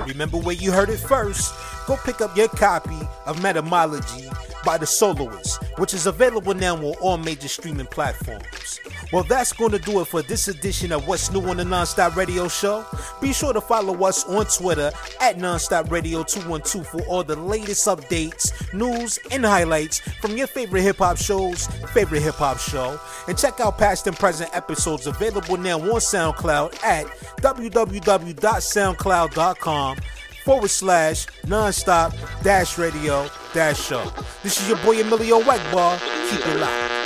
Remember 0.08 0.38
where 0.38 0.54
you 0.54 0.70
heard 0.70 0.90
it 0.90 0.98
first? 0.98 1.54
Go 1.86 1.96
pick 2.04 2.20
up 2.20 2.36
your 2.36 2.48
copy 2.48 2.98
of 3.26 3.38
Metamology 3.40 4.32
by 4.64 4.78
the 4.78 4.86
Soloist, 4.86 5.62
which 5.76 5.92
is 5.92 6.06
available 6.06 6.54
now 6.54 6.76
on 6.76 6.94
all 7.00 7.18
major 7.18 7.48
streaming 7.48 7.86
platforms. 7.86 8.80
Well, 9.14 9.22
that's 9.22 9.52
going 9.52 9.70
to 9.70 9.78
do 9.78 10.00
it 10.00 10.06
for 10.06 10.22
this 10.22 10.48
edition 10.48 10.90
of 10.90 11.06
What's 11.06 11.30
New 11.30 11.48
on 11.48 11.58
the 11.58 11.62
Nonstop 11.62 12.16
Radio 12.16 12.48
Show. 12.48 12.84
Be 13.20 13.32
sure 13.32 13.52
to 13.52 13.60
follow 13.60 14.04
us 14.04 14.24
on 14.24 14.44
Twitter 14.46 14.90
at 15.20 15.36
Nonstop 15.36 15.88
Radio 15.88 16.24
212 16.24 16.84
for 16.84 17.00
all 17.02 17.22
the 17.22 17.36
latest 17.36 17.86
updates, 17.86 18.50
news, 18.74 19.20
and 19.30 19.44
highlights 19.44 20.00
from 20.20 20.36
your 20.36 20.48
favorite 20.48 20.82
hip 20.82 20.96
hop 20.96 21.16
shows, 21.16 21.68
favorite 21.92 22.22
hip 22.22 22.34
hop 22.34 22.58
show. 22.58 22.98
And 23.28 23.38
check 23.38 23.60
out 23.60 23.78
past 23.78 24.08
and 24.08 24.16
present 24.16 24.50
episodes 24.52 25.06
available 25.06 25.58
now 25.58 25.78
on 25.78 26.00
SoundCloud 26.00 26.82
at 26.82 27.06
www.soundcloud.com 27.36 29.96
forward 30.44 30.70
slash 30.70 31.26
nonstop 31.46 32.42
dash 32.42 32.78
radio 32.78 33.28
dash 33.52 33.80
show. 33.80 34.10
This 34.42 34.60
is 34.60 34.68
your 34.68 34.78
boy 34.78 35.00
Emilio 35.00 35.38
Wegbar. 35.38 36.00
Keep 36.30 36.48
it 36.48 36.58
locked. 36.58 37.03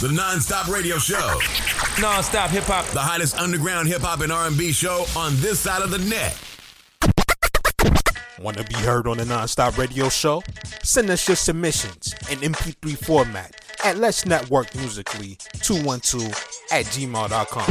The 0.00 0.12
Non-Stop 0.12 0.68
Radio 0.68 0.98
Show. 0.98 1.40
Non-stop 2.00 2.50
hip 2.50 2.64
hop. 2.64 2.84
The 2.88 3.00
hottest 3.00 3.38
underground 3.38 3.88
hip 3.88 4.02
hop 4.02 4.20
and 4.20 4.30
R&B 4.30 4.72
show 4.72 5.06
on 5.16 5.34
this 5.36 5.58
side 5.60 5.80
of 5.80 5.90
the 5.90 5.96
net. 5.98 6.36
Want 8.38 8.58
to 8.58 8.64
be 8.64 8.74
heard 8.74 9.06
on 9.06 9.16
the 9.16 9.24
Non-Stop 9.24 9.78
Radio 9.78 10.10
Show? 10.10 10.42
Send 10.82 11.08
us 11.08 11.26
your 11.26 11.36
submissions 11.36 12.14
in 12.30 12.40
MP3 12.40 12.94
format 13.06 13.58
at 13.84 13.96
Let's 13.96 14.26
Network 14.26 14.74
Musically 14.74 15.38
212 15.62 16.26
at 16.72 16.84
gmail.com. 16.84 17.66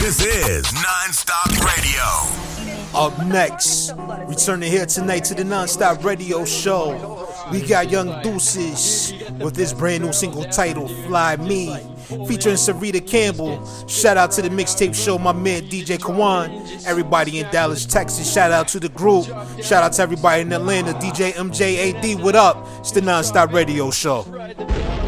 This 0.00 0.24
is 0.24 0.72
Non-Stop 0.74 1.50
Radio. 1.66 2.04
Up 2.94 3.26
next, 3.26 3.92
returning 4.26 4.70
here 4.70 4.86
tonight 4.86 5.24
to 5.24 5.34
the 5.34 5.44
Non-Stop 5.44 6.04
Radio 6.04 6.44
Show, 6.44 7.27
we 7.50 7.66
got 7.66 7.90
Young 7.90 8.22
Deuces 8.22 9.12
with 9.40 9.54
this 9.54 9.72
brand 9.72 10.04
new 10.04 10.12
single 10.12 10.44
titled 10.44 10.90
Fly 11.06 11.36
Me, 11.36 11.74
featuring 12.26 12.56
Sarita 12.56 13.06
Campbell. 13.06 13.64
Shout 13.86 14.16
out 14.16 14.30
to 14.32 14.42
the 14.42 14.48
mixtape 14.48 14.94
show, 14.94 15.18
my 15.18 15.32
man 15.32 15.62
DJ 15.62 15.98
Kawon. 15.98 16.86
Everybody 16.86 17.40
in 17.40 17.50
Dallas, 17.50 17.86
Texas, 17.86 18.32
shout 18.32 18.52
out 18.52 18.68
to 18.68 18.80
the 18.80 18.88
group. 18.90 19.26
Shout 19.62 19.82
out 19.82 19.92
to 19.94 20.02
everybody 20.02 20.42
in 20.42 20.52
Atlanta, 20.52 20.92
DJ 20.94 21.32
MJAD, 21.32 22.22
what 22.22 22.36
up? 22.36 22.66
It's 22.80 22.92
the 22.92 23.00
Non-Stop 23.00 23.52
Radio 23.52 23.90
Show. 23.90 24.22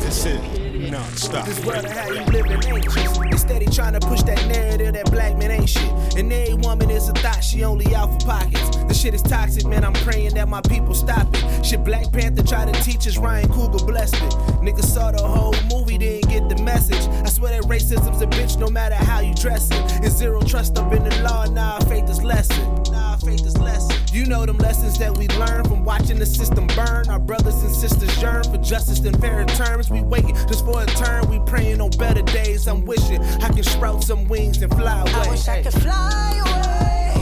This 0.01 0.27
is 0.27 0.91
Non-Stop. 0.91 1.47
This 1.47 1.65
world 1.65 1.85
of 1.85 1.91
how 1.91 2.09
you 2.11 2.25
living 2.27 2.65
anxious. 2.65 3.19
They 3.19 3.37
steady 3.37 3.67
trying 3.67 3.93
to 3.93 4.01
push 4.01 4.23
that 4.23 4.45
narrative 4.49 4.80
that 4.93 5.11
black 5.11 5.37
man 5.37 5.51
ain't 5.51 5.69
shit. 5.69 5.91
And 6.17 6.33
every 6.33 6.55
woman 6.55 6.91
is 6.91 7.09
a 7.09 7.13
thought, 7.13 7.43
she 7.43 7.65
only 7.65 7.95
out 7.95 8.13
for 8.13 8.27
pockets. 8.27 8.77
The 8.77 8.95
shit 8.95 9.15
is 9.15 9.23
toxic, 9.23 9.67
man. 9.67 9.85
I'm 9.85 9.93
praying 9.93 10.35
that 10.35 10.49
my 10.49 10.61
people 10.63 10.95
stop 10.95 11.29
it. 11.33 11.65
Shit, 11.65 11.85
Black 11.85 12.13
Panther 12.13 12.43
tried 12.43 12.73
to 12.73 12.83
teach 12.83 13.07
us, 13.07 13.17
Ryan 13.19 13.49
Coogler 13.49 13.87
blessed 13.87 14.15
it. 14.15 14.33
Niggas 14.63 14.85
saw 14.85 15.11
the 15.11 15.23
whole 15.23 15.55
movie, 15.71 15.99
didn't 15.99 16.31
get 16.31 16.49
the 16.49 16.63
message. 16.63 17.07
I 17.25 17.29
swear 17.29 17.61
that 17.61 17.69
racism's 17.69 18.21
a 18.21 18.27
bitch 18.27 18.59
no 18.59 18.69
matter 18.69 18.97
how 18.97 19.21
you 19.21 19.35
dress 19.35 19.71
it. 19.71 20.05
It's 20.05 20.17
zero 20.17 20.41
trust 20.43 20.79
up 20.79 20.93
in 20.93 21.05
the 21.05 21.23
law, 21.23 21.47
nah, 21.47 21.79
faith 21.81 22.09
is 22.09 22.23
lesson. 22.23 22.83
Nah, 22.91 23.17
faith 23.17 23.47
is 23.47 23.57
lesson. 23.59 23.97
You 24.13 24.27
know 24.27 24.45
them 24.45 24.59
lessons 24.59 24.99
that 24.99 25.17
we 25.17 25.29
learn 25.29 25.65
from 25.65 25.85
watching 25.85 26.19
the 26.19 26.27
system 26.27 26.67
burn. 26.69 27.09
Our 27.09 27.21
brothers 27.21 27.63
and 27.63 27.75
sisters 27.75 28.21
yearn 28.21 28.43
for 28.45 28.59
justice 28.59 28.99
and 29.01 29.19
fair 29.21 29.45
terms. 29.45 29.89
We 29.89 30.01
waiting 30.01 30.35
just 30.49 30.65
for 30.65 30.83
a 30.83 30.87
turn. 30.87 31.29
We 31.31 31.39
praying 31.47 31.81
on 31.81 31.91
better 31.91 32.23
days. 32.23 32.67
I'm 32.67 32.85
wishing 32.85 33.23
I 33.23 33.49
can 33.49 33.63
sprout 33.63 34.03
some 34.03 34.27
wings 34.27 34.61
and 34.63 34.73
fly 34.81 35.01
away. 35.01 35.13
I 35.13 35.31
wish 35.31 35.49
I 35.49 35.63
could 35.63 35.73
fly 35.83 36.33
away, 36.47 37.13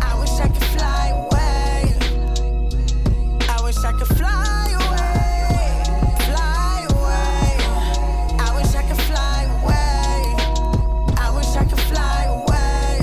I 0.00 0.12
wish 0.20 0.36
I 0.38 0.48
could 0.48 0.68
fly 0.76 1.08
away. 1.22 1.94
I 3.48 3.62
wish 3.64 3.78
I 3.78 3.92
could 3.92 4.12
fly 4.16 4.66
away, 4.82 5.64
fly 6.28 6.86
away. 6.94 7.50
I 8.38 8.48
wish 8.56 8.72
I 8.74 8.82
could 8.88 9.02
fly 9.10 9.40
away. 9.58 10.20
I 11.18 11.28
wish 11.36 11.52
I 11.56 11.64
could 11.64 11.84
fly 11.90 12.20
away. 12.38 12.94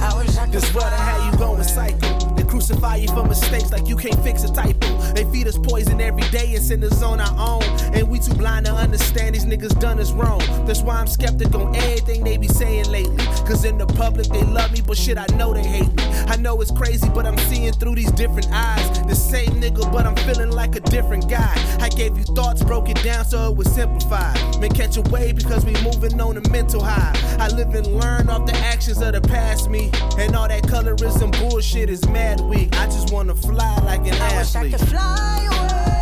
I 0.00 0.16
wish 0.18 0.36
I 0.36 0.44
could 0.46 0.52
This 0.52 0.74
world 0.74 0.92
you 1.24 1.38
going 1.38 1.62
psycho. 1.64 2.34
They 2.36 2.44
crucify 2.44 2.96
you 2.96 3.08
for 3.08 3.24
mistakes 3.24 3.72
like 3.72 3.88
you 3.88 3.96
can't 3.96 4.22
fix 4.22 4.44
a 4.44 4.52
typo. 4.52 4.73
They 5.14 5.24
feed 5.24 5.46
us 5.46 5.56
poison 5.56 6.00
every 6.00 6.28
day 6.30 6.54
and 6.54 6.62
send 6.62 6.82
us 6.84 7.02
on 7.02 7.20
our 7.20 7.34
own. 7.38 7.62
And 7.94 8.08
we 8.08 8.18
too 8.18 8.34
blind 8.34 8.66
to 8.66 8.72
understand 8.72 9.34
these 9.34 9.46
niggas 9.46 9.78
done 9.78 10.00
us 10.00 10.10
wrong. 10.10 10.40
That's 10.66 10.82
why 10.82 10.96
I'm 10.96 11.06
skeptic 11.06 11.54
on 11.54 11.74
everything 11.76 12.24
they 12.24 12.36
be 12.36 12.48
saying 12.48 12.90
lately. 12.90 13.24
Cause 13.46 13.64
in 13.64 13.78
the 13.78 13.86
public 13.86 14.26
they 14.28 14.42
love 14.42 14.72
me, 14.72 14.80
but 14.80 14.96
shit, 14.96 15.16
I 15.16 15.26
know 15.36 15.54
they 15.54 15.62
hate 15.62 15.92
me. 15.94 16.04
I 16.26 16.36
know 16.36 16.60
it's 16.60 16.70
crazy, 16.70 17.08
but 17.14 17.26
I'm 17.26 17.38
seeing 17.50 17.72
through 17.72 17.94
these 17.94 18.10
different 18.12 18.50
eyes. 18.50 19.00
The 19.06 19.14
same 19.14 19.50
nigga, 19.60 19.90
but 19.92 20.06
I'm 20.06 20.16
feeling 20.16 20.50
like 20.50 20.74
a 20.76 20.80
different 20.94 21.28
guy. 21.28 21.52
I 21.80 21.88
gave 21.88 22.16
you 22.16 22.22
thoughts, 22.22 22.62
broke 22.62 22.88
it 22.88 23.02
down 23.02 23.24
so 23.24 23.50
it 23.50 23.56
was 23.56 23.66
simplified. 23.74 24.36
Man, 24.60 24.70
catch 24.70 24.96
a 24.96 25.02
wave 25.02 25.34
because 25.34 25.64
we 25.64 25.72
moving 25.82 26.20
on 26.20 26.36
a 26.36 26.48
mental 26.50 26.80
high. 26.82 27.12
I 27.40 27.48
live 27.48 27.74
and 27.74 27.86
learn 27.88 28.30
off 28.30 28.46
the 28.46 28.56
actions 28.58 29.02
of 29.02 29.12
the 29.12 29.20
past 29.20 29.68
me. 29.68 29.90
And 30.18 30.36
all 30.36 30.46
that 30.46 30.62
colorism 30.62 31.32
bullshit 31.40 31.90
is 31.90 32.06
mad 32.08 32.40
weak. 32.40 32.76
I 32.76 32.86
just 32.86 33.12
wanna 33.12 33.34
fly 33.34 33.76
like 33.80 34.02
an 34.06 34.14
I 34.14 34.38
wish 34.38 34.54
I 34.54 34.60
athlete. 34.60 34.78
could 34.78 34.88
fly 34.88 35.48
away, 35.50 35.93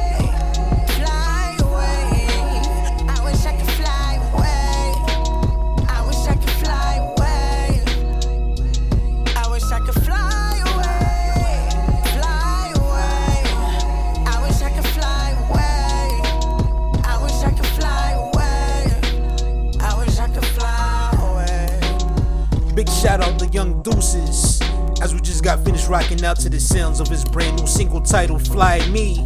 just 25.43 25.57
got 25.57 25.64
finished 25.64 25.88
rocking 25.88 26.24
out 26.24 26.38
to 26.38 26.49
the 26.49 26.61
sounds 26.61 27.01
of 27.01 27.09
his 27.09 27.24
brand 27.24 27.59
new 27.59 27.66
single 27.66 28.01
titled 28.01 28.47
Fly 28.47 28.78
Me, 28.90 29.16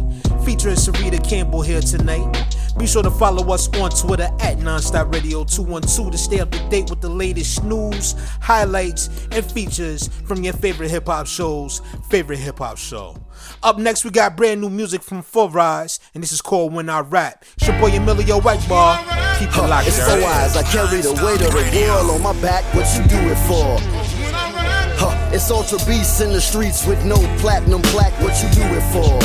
featuring 0.43 0.75
Sarita 0.75 1.23
Campbell 1.27 1.61
here 1.61 1.81
tonight. 1.81 2.45
Be 2.77 2.85
sure 2.85 3.03
to 3.03 3.11
follow 3.11 3.51
us 3.53 3.67
on 3.79 3.89
Twitter 3.89 4.29
at 4.39 4.57
Nonstop 4.57 5.13
Radio 5.13 5.43
212 5.43 6.11
to 6.11 6.17
stay 6.17 6.39
up 6.39 6.51
to 6.51 6.69
date 6.69 6.89
with 6.89 7.01
the 7.01 7.09
latest 7.09 7.63
news, 7.63 8.15
highlights, 8.39 9.27
and 9.31 9.43
features 9.51 10.07
from 10.25 10.43
your 10.43 10.53
favorite 10.53 10.89
hip 10.89 11.07
hop 11.07 11.27
shows, 11.27 11.81
favorite 12.09 12.37
hip 12.39 12.59
hop 12.59 12.77
show. 12.77 13.15
Up 13.63 13.77
next, 13.77 14.05
we 14.05 14.11
got 14.11 14.37
brand 14.37 14.61
new 14.61 14.69
music 14.69 15.01
from 15.01 15.21
Full 15.21 15.49
Rise, 15.49 15.99
and 16.13 16.23
this 16.23 16.31
is 16.31 16.41
called 16.41 16.73
When 16.73 16.89
I 16.89 16.99
Rap. 17.01 17.45
It's 17.57 17.67
your 17.67 17.79
boy 17.79 17.95
Emilio 17.95 18.39
Whitebar. 18.39 19.37
Keep 19.39 19.49
it 19.49 19.67
locked. 19.67 19.87
It's 19.87 19.99
four 19.99 20.23
eyes. 20.23 20.55
I 20.55 20.63
carry 20.63 21.01
the 21.01 21.13
weight 21.23 21.41
of 21.41 21.53
the 21.53 21.87
world 21.87 22.11
on 22.11 22.21
my 22.21 22.39
back. 22.41 22.63
What 22.73 22.87
you 22.97 23.07
do 23.07 23.17
it 23.29 23.37
for? 23.47 24.06
It's 25.37 25.51
ultra 25.51 25.77
beasts 25.85 26.19
in 26.19 26.33
the 26.33 26.41
streets 26.41 26.83
with 26.87 27.05
no 27.05 27.15
platinum 27.37 27.83
plaque. 27.83 28.19
What 28.21 28.41
you 28.41 28.49
do 28.49 28.63
it 28.63 28.81
for? 28.91 29.19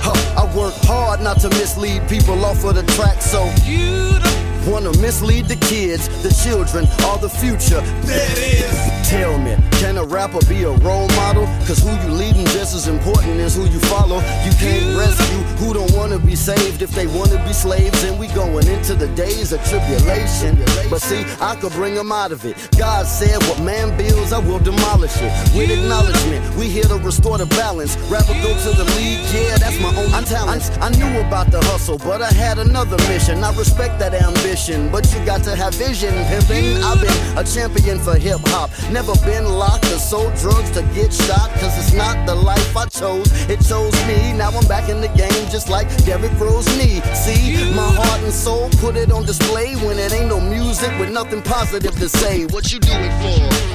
Huh, 0.00 0.40
I 0.40 0.56
work 0.56 0.72
hard, 0.84 1.20
not 1.20 1.40
to 1.40 1.48
mislead 1.48 2.08
people 2.08 2.44
off 2.44 2.62
of 2.62 2.76
the 2.76 2.84
track, 2.94 3.20
so 3.20 3.42
you 3.64 4.20
wanna 4.66 4.92
mislead 4.98 5.46
the 5.46 5.56
kids, 5.56 6.08
the 6.22 6.32
children, 6.42 6.84
or 7.08 7.18
the 7.18 7.28
future. 7.28 7.80
That 7.80 8.38
is. 8.38 8.94
Tell 9.08 9.38
me, 9.38 9.54
can 9.72 9.98
a 9.98 10.04
rapper 10.04 10.40
be 10.48 10.62
a 10.62 10.70
role 10.70 11.08
model? 11.08 11.46
Cause 11.66 11.78
who 11.78 11.92
you 12.02 12.14
leading 12.14 12.46
just 12.46 12.74
as 12.74 12.88
important 12.88 13.38
as 13.38 13.54
who 13.54 13.66
you 13.66 13.78
follow. 13.80 14.16
You 14.44 14.52
can't 14.58 14.96
rescue 14.96 15.38
who 15.60 15.74
don't 15.74 15.92
wanna 15.92 16.18
be 16.18 16.34
saved 16.34 16.82
if 16.82 16.90
they 16.90 17.06
wanna 17.06 17.42
be 17.44 17.52
slaves. 17.52 18.02
And 18.04 18.18
we 18.18 18.28
going 18.28 18.66
into 18.66 18.94
the 18.94 19.08
days 19.08 19.52
of 19.52 19.62
tribulation. 19.68 20.56
But 20.90 21.02
see, 21.02 21.24
I 21.40 21.56
could 21.56 21.72
bring 21.72 21.94
them 21.94 22.12
out 22.12 22.32
of 22.32 22.44
it. 22.44 22.56
God 22.78 23.06
said, 23.06 23.42
What 23.44 23.60
man 23.60 23.96
builds, 23.98 24.32
I 24.32 24.38
will 24.38 24.58
demolish 24.58 25.16
it. 25.20 25.32
With 25.54 25.70
acknowledgement, 25.70 26.56
we 26.56 26.68
here 26.68 26.84
to 26.84 26.96
restore 26.96 27.38
the 27.38 27.46
balance. 27.46 27.96
Rapper 28.10 28.34
go 28.42 28.56
to 28.56 28.70
the 28.76 28.84
league, 28.96 29.20
yeah, 29.34 29.56
that's 29.58 29.78
my 29.80 29.94
own 29.96 30.24
talent. 30.24 30.62
I 30.80 30.88
knew 30.90 31.20
about 31.20 31.50
the 31.50 31.60
hustle, 31.64 31.98
but 31.98 32.22
I 32.22 32.32
had 32.32 32.58
another 32.58 32.96
mission. 33.08 33.44
I 33.44 33.54
respect 33.56 33.98
that 33.98 34.14
ambition, 34.14 34.53
but 34.54 35.12
you 35.12 35.24
got 35.26 35.42
to 35.42 35.56
have 35.56 35.74
vision, 35.74 36.14
pimpin'. 36.30 36.80
I've 36.80 37.00
been 37.00 37.38
a 37.38 37.42
champion 37.42 37.98
for 37.98 38.16
hip 38.16 38.38
hop. 38.44 38.70
Never 38.92 39.12
been 39.26 39.46
locked 39.46 39.86
or 39.86 39.98
sold 39.98 40.32
drugs 40.36 40.70
to 40.72 40.82
get 40.94 41.12
shot, 41.12 41.50
cause 41.58 41.76
it's 41.76 41.92
not 41.92 42.24
the 42.24 42.36
life 42.36 42.76
I 42.76 42.86
chose. 42.86 43.26
It 43.50 43.60
chose 43.66 43.92
me. 44.06 44.32
Now 44.32 44.50
I'm 44.50 44.64
back 44.68 44.88
in 44.88 45.00
the 45.00 45.08
game, 45.08 45.50
just 45.50 45.68
like 45.68 45.88
Derrick 46.04 46.38
Rose 46.38 46.68
knee. 46.78 47.00
See, 47.14 47.74
my 47.74 47.90
heart 47.98 48.22
and 48.22 48.32
soul 48.32 48.70
put 48.78 48.94
it 48.94 49.10
on 49.10 49.26
display 49.26 49.74
when 49.74 49.98
it 49.98 50.12
ain't 50.12 50.28
no 50.28 50.40
music 50.40 50.96
with 51.00 51.10
nothing 51.10 51.42
positive 51.42 51.98
to 51.98 52.08
say. 52.08 52.46
What 52.46 52.72
you 52.72 52.78
do 52.78 52.92
it 52.92 53.12
for? 53.22 53.74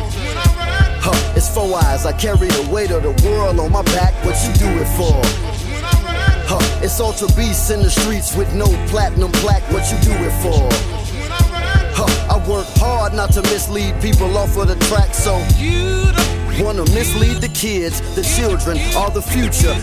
Huh, 1.03 1.33
it's 1.35 1.53
four 1.53 1.75
eyes. 1.75 2.05
I 2.05 2.13
carry 2.13 2.47
the 2.47 2.69
weight 2.71 2.91
of 2.91 3.03
the 3.03 3.11
world 3.27 3.59
on 3.59 3.73
my 3.73 3.83
back. 3.83 4.13
What 4.23 4.37
you 4.47 4.53
do 4.53 4.69
it 4.79 4.87
for? 4.95 5.68
Huh, 6.51 6.81
it's 6.83 6.99
ultra 6.99 7.27
beasts 7.37 7.69
in 7.69 7.83
the 7.83 7.91
streets 7.91 8.35
with 8.35 8.51
no 8.55 8.65
platinum 8.87 9.31
plaque. 9.33 9.61
What 9.71 9.85
you 9.91 9.99
do 9.99 10.09
it 10.11 10.33
for? 10.41 10.67
Huh, 11.93 12.33
I 12.33 12.49
work 12.49 12.65
hard 12.77 13.13
not 13.13 13.33
to 13.33 13.43
mislead 13.43 14.01
people 14.01 14.35
off 14.35 14.57
of 14.57 14.67
the 14.67 14.75
track, 14.87 15.13
so 15.13 15.37
you 15.57 16.09
wanna 16.63 16.83
mislead 16.91 17.37
the 17.41 17.49
kids, 17.49 18.01
the 18.15 18.23
children, 18.23 18.77
or 18.95 19.09
the 19.09 19.21
future. 19.21 19.75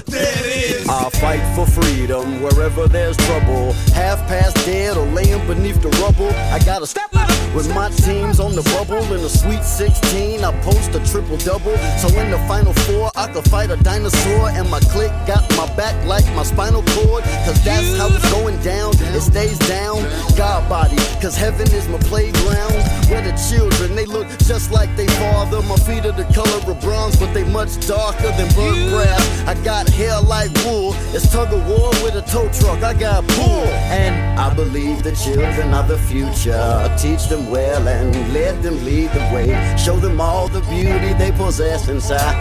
I'll 0.89 1.11
fight 1.11 1.43
for 1.55 1.67
freedom 1.67 2.43
wherever 2.43 2.87
there's 2.87 3.17
trouble. 3.17 3.73
Half 3.95 4.27
past 4.29 4.57
dead 4.67 4.97
or 4.97 5.07
laying 5.07 5.45
beneath 5.47 5.81
the 5.83 5.91
rubble. 6.03 6.31
I 6.53 6.59
gotta 6.65 6.87
step 6.87 7.15
up 7.15 7.31
with 7.55 7.73
my 7.75 7.89
teams 7.91 8.39
on 8.39 8.55
the 8.55 8.63
bubble. 8.77 9.03
In 9.15 9.23
the 9.23 9.29
sweet 9.29 9.65
16, 9.65 10.45
I 10.45 10.53
post 10.63 10.95
a 10.95 11.01
triple 11.11 11.39
double. 11.39 11.77
So 11.99 12.09
in 12.21 12.31
the 12.31 12.39
final 12.47 12.75
four, 12.85 13.11
I 13.17 13.33
could 13.33 13.49
fight 13.49 13.71
a 13.71 13.77
dinosaur. 13.77 14.51
And 14.51 14.71
my 14.71 14.81
clique 14.93 15.17
got 15.27 15.43
my 15.57 15.67
back 15.77 15.97
like 16.07 16.27
my 16.35 16.43
spinal 16.43 16.83
cord. 16.95 17.25
Cause 17.45 17.63
that's 17.65 17.97
how 17.97 18.09
it's 18.09 18.31
going 18.31 18.61
down. 18.63 18.93
It 19.17 19.23
stays 19.23 19.59
down. 19.61 20.05
God 20.37 20.69
body, 20.69 20.97
cause 21.23 21.37
heaven 21.37 21.67
is 21.73 21.89
my 21.89 21.99
playground. 22.11 22.75
Where 23.09 23.23
the 23.23 23.35
children, 23.49 23.97
they 23.97 24.07
look 24.07 24.29
just 24.41 24.71
like 24.71 24.95
they 24.97 25.07
father. 25.19 25.63
My 25.63 25.77
feet 25.77 26.05
are 26.05 26.13
the 26.13 26.29
color 26.35 26.61
of 26.69 26.81
bronze, 26.81 27.17
but 27.17 27.33
they 27.33 27.45
much 27.45 27.87
darker 27.87 28.31
than 28.37 28.49
burnt 28.55 28.91
brass. 28.91 29.41
I 29.47 29.55
got 29.63 29.89
hair 29.89 30.21
like 30.21 30.51
wool. 30.65 30.95
It's 31.15 31.31
tug 31.31 31.53
of 31.53 31.67
war 31.67 31.91
with 32.03 32.15
a 32.15 32.23
tow 32.23 32.49
truck. 32.53 32.83
I 32.83 32.95
got 32.95 33.27
pull. 33.29 33.67
And 33.91 34.39
I 34.39 34.53
believe 34.55 35.03
the 35.03 35.13
children 35.13 35.75
are 35.75 35.87
the 35.87 35.99
future. 35.99 36.97
Teach 36.99 37.29
them 37.29 37.51
well 37.51 37.87
and 37.87 38.15
let 38.33 38.63
them 38.63 38.85
lead 38.85 39.11
the 39.11 39.25
way. 39.35 39.77
Show 39.77 39.97
them 39.97 40.21
all 40.21 40.49
the 40.49 40.61
beauty 40.63 41.13
they 41.15 41.33
possess 41.33 41.89
inside. 41.89 42.35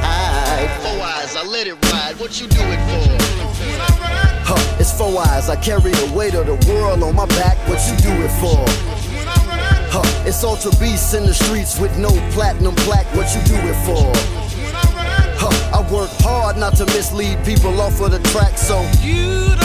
Four 0.81 1.01
eyes, 1.01 1.35
I 1.35 1.43
let 1.45 1.67
it 1.67 1.77
ride. 1.91 2.19
What 2.19 2.39
you 2.39 2.47
do 2.47 2.61
it 2.61 2.79
for? 2.87 3.35
Huh, 4.47 4.77
it's 4.79 4.95
four 4.95 5.19
eyes. 5.19 5.49
I 5.49 5.55
carry 5.55 5.91
the 5.91 6.13
weight 6.15 6.35
of 6.35 6.45
the 6.45 6.71
world 6.71 7.03
on 7.03 7.15
my 7.15 7.25
back. 7.27 7.57
What 7.67 7.81
you 7.89 7.97
do 7.97 8.11
it 8.23 8.31
for? 8.39 9.04
Huh, 9.97 10.27
it's 10.27 10.43
ultra 10.43 10.71
beasts 10.71 11.13
in 11.13 11.25
the 11.25 11.33
streets 11.33 11.79
with 11.79 11.97
no 11.97 12.09
platinum 12.31 12.75
plaque. 12.83 13.05
What 13.15 13.33
you 13.33 13.41
do 13.43 13.55
it 13.55 13.75
for? 13.85 14.11
Huh, 15.39 15.79
I 15.79 15.89
work 15.89 16.09
hard 16.19 16.57
not 16.57 16.75
to 16.75 16.85
mislead 16.87 17.37
people 17.45 17.79
off 17.79 18.01
of 18.01 18.11
the 18.11 18.19
track, 18.27 18.57
so 18.57 18.81
you 18.99 19.55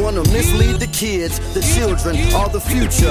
wanna 0.00 0.22
mislead 0.30 0.78
the 0.78 0.86
kids, 0.92 1.40
the 1.54 1.62
children, 1.74 2.14
or 2.32 2.48
the 2.50 2.60
future. 2.60 3.10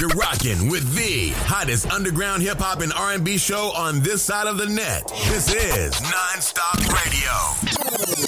You're 0.00 0.08
rocking 0.18 0.68
with 0.68 0.96
the 0.96 1.30
hottest 1.46 1.92
underground 1.92 2.42
hip 2.42 2.58
hop 2.58 2.80
and 2.80 2.92
R&B 2.92 3.38
show 3.38 3.70
on 3.76 4.00
this 4.00 4.20
side 4.20 4.48
of 4.48 4.58
the 4.58 4.66
net. 4.66 5.06
This 5.28 5.54
is 5.54 5.94
Nonstop 5.94 6.82
Radio. 6.90 8.25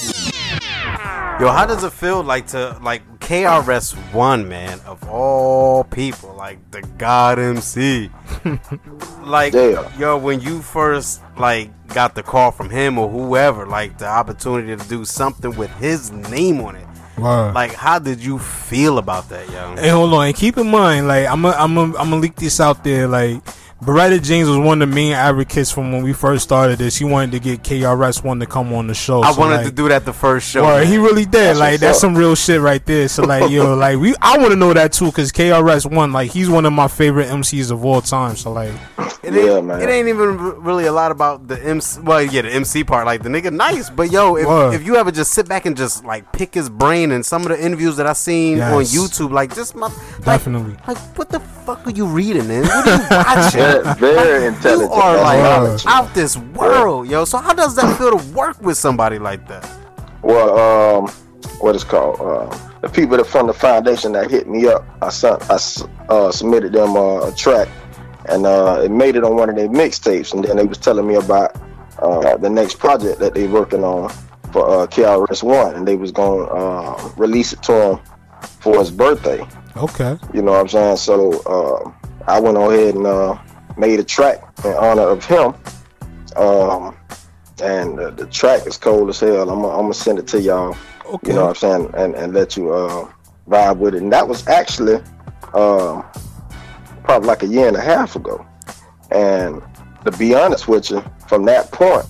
Yo, 1.41 1.49
how 1.53 1.65
does 1.65 1.85
it 1.85 1.93
feel 1.93 2.25
like 2.25 2.49
to 2.49 2.77
like 2.83 3.21
KRS 3.21 3.95
One, 4.13 4.49
man, 4.49 4.81
of 4.85 5.09
all 5.09 5.85
people, 5.85 6.35
like 6.35 6.59
the 6.73 6.83
God 6.99 7.39
MC? 7.39 8.11
like, 9.23 9.53
yo, 9.53 10.19
when 10.19 10.41
you 10.41 10.61
first 10.61 11.23
like 11.37 11.71
got 11.95 12.17
the 12.17 12.25
call 12.25 12.51
from 12.51 12.71
him 12.71 12.99
or 12.99 13.09
whoever, 13.09 13.67
like 13.67 13.99
the 13.99 14.09
opportunity 14.09 14.75
to 14.75 14.89
do 14.89 15.05
something 15.05 15.57
with 15.57 15.71
his 15.77 16.11
name 16.11 16.61
on 16.61 16.75
it. 16.75 16.87
Word. 17.17 17.53
Like, 17.55 17.73
how 17.73 18.01
did 18.01 18.19
you 18.19 18.41
feel 18.41 18.99
about 18.99 19.29
that, 19.29 19.49
yo? 19.51 19.77
Hey, 19.77 19.91
hold 19.91 20.13
on, 20.15 20.27
and 20.27 20.37
keep 20.37 20.57
in 20.57 20.69
mind, 20.69 21.07
like 21.07 21.29
I'm, 21.29 21.45
a, 21.45 21.51
I'm, 21.51 21.77
a, 21.77 21.83
I'm 21.83 21.93
gonna 21.93 22.17
leak 22.17 22.35
this 22.35 22.59
out 22.59 22.83
there. 22.83 23.07
Like, 23.07 23.43
Beretta 23.83 24.21
James 24.21 24.49
was 24.49 24.59
one 24.59 24.83
of 24.83 24.89
the 24.89 24.93
main 24.95 25.13
advocates 25.13 25.71
from 25.71 25.93
when 25.93 26.03
we 26.03 26.13
first 26.13 26.43
started 26.43 26.81
this. 26.81 26.97
He 26.97 27.05
wanted 27.05 27.31
to 27.31 27.39
get 27.39 27.63
KRS 27.63 28.25
One 28.25 28.41
to 28.41 28.47
come 28.47 28.73
on 28.73 28.89
the 28.89 28.95
show. 28.95 29.23
I 29.23 29.31
So, 29.31 29.39
wanted 29.41 29.57
like, 29.59 29.67
to 29.67 29.73
do 29.73 29.89
that 29.89 30.05
the 30.05 30.13
first 30.13 30.51
show. 30.51 30.65
Word, 30.65 30.79
man. 30.79 30.87
he 30.89 30.99
really 30.99 31.25
did. 31.25 31.33
That's 31.35 31.59
like 31.61 31.79
that's 31.81 31.99
up. 31.99 32.01
some 32.01 32.17
real 32.17 32.35
shit 32.35 32.61
right 32.61 32.85
there. 32.85 33.07
So 33.07 33.23
like 33.23 33.53
yo, 33.53 33.75
like 33.77 33.99
we, 33.99 34.17
I 34.21 34.37
want 34.39 34.51
to 34.51 34.57
know 34.57 34.73
that 34.75 34.93
too 34.93 35.07
because 35.07 35.31
KRS 35.31 35.89
One, 35.95 36.13
like 36.13 36.33
he's 36.33 36.51
one 36.51 36.67
of 36.67 36.73
my 36.73 36.89
favorite 36.89 37.29
MCs 37.29 37.71
of 37.71 37.85
all 37.85 38.01
time. 38.01 38.35
So 38.35 38.51
like, 38.53 38.73
It 39.23 39.33
ain't, 39.35 39.71
it 39.71 39.89
ain't 39.89 40.09
even 40.09 40.37
really 40.63 40.87
a 40.87 40.93
lot 40.93 41.13
about 41.13 41.47
the 41.47 41.65
MC. 41.65 42.01
Well, 42.01 42.23
yeah, 42.23 42.43
the 42.43 42.51
MC 42.53 42.83
part. 42.83 43.07
Like 43.07 43.23
the 43.23 43.29
nigga, 43.29 43.53
nice. 43.53 43.91
But 43.91 44.11
yo, 44.11 44.33
Word. 44.33 44.75
if, 44.75 44.81
if 44.81 44.87
you 44.89 44.97
ever 44.97 45.13
just 45.13 45.31
sit 45.33 45.49
back 45.49 45.67
and 45.67 45.77
just 45.77 46.05
like 46.05 46.33
pick 46.33 46.53
his 46.53 46.69
brain 46.69 47.13
and 47.13 47.25
some 47.25 47.43
of 47.43 47.49
the 47.49 47.65
interviews 47.65 47.97
that 47.99 48.09
I 48.09 48.13
seen 48.15 48.61
on 48.61 48.83
YouTube, 48.83 49.31
like 49.31 49.55
just 49.55 49.77
my 49.77 49.87
like, 49.87 50.25
definitely. 50.25 50.75
like 50.89 50.99
what 51.17 51.29
the 51.29 51.39
fuck 51.39 51.87
are 51.87 51.91
you 51.91 52.07
reading, 52.07 52.49
man? 52.49 52.63
What 52.65 52.89
are 52.89 52.97
you 52.97 53.07
watching? 53.11 53.68
Yeah, 53.69 53.95
very 53.99 54.47
intelligent. 54.47 54.91
You 54.91 55.01
are 55.01 55.17
like 55.19 55.43
knowledge. 55.43 55.85
out 55.87 56.15
this 56.15 56.37
world, 56.37 57.09
yo. 57.09 57.25
So 57.25 57.39
how 57.39 57.53
does 57.55 57.75
that 57.77 57.97
feel 57.99 58.19
to 58.19 58.33
work 58.33 58.61
with 58.61 58.77
somebody 58.77 59.19
like 59.19 59.47
that? 59.49 59.69
Well, 60.23 60.59
um, 60.59 61.09
what 61.61 61.75
is 61.77 61.85
called 61.85 62.21
um, 62.21 62.69
the 62.81 62.89
people 62.89 63.17
that 63.17 63.27
from 63.27 63.47
the 63.47 63.53
foundation 63.53 64.13
that 64.13 64.31
hit 64.31 64.49
me 64.49 64.67
up. 64.67 64.85
I 65.03 65.09
sent, 65.11 65.43
I 65.51 65.59
uh, 66.09 66.31
submitted 66.31 66.73
them 66.73 66.97
uh, 66.97 67.29
a 67.29 67.33
track, 67.35 67.69
and 68.27 68.47
uh, 68.47 68.83
it 68.85 68.91
made 68.91 69.17
it 69.17 69.25
on 69.25 69.37
one 69.37 69.51
of 69.51 69.57
their 69.57 69.69
mixtapes. 69.69 70.33
And 70.33 70.45
then 70.45 70.57
they 70.57 70.65
was 70.65 70.79
telling 70.79 71.07
me 71.07 71.17
about 71.17 71.57
uh, 71.99 72.37
the 72.37 72.51
next 72.51 72.79
project 72.79 73.19
that 73.21 73.35
they 73.35 73.47
working 73.47 73.83
on 73.85 74.11
for 74.53 74.69
uh, 74.69 74.87
KRS 74.87 75.43
One, 75.43 75.75
and 75.75 75.87
they 75.87 75.97
was 75.97 76.13
gonna 76.13 76.45
uh, 76.45 77.13
release 77.17 77.53
it 77.53 77.63
to 77.65 77.93
him 77.93 78.01
for 78.61 78.79
his 78.79 78.91
birthday. 78.91 79.47
okay, 79.77 80.17
You 80.33 80.43
know 80.43 80.53
what 80.53 80.61
I'm 80.61 80.69
saying? 80.69 80.97
So 80.97 81.41
uh, 81.43 81.93
I 82.27 82.39
went 82.41 82.57
on 82.57 82.73
ahead 82.73 82.95
and 82.95 83.07
uh, 83.07 83.39
made 83.79 84.01
a 84.01 84.05
track 84.05 84.43
in 84.65 84.73
honor 84.73 85.03
of 85.03 85.25
him. 85.25 85.55
Um, 86.37 86.97
and 87.63 87.99
uh, 87.99 88.11
the 88.11 88.27
track 88.27 88.67
is 88.67 88.77
cold 88.77 89.09
as 89.09 89.21
hell. 89.21 89.51
I'm 89.51 89.63
gonna 89.63 89.95
send 89.95 90.19
it 90.19 90.27
to 90.29 90.41
y'all. 90.41 90.77
Okay. 91.07 91.31
You 91.31 91.35
know 91.35 91.47
what 91.47 91.63
I'm 91.63 91.81
saying? 91.83 91.91
And, 91.95 92.15
and 92.15 92.33
let 92.35 92.57
you 92.57 92.73
uh, 92.73 93.11
vibe 93.49 93.79
with 93.79 93.95
it. 93.95 94.03
And 94.03 94.13
that 94.13 94.29
was 94.29 94.47
actually 94.47 94.97
um, 95.55 96.05
probably 97.03 97.27
like 97.27 97.43
a 97.43 97.47
year 97.47 97.67
and 97.67 97.77
a 97.77 97.81
half 97.81 98.15
ago. 98.15 98.47
And 99.11 99.63
to 100.05 100.11
be 100.13 100.35
honest 100.35 100.69
with 100.69 100.91
you, 100.91 101.03
from 101.27 101.45
that 101.47 101.73
point, 101.73 102.07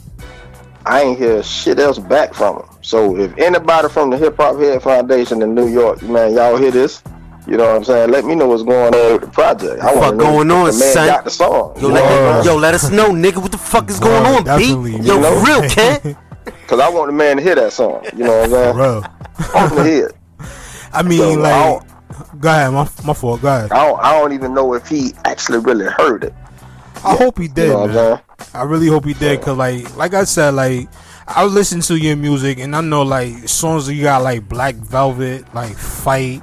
I 0.84 1.02
ain't 1.02 1.18
hear 1.18 1.42
shit 1.42 1.78
else 1.78 1.98
back 1.98 2.34
from 2.34 2.56
him. 2.56 2.68
So 2.82 3.16
if 3.16 3.36
anybody 3.38 3.88
from 3.88 4.10
the 4.10 4.18
Hip 4.18 4.36
Hop 4.36 4.58
Head 4.58 4.82
Foundation 4.82 5.42
in 5.42 5.54
New 5.54 5.68
York, 5.68 6.02
man, 6.02 6.34
y'all 6.34 6.56
hear 6.56 6.70
this? 6.70 7.02
You 7.48 7.56
know 7.56 7.66
what 7.66 7.76
I'm 7.76 7.84
saying? 7.84 8.10
Let 8.10 8.26
me 8.26 8.34
know 8.34 8.46
what's 8.48 8.62
going 8.62 8.94
on 8.94 9.12
with 9.14 9.22
the 9.22 9.28
project. 9.28 9.80
I 9.82 9.86
Fuck 9.94 9.96
want 10.02 10.18
to 10.18 10.24
going 10.24 10.50
on, 10.50 10.66
the 10.66 10.72
man 10.72 10.92
son? 10.92 11.06
got 11.06 11.24
the 11.24 11.30
song. 11.30 11.74
Yo, 11.80 11.88
let, 11.88 11.94
know 12.04 12.26
what 12.26 12.40
I'm 12.40 12.44
yo, 12.44 12.56
let 12.56 12.74
us 12.74 12.90
know, 12.90 13.08
nigga. 13.08 13.38
What 13.40 13.52
the 13.52 13.58
fuck 13.58 13.88
is 13.88 13.98
going 13.98 14.22
Word, 14.22 14.36
on, 14.36 14.44
definitely, 14.44 14.98
B? 14.98 15.04
Yo, 15.06 15.18
man. 15.18 15.32
for 15.44 15.46
real, 15.46 15.70
Ken. 15.70 16.16
Cause 16.66 16.78
I 16.80 16.90
want 16.90 17.08
the 17.08 17.12
man 17.14 17.38
to 17.38 17.42
hear 17.42 17.54
that 17.54 17.72
song. 17.72 18.04
You 18.14 18.24
know 18.24 18.38
what 18.40 18.44
I'm 18.44 18.50
saying? 18.50 18.74
bro. 18.74 19.02
I 19.54 19.62
want 19.64 19.76
to 19.76 19.84
hear. 19.84 20.12
I 20.92 21.02
mean, 21.02 21.18
So, 21.18 21.32
I 21.42 21.72
like, 21.72 21.82
go 22.40 22.48
ahead, 22.50 22.72
my 22.72 22.88
my 23.06 23.14
fault. 23.14 23.40
Go 23.40 23.48
ahead. 23.48 23.72
I 23.72 23.86
don't, 23.86 24.00
I 24.00 24.12
don't 24.18 24.32
even 24.34 24.52
know 24.52 24.74
if 24.74 24.86
he 24.86 25.12
actually 25.24 25.58
really 25.60 25.86
heard 25.86 26.24
it. 26.24 26.34
I 27.04 27.16
hope 27.16 27.38
he 27.38 27.48
did. 27.48 27.70
know 27.70 27.84
I'm 27.84 27.94
man. 27.94 28.20
I 28.52 28.62
really 28.64 28.88
hope 28.88 29.06
he 29.06 29.14
did, 29.14 29.40
cause 29.40 29.56
like, 29.56 29.96
like 29.96 30.12
I 30.12 30.24
said, 30.24 30.50
like 30.50 30.88
I 31.26 31.44
listen 31.44 31.80
to 31.82 31.96
your 31.96 32.16
music, 32.16 32.58
and 32.58 32.76
I 32.76 32.82
know 32.82 33.02
like 33.02 33.48
songs 33.48 33.86
that 33.86 33.94
you 33.94 34.02
got 34.02 34.22
like 34.22 34.48
Black 34.48 34.74
Velvet, 34.74 35.54
like 35.54 35.76
Fight, 35.76 36.42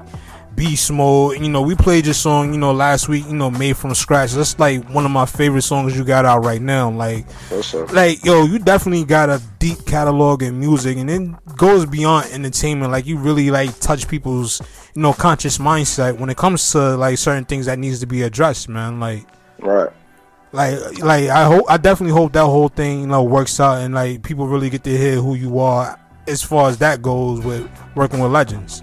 Beast 0.55 0.91
Mode. 0.91 1.39
You 1.39 1.49
know, 1.49 1.61
we 1.61 1.75
played 1.75 2.05
your 2.05 2.13
song, 2.13 2.53
you 2.53 2.59
know, 2.59 2.71
last 2.71 3.09
week, 3.09 3.25
you 3.27 3.33
know, 3.33 3.51
Made 3.51 3.77
from 3.77 3.93
Scratch. 3.93 4.31
That's 4.31 4.57
like 4.57 4.87
one 4.89 5.05
of 5.05 5.11
my 5.11 5.25
favorite 5.25 5.63
songs 5.63 5.97
you 5.97 6.03
got 6.03 6.25
out 6.25 6.43
right 6.43 6.61
now. 6.61 6.89
Like, 6.89 7.25
like 7.91 8.23
yo, 8.23 8.45
you 8.45 8.59
definitely 8.59 9.05
got 9.05 9.29
a 9.29 9.41
deep 9.59 9.85
catalog 9.85 10.43
in 10.43 10.59
music 10.59 10.97
and 10.97 11.09
it 11.09 11.55
goes 11.57 11.85
beyond 11.85 12.27
entertainment. 12.31 12.91
Like, 12.91 13.05
you 13.05 13.17
really 13.17 13.51
like 13.51 13.77
touch 13.79 14.07
people's, 14.07 14.61
you 14.93 15.01
know, 15.01 15.13
conscious 15.13 15.57
mindset 15.57 16.17
when 16.19 16.29
it 16.29 16.37
comes 16.37 16.71
to 16.71 16.95
like 16.97 17.17
certain 17.17 17.45
things 17.45 17.65
that 17.65 17.79
needs 17.79 17.99
to 17.99 18.07
be 18.07 18.21
addressed, 18.21 18.69
man. 18.69 18.99
Like, 18.99 19.27
right. 19.59 19.91
Like, 20.51 20.99
like 20.99 21.29
I 21.29 21.43
hope, 21.45 21.65
I 21.67 21.75
definitely 21.77 22.13
hope 22.13 22.31
that 22.33 22.45
whole 22.45 22.69
thing, 22.69 23.01
you 23.01 23.07
know, 23.07 23.23
works 23.23 23.59
out 23.59 23.79
and 23.79 23.93
like 23.93 24.23
people 24.23 24.47
really 24.47 24.69
get 24.69 24.83
to 24.85 24.97
hear 24.97 25.15
who 25.15 25.35
you 25.35 25.59
are 25.59 25.99
as 26.27 26.41
far 26.41 26.69
as 26.69 26.77
that 26.79 27.01
goes 27.01 27.43
with 27.43 27.69
working 27.95 28.19
with 28.19 28.31
legends. 28.31 28.81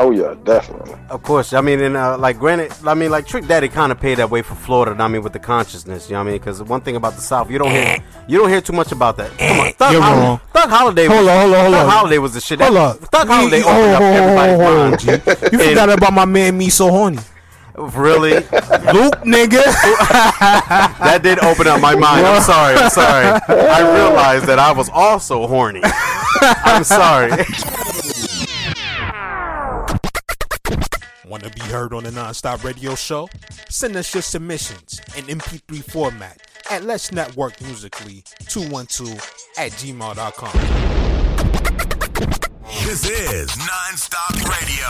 Oh 0.00 0.12
yeah, 0.12 0.34
definitely. 0.44 0.94
Of 1.10 1.24
course, 1.24 1.52
I 1.52 1.60
mean, 1.60 1.80
and 1.80 1.96
uh, 1.96 2.16
like, 2.16 2.38
granted, 2.38 2.72
I 2.86 2.94
mean, 2.94 3.10
like 3.10 3.26
Trick 3.26 3.48
Daddy 3.48 3.68
kind 3.68 3.90
of 3.90 3.98
paid 3.98 4.18
that 4.18 4.30
way 4.30 4.42
for 4.42 4.54
Florida. 4.54 4.94
I 5.02 5.08
mean, 5.08 5.22
with 5.24 5.32
the 5.32 5.40
consciousness, 5.40 6.08
you 6.08 6.12
know 6.12 6.20
what 6.20 6.28
I 6.28 6.30
mean? 6.30 6.38
Because 6.38 6.62
one 6.62 6.82
thing 6.82 6.94
about 6.94 7.14
the 7.16 7.20
South, 7.20 7.50
you 7.50 7.58
don't 7.58 7.72
hear, 7.72 7.98
you 8.28 8.38
don't 8.38 8.48
hear 8.48 8.60
too 8.60 8.72
much 8.72 8.92
about 8.92 9.16
that. 9.16 9.36
Come 9.36 9.58
on, 9.58 9.72
Thug, 9.72 9.92
You're 9.92 10.02
Hol- 10.02 10.14
wrong. 10.16 10.40
Thug 10.52 10.70
Holiday. 10.70 11.06
Hold 11.06 11.18
was, 11.20 11.28
on, 11.28 11.40
hold 11.40 11.54
on, 11.54 11.60
hold 11.62 11.74
Thug 11.74 11.84
on. 11.86 11.90
Holiday 11.92 12.18
was 12.18 12.34
the 12.34 12.40
shit. 12.40 12.60
Hold 12.60 12.76
that, 12.76 12.80
up. 12.80 12.96
Thug 13.10 13.28
We- 13.28 13.34
Holiday 13.34 13.62
oh, 13.64 13.70
opened 13.70 13.94
up 13.94 14.02
everybody's 14.02 14.58
mind. 14.58 15.00
G. 15.00 15.56
You 15.56 15.62
And- 15.64 15.68
forgot 15.70 15.90
about 15.90 16.12
my 16.12 16.24
man 16.24 16.56
Me 16.56 16.70
So 16.70 16.90
Horny. 16.90 17.18
Really? 17.76 18.34
Luke, 18.34 19.18
nigga. 19.22 19.62
that 20.98 21.20
did 21.22 21.38
open 21.40 21.66
up 21.68 21.80
my 21.80 21.94
mind. 21.94 22.26
I'm 22.26 22.42
sorry. 22.42 22.74
I'm 22.76 22.90
sorry. 22.90 23.26
I 23.48 23.80
realized 23.94 24.46
that 24.46 24.58
I 24.58 24.72
was 24.72 24.88
also 24.88 25.46
horny. 25.46 25.80
I'm 26.42 26.82
sorry. 26.84 27.30
Want 31.28 31.44
to 31.44 31.50
be 31.50 31.60
heard 31.60 31.92
on 31.92 32.04
the 32.04 32.10
Nonstop 32.10 32.64
Radio 32.64 32.94
Show? 32.94 33.28
Send 33.68 33.96
us 33.96 34.14
your 34.14 34.22
submissions 34.22 34.98
in 35.14 35.26
MP3 35.26 35.84
format 35.84 36.40
at 36.70 36.84
Let's 36.84 37.12
Network 37.12 37.60
Musically 37.60 38.24
212 38.48 39.12
at 39.58 39.72
gmail.com. 39.72 40.52
This 42.82 43.04
is 43.04 43.50
Nonstop 43.50 44.42
Radio. 44.48 44.88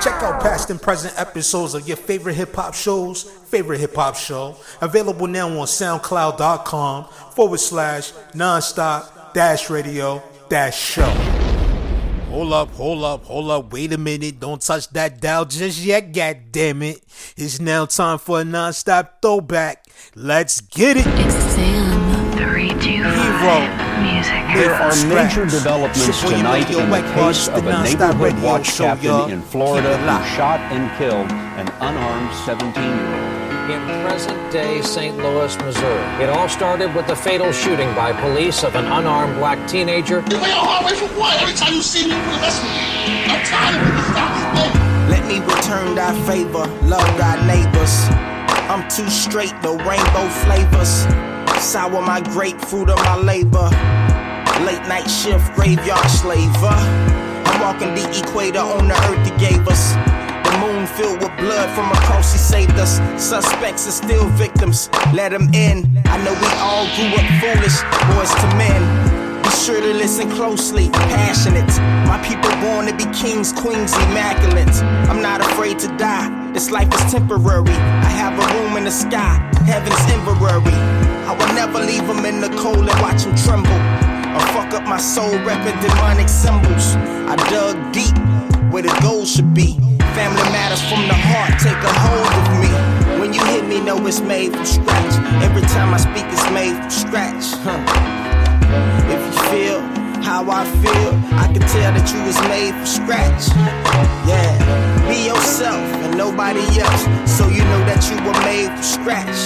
Check 0.00 0.20
out 0.24 0.42
past 0.42 0.70
and 0.70 0.82
present 0.82 1.14
episodes 1.16 1.74
of 1.74 1.86
your 1.86 1.96
favorite 1.96 2.34
hip 2.34 2.52
hop 2.52 2.74
shows, 2.74 3.22
favorite 3.22 3.78
hip 3.78 3.94
hop 3.94 4.16
show, 4.16 4.56
available 4.80 5.28
now 5.28 5.48
on 5.48 5.66
SoundCloud.com 5.66 7.04
forward 7.32 7.60
slash 7.60 8.10
nonstop 8.34 9.32
dash 9.34 9.70
radio 9.70 10.20
dash 10.48 10.76
show. 10.76 11.35
Hold 12.28 12.52
up, 12.52 12.70
hold 12.72 13.04
up, 13.04 13.24
hold 13.24 13.50
up, 13.50 13.72
wait 13.72 13.92
a 13.92 13.98
minute, 13.98 14.40
don't 14.40 14.60
touch 14.60 14.88
that 14.90 15.20
dial 15.20 15.44
just 15.44 15.80
yet, 15.82 16.12
god 16.12 16.50
damn 16.50 16.82
it. 16.82 17.00
It's 17.36 17.60
now 17.60 17.86
time 17.86 18.18
for 18.18 18.40
a 18.40 18.44
nonstop 18.44 19.22
throwback. 19.22 19.86
Let's 20.14 20.60
get 20.60 20.96
it. 20.96 21.06
It's 21.06 21.34
Sam, 21.54 22.36
Hero. 22.36 23.86
There 24.56 24.74
are 24.74 24.94
major 25.06 25.44
developments 25.46 26.20
tonight 26.22 26.70
in 26.70 26.90
the 26.90 27.02
case 27.14 27.48
of 27.48 27.66
a 27.66 27.82
neighborhood 27.82 28.42
watch 28.42 28.76
captain 28.76 29.30
in 29.30 29.42
Florida 29.42 29.96
who 29.96 30.36
shot 30.36 30.60
and 30.72 30.90
killed 30.98 31.30
an 31.30 31.68
unarmed 31.80 32.30
17-year-old. 32.44 33.15
In 33.66 33.82
present 34.06 34.52
day 34.52 34.80
St. 34.80 35.16
Louis, 35.16 35.58
Missouri, 35.58 36.22
it 36.22 36.28
all 36.28 36.48
started 36.48 36.94
with 36.94 37.08
the 37.08 37.16
fatal 37.16 37.50
shooting 37.50 37.92
by 37.96 38.12
police 38.12 38.62
of 38.62 38.76
an 38.76 38.84
unarmed 38.84 39.38
black 39.38 39.58
teenager. 39.66 40.22
You 40.30 40.36
lay 40.38 40.52
on 40.52 40.64
hard 40.64 40.86
way 40.86 40.94
for 40.96 41.08
what? 41.18 41.42
Every 41.42 41.52
time 41.52 41.74
you 41.74 41.82
see 41.82 42.06
me, 42.06 42.14
you 42.14 42.22
put 42.30 42.40
mess 42.40 42.62
with 42.62 42.70
me. 42.70 43.26
I'm 43.26 43.44
tired 43.44 43.74
of 43.74 43.90
it. 43.90 44.04
Stop 44.14 45.10
Let 45.10 45.26
me 45.26 45.40
return 45.40 45.96
thy 45.96 46.14
favor, 46.30 46.64
love 46.86 47.18
thy 47.18 47.34
neighbors. 47.44 48.06
I'm 48.70 48.88
too 48.88 49.10
straight, 49.10 49.60
the 49.62 49.72
rainbow 49.82 50.28
flavors. 50.46 51.02
Sour 51.60 52.02
my 52.02 52.20
grapefruit 52.20 52.88
of 52.88 52.98
my 52.98 53.16
labor. 53.16 53.66
Late 54.62 54.86
night 54.86 55.10
shift, 55.10 55.52
graveyard 55.56 56.08
slaver. 56.08 56.70
I'm 56.70 57.60
walking 57.60 57.96
the 57.96 58.06
equator 58.16 58.60
on 58.60 58.86
the 58.86 58.94
earth 58.94 59.26
he 59.26 59.36
gave 59.44 59.66
us. 59.66 60.15
Moon 60.60 60.86
filled 60.86 61.20
with 61.22 61.36
blood 61.36 61.68
from 61.74 61.90
a 61.90 61.96
cross 62.06 62.32
he 62.32 62.38
saved 62.38 62.78
us. 62.78 62.98
Suspects 63.22 63.86
are 63.86 63.90
still 63.90 64.26
victims, 64.30 64.88
let 65.12 65.30
them 65.30 65.52
in. 65.52 66.02
I 66.06 66.16
know 66.24 66.32
we 66.32 66.50
all 66.64 66.86
grew 66.96 67.12
up 67.12 67.26
foolish, 67.40 67.76
boys 68.12 68.32
to 68.40 68.48
men. 68.56 69.42
Be 69.42 69.50
sure 69.50 69.80
to 69.80 69.92
listen 69.94 70.30
closely, 70.30 70.88
passionate. 70.90 71.68
My 72.08 72.18
people 72.26 72.50
born 72.60 72.86
to 72.86 72.94
be 72.96 73.04
kings, 73.12 73.52
queens, 73.52 73.92
immaculate. 74.08 74.74
I'm 75.10 75.20
not 75.20 75.40
afraid 75.40 75.78
to 75.80 75.88
die. 75.96 76.52
This 76.52 76.70
life 76.70 76.92
is 76.94 77.12
temporary. 77.12 77.70
I 77.70 78.10
have 78.10 78.34
a 78.38 78.46
room 78.58 78.76
in 78.76 78.84
the 78.84 78.90
sky, 78.90 79.38
heaven's 79.66 80.04
temporary. 80.06 80.76
I 81.28 81.36
will 81.38 81.54
never 81.54 81.80
leave 81.80 82.06
them 82.06 82.24
in 82.24 82.40
the 82.40 82.48
cold 82.62 82.88
and 82.88 83.00
watch 83.00 83.24
them 83.24 83.36
tremble. 83.36 83.80
Or 84.36 84.46
fuck 84.54 84.72
up 84.74 84.84
my 84.88 84.98
soul, 84.98 85.30
repping 85.44 85.80
demonic 85.82 86.28
symbols. 86.28 86.96
I 87.28 87.36
dug 87.50 87.92
deep 87.92 88.16
where 88.72 88.82
the 88.82 88.98
gold 89.02 89.28
should 89.28 89.54
be. 89.54 89.78
Family 90.16 90.48
matters 90.48 90.80
from 90.80 91.06
the 91.08 91.12
heart, 91.28 91.60
take 91.60 91.76
a 91.76 91.92
hold 92.00 92.32
of 92.40 92.46
me. 92.56 92.72
When 93.20 93.34
you 93.34 93.44
hit 93.52 93.68
me, 93.68 93.84
know 93.84 94.00
it's 94.06 94.20
made 94.20 94.50
from 94.56 94.64
scratch. 94.64 95.12
Every 95.44 95.60
time 95.60 95.92
I 95.92 95.98
speak, 95.98 96.24
it's 96.32 96.50
made 96.56 96.72
from 96.72 96.88
scratch. 96.88 97.44
Huh. 97.60 97.76
If 99.12 99.20
you 99.20 99.36
feel 99.52 99.80
how 100.24 100.48
I 100.48 100.64
feel, 100.80 101.12
I 101.36 101.52
can 101.52 101.60
tell 101.68 101.92
that 101.92 102.08
you 102.16 102.24
was 102.24 102.40
made 102.48 102.72
from 102.72 102.88
scratch. 102.88 103.52
Yeah, 104.24 104.56
be 105.04 105.28
yourself 105.28 105.84
and 106.00 106.16
nobody 106.16 106.64
else, 106.80 107.04
so 107.28 107.52
you 107.52 107.60
know 107.68 107.84
that 107.84 108.00
you 108.08 108.16
were 108.24 108.40
made 108.40 108.72
from 108.72 108.88
scratch. 108.96 109.36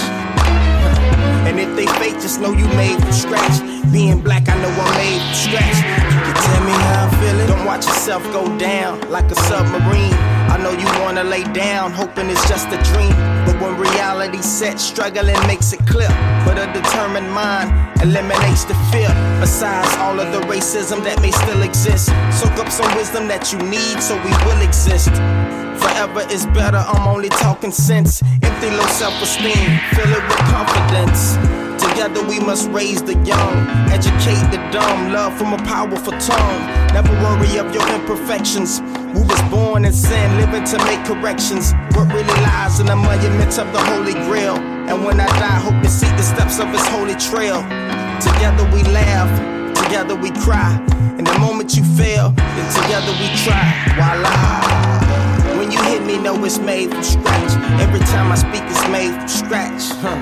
And 1.50 1.58
if 1.58 1.74
they 1.74 1.90
fake, 1.98 2.22
just 2.22 2.40
know 2.40 2.52
you 2.52 2.68
made 2.78 2.94
from 3.02 3.10
scratch. 3.10 3.58
Being 3.90 4.20
black, 4.22 4.48
I 4.48 4.54
know 4.62 4.70
I'm 4.70 4.94
made 4.94 5.18
from 5.18 5.50
scratch. 5.50 5.78
You 6.14 6.30
can 6.30 6.36
tell 6.46 6.62
me 6.62 6.74
how 6.86 7.10
I'm 7.10 7.12
feeling. 7.18 7.46
Don't 7.50 7.66
watch 7.66 7.86
yourself 7.86 8.22
go 8.30 8.46
down 8.56 9.02
like 9.10 9.26
a 9.32 9.34
submarine. 9.50 10.39
I 10.50 10.58
know 10.58 10.72
you 10.72 10.86
wanna 11.00 11.22
lay 11.22 11.44
down, 11.52 11.92
hoping 11.92 12.28
it's 12.28 12.46
just 12.48 12.66
a 12.68 12.78
dream. 12.92 13.14
But 13.46 13.60
when 13.60 13.78
reality 13.78 14.42
sets, 14.42 14.82
struggling 14.82 15.40
makes 15.46 15.72
it 15.72 15.80
clear. 15.86 16.10
But 16.44 16.58
a 16.58 16.66
determined 16.72 17.30
mind 17.30 17.70
eliminates 18.02 18.64
the 18.64 18.74
fear. 18.90 19.10
Besides 19.40 19.96
all 19.98 20.18
of 20.18 20.32
the 20.32 20.40
racism 20.52 21.04
that 21.04 21.20
may 21.22 21.30
still 21.30 21.62
exist, 21.62 22.06
soak 22.32 22.58
up 22.58 22.70
some 22.70 22.92
wisdom 22.96 23.28
that 23.28 23.52
you 23.52 23.58
need 23.58 24.02
so 24.02 24.16
we 24.24 24.32
will 24.44 24.60
exist. 24.60 25.10
Forever 25.80 26.26
is 26.30 26.46
better, 26.46 26.82
I'm 26.82 27.06
only 27.06 27.28
talking 27.28 27.72
sense. 27.72 28.22
Empty 28.42 28.70
low 28.70 28.86
self 28.86 29.14
esteem, 29.22 29.78
fill 29.94 30.10
it 30.10 30.24
with 30.28 30.42
confidence. 30.50 31.59
Together 31.80 32.22
we 32.28 32.38
must 32.38 32.68
raise 32.70 33.02
the 33.02 33.14
young, 33.24 33.54
educate 33.88 34.44
the 34.52 34.60
dumb, 34.70 35.12
love 35.12 35.36
from 35.38 35.54
a 35.54 35.58
powerful 35.64 36.12
tongue. 36.18 36.60
Never 36.92 37.12
worry 37.24 37.58
of 37.58 37.72
your 37.74 37.86
imperfections. 37.88 38.80
We 39.14 39.22
was 39.22 39.40
born 39.50 39.84
in 39.84 39.92
sin, 39.92 40.36
living 40.36 40.64
to 40.64 40.78
make 40.84 41.02
corrections. 41.04 41.72
What 41.96 42.12
really 42.12 42.40
lies 42.44 42.80
in 42.80 42.86
the 42.86 42.96
monument 42.96 43.58
of 43.58 43.72
the 43.72 43.82
Holy 43.90 44.12
Grail. 44.12 44.56
And 44.90 45.04
when 45.04 45.20
I 45.20 45.26
die, 45.26 45.60
hope 45.60 45.82
to 45.82 45.88
see 45.88 46.10
the 46.10 46.22
steps 46.22 46.58
of 46.58 46.68
His 46.68 46.86
holy 46.88 47.14
trail. 47.14 47.62
Together 48.20 48.64
we 48.74 48.82
laugh, 48.92 49.30
together 49.82 50.14
we 50.14 50.30
cry. 50.30 50.76
And 51.16 51.26
the 51.26 51.38
moment 51.38 51.76
you 51.76 51.84
fail, 51.96 52.30
then 52.30 52.66
together 52.82 53.12
we 53.20 53.28
try. 53.44 53.64
Voila. 53.96 55.58
When 55.58 55.70
you 55.70 55.82
hit 55.84 56.02
me, 56.04 56.18
know 56.18 56.44
it's 56.44 56.58
made 56.58 56.90
from 56.90 57.02
scratch. 57.02 57.52
Every 57.80 58.00
time 58.00 58.32
I 58.32 58.36
speak, 58.36 58.64
it's 58.64 58.88
made 58.88 59.12
from 59.12 59.28
scratch. 59.28 59.82
Huh. 60.00 60.16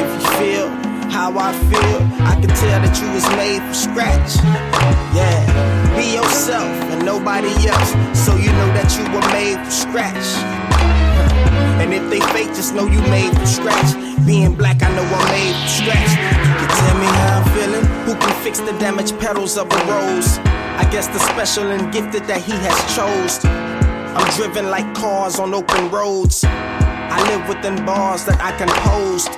If 0.00 0.09
feel 0.40 0.68
how 1.12 1.36
I 1.36 1.52
feel, 1.68 1.98
I 2.24 2.34
can 2.40 2.48
tell 2.48 2.80
that 2.80 2.96
you 2.96 3.08
was 3.12 3.26
made 3.36 3.60
from 3.60 3.74
scratch. 3.74 4.40
Yeah, 5.12 5.36
be 5.96 6.16
yourself 6.16 6.70
and 6.92 7.04
nobody 7.04 7.52
else, 7.68 7.90
so 8.16 8.36
you 8.36 8.50
know 8.52 8.70
that 8.72 8.88
you 8.96 9.04
were 9.12 9.26
made 9.36 9.58
from 9.60 9.70
scratch. 9.70 10.26
And 11.82 11.92
if 11.92 12.08
they 12.08 12.20
fake, 12.32 12.54
just 12.54 12.74
know 12.74 12.86
you 12.86 13.02
made 13.12 13.34
from 13.34 13.46
scratch. 13.46 13.90
Being 14.24 14.54
black, 14.54 14.82
I 14.82 14.88
know 14.96 15.04
I'm 15.04 15.28
made 15.28 15.56
from 15.60 15.72
scratch. 15.82 16.12
You 16.14 16.56
can 16.56 16.70
tell 16.80 16.96
me 17.02 17.08
how 17.20 17.40
I'm 17.40 17.46
feeling. 17.52 17.84
Who 18.06 18.14
can 18.14 18.34
fix 18.44 18.60
the 18.60 18.72
damaged 18.78 19.18
petals 19.18 19.58
of 19.58 19.66
a 19.66 19.80
rose? 19.90 20.38
I 20.80 20.88
guess 20.92 21.08
the 21.08 21.18
special 21.18 21.70
and 21.70 21.92
gifted 21.92 22.24
that 22.24 22.40
he 22.40 22.52
has 22.52 22.78
chose. 22.96 23.44
I'm 23.44 24.28
driven 24.36 24.70
like 24.70 24.88
cars 24.94 25.38
on 25.38 25.52
open 25.54 25.90
roads. 25.90 26.44
I 26.46 27.18
live 27.28 27.48
within 27.48 27.84
bars 27.84 28.24
that 28.26 28.40
I 28.40 28.56
composed. 28.56 29.28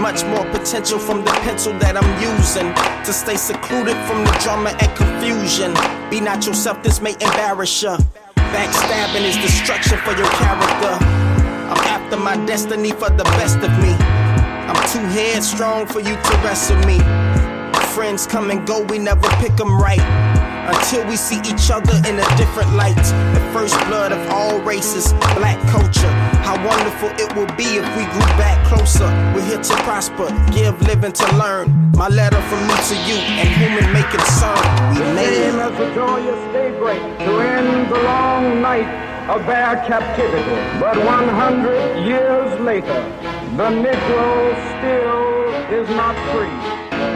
Much 0.00 0.24
more 0.24 0.46
potential 0.46 0.98
from 0.98 1.22
the 1.26 1.30
pencil 1.44 1.74
that 1.78 1.94
I'm 1.94 2.12
using 2.22 2.72
to 3.04 3.12
stay 3.12 3.36
secluded 3.36 3.96
from 4.08 4.24
the 4.24 4.32
drama 4.42 4.70
and 4.80 4.90
confusion. 4.96 5.74
Be 6.08 6.20
not 6.20 6.46
yourself, 6.46 6.82
this 6.82 7.02
may 7.02 7.12
embarrass 7.20 7.82
ya. 7.82 7.98
Backstabbing 8.34 9.28
is 9.28 9.36
destruction 9.36 9.98
for 9.98 10.16
your 10.16 10.30
character. 10.40 10.96
I'm 11.68 11.84
after 11.84 12.16
my 12.16 12.34
destiny 12.46 12.92
for 12.92 13.10
the 13.10 13.24
best 13.36 13.58
of 13.58 13.70
me. 13.84 13.92
I'm 14.72 14.80
too 14.88 15.04
headstrong 15.12 15.84
for 15.84 16.00
you 16.00 16.16
to 16.16 16.32
wrestle 16.42 16.80
me. 16.88 16.98
Friends 17.92 18.26
come 18.26 18.50
and 18.50 18.66
go, 18.66 18.82
we 18.84 18.98
never 18.98 19.28
pick 19.36 19.60
'em 19.60 19.78
right. 19.78 20.00
Until 20.68 21.06
we 21.06 21.16
see 21.16 21.40
each 21.46 21.70
other 21.70 21.94
in 22.08 22.18
a 22.18 22.28
different 22.36 22.72
light. 22.74 22.96
The 23.34 23.42
first 23.52 23.74
blood 23.86 24.12
of 24.12 24.20
all 24.30 24.60
races, 24.60 25.12
black 25.38 25.58
culture. 25.68 26.12
How 26.44 26.56
wonderful 26.66 27.10
it 27.16 27.34
would 27.36 27.56
be 27.56 27.78
if 27.80 27.88
we 27.96 28.04
grew 28.12 28.30
back 28.36 28.58
closer. 28.66 29.08
We're 29.34 29.46
here 29.46 29.62
to 29.62 29.74
prosper, 29.84 30.28
give 30.52 30.80
living 30.82 31.12
to 31.12 31.36
learn. 31.36 31.92
My 31.96 32.08
letter 32.08 32.40
from 32.48 32.66
me 32.66 32.74
to 32.90 32.96
you, 33.08 33.18
and 33.40 33.48
human 33.48 33.92
may 33.92 34.04
concern. 34.10 34.58
We 34.94 35.00
made 35.14 35.54
as 35.58 35.78
a 35.78 35.94
joyous 35.94 36.42
daybreak 36.52 37.00
to 37.24 37.30
end 37.40 37.90
the 37.92 38.02
long 38.02 38.62
night 38.62 38.88
of 39.28 39.46
their 39.46 39.76
captivity. 39.86 40.58
But 40.80 40.96
100 40.96 42.04
years 42.04 42.60
later, 42.60 43.00
the 43.56 43.68
Negro 43.84 44.32
still 44.74 45.30
is 45.78 45.88
not 45.90 46.16
free. 46.32 46.56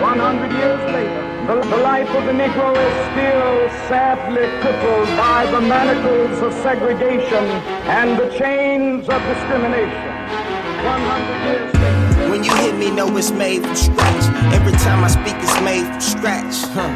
100 0.00 0.52
years 0.52 0.92
later, 0.92 1.33
the, 1.46 1.60
the, 1.60 1.76
life 1.76 2.08
of 2.08 2.24
the 2.24 2.32
Negro 2.32 2.72
is 2.72 2.94
still 3.12 3.88
sadly 3.88 4.48
crippled 4.60 5.08
by 5.18 5.44
the 5.50 5.60
manacles 5.60 6.40
of 6.40 6.52
segregation 6.62 7.44
and 7.84 8.18
the 8.18 8.30
chains 8.38 9.06
of 9.08 9.20
discrimination. 9.28 10.12
100 10.84 11.44
years. 11.44 12.30
When 12.30 12.44
you 12.44 12.54
hit 12.56 12.76
me, 12.76 12.90
know 12.90 13.14
it's 13.16 13.30
made 13.30 13.62
from 13.62 13.76
scratch. 13.76 14.24
Every 14.54 14.72
time 14.72 15.04
I 15.04 15.08
speak, 15.08 15.36
it's 15.36 15.60
made 15.60 15.84
from 15.84 16.00
scratch. 16.00 16.64
Huh. 16.72 16.88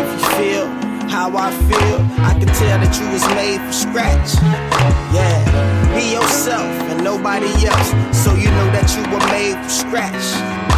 If 0.00 0.08
you 0.12 0.28
feel 0.40 0.66
how 1.10 1.36
I 1.36 1.50
feel, 1.68 1.98
I 2.24 2.32
can 2.38 2.48
tell 2.48 2.78
that 2.80 2.96
you 2.96 3.06
was 3.12 3.24
made 3.36 3.60
from 3.60 3.72
scratch. 3.72 4.30
Yeah, 5.12 5.44
be 5.94 6.12
yourself 6.12 6.72
and 6.88 7.04
nobody 7.04 7.52
else, 7.66 7.90
so 8.16 8.32
you 8.34 8.48
know 8.48 8.68
that 8.72 8.88
you 8.96 9.02
were 9.12 9.24
made 9.28 9.60
from 9.60 9.68
scratch. 9.68 10.69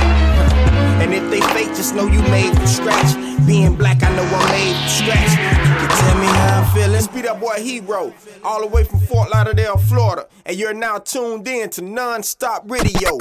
And 1.03 1.13
if 1.13 1.29
they 1.31 1.41
fake, 1.53 1.75
just 1.75 1.97
know 1.97 2.07
you 2.07 2.23
made 2.31 2.55
from 2.55 2.67
scratch. 2.69 3.17
Being 3.45 3.75
black, 3.75 4.05
I 4.05 4.15
know 4.15 4.23
I'm 4.23 4.51
made 4.53 4.77
from 4.77 4.89
scratch. 4.89 5.31
You 5.33 5.75
can 5.77 5.89
tell 5.89 6.19
me 6.21 6.27
how 6.27 6.63
I'm 6.63 6.75
feeling. 6.75 7.01
Speed 7.01 7.27
up 7.27 7.41
boy 7.41 7.57
Hero, 7.57 8.15
all 8.45 8.61
the 8.61 8.69
way 8.69 8.85
from 8.85 9.01
Fort 9.01 9.29
Lauderdale, 9.31 9.79
Florida. 9.79 10.29
And 10.47 10.57
you're 10.57 10.73
now 10.73 10.99
tuned 10.99 11.49
in 11.49 11.71
to 11.71 11.83
Non-Stop 11.83 12.71
Radio. 12.71 13.19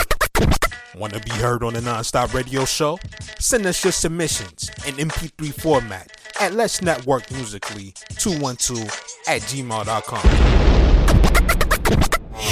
Want 0.96 1.14
to 1.14 1.20
be 1.22 1.32
heard 1.32 1.64
on 1.64 1.74
the 1.74 1.82
Non-Stop 1.82 2.36
Radio 2.36 2.66
Show? 2.66 3.00
Send 3.40 3.66
us 3.66 3.84
your 3.84 3.94
submissions 3.94 4.70
in 4.86 4.94
MP3 4.96 5.52
format 5.60 6.12
at 6.40 6.54
Let's 6.54 6.84
Network 6.84 7.32
Musically 7.32 7.96
212 8.20 8.84
at 9.28 9.42
gmail.com. 9.42 10.22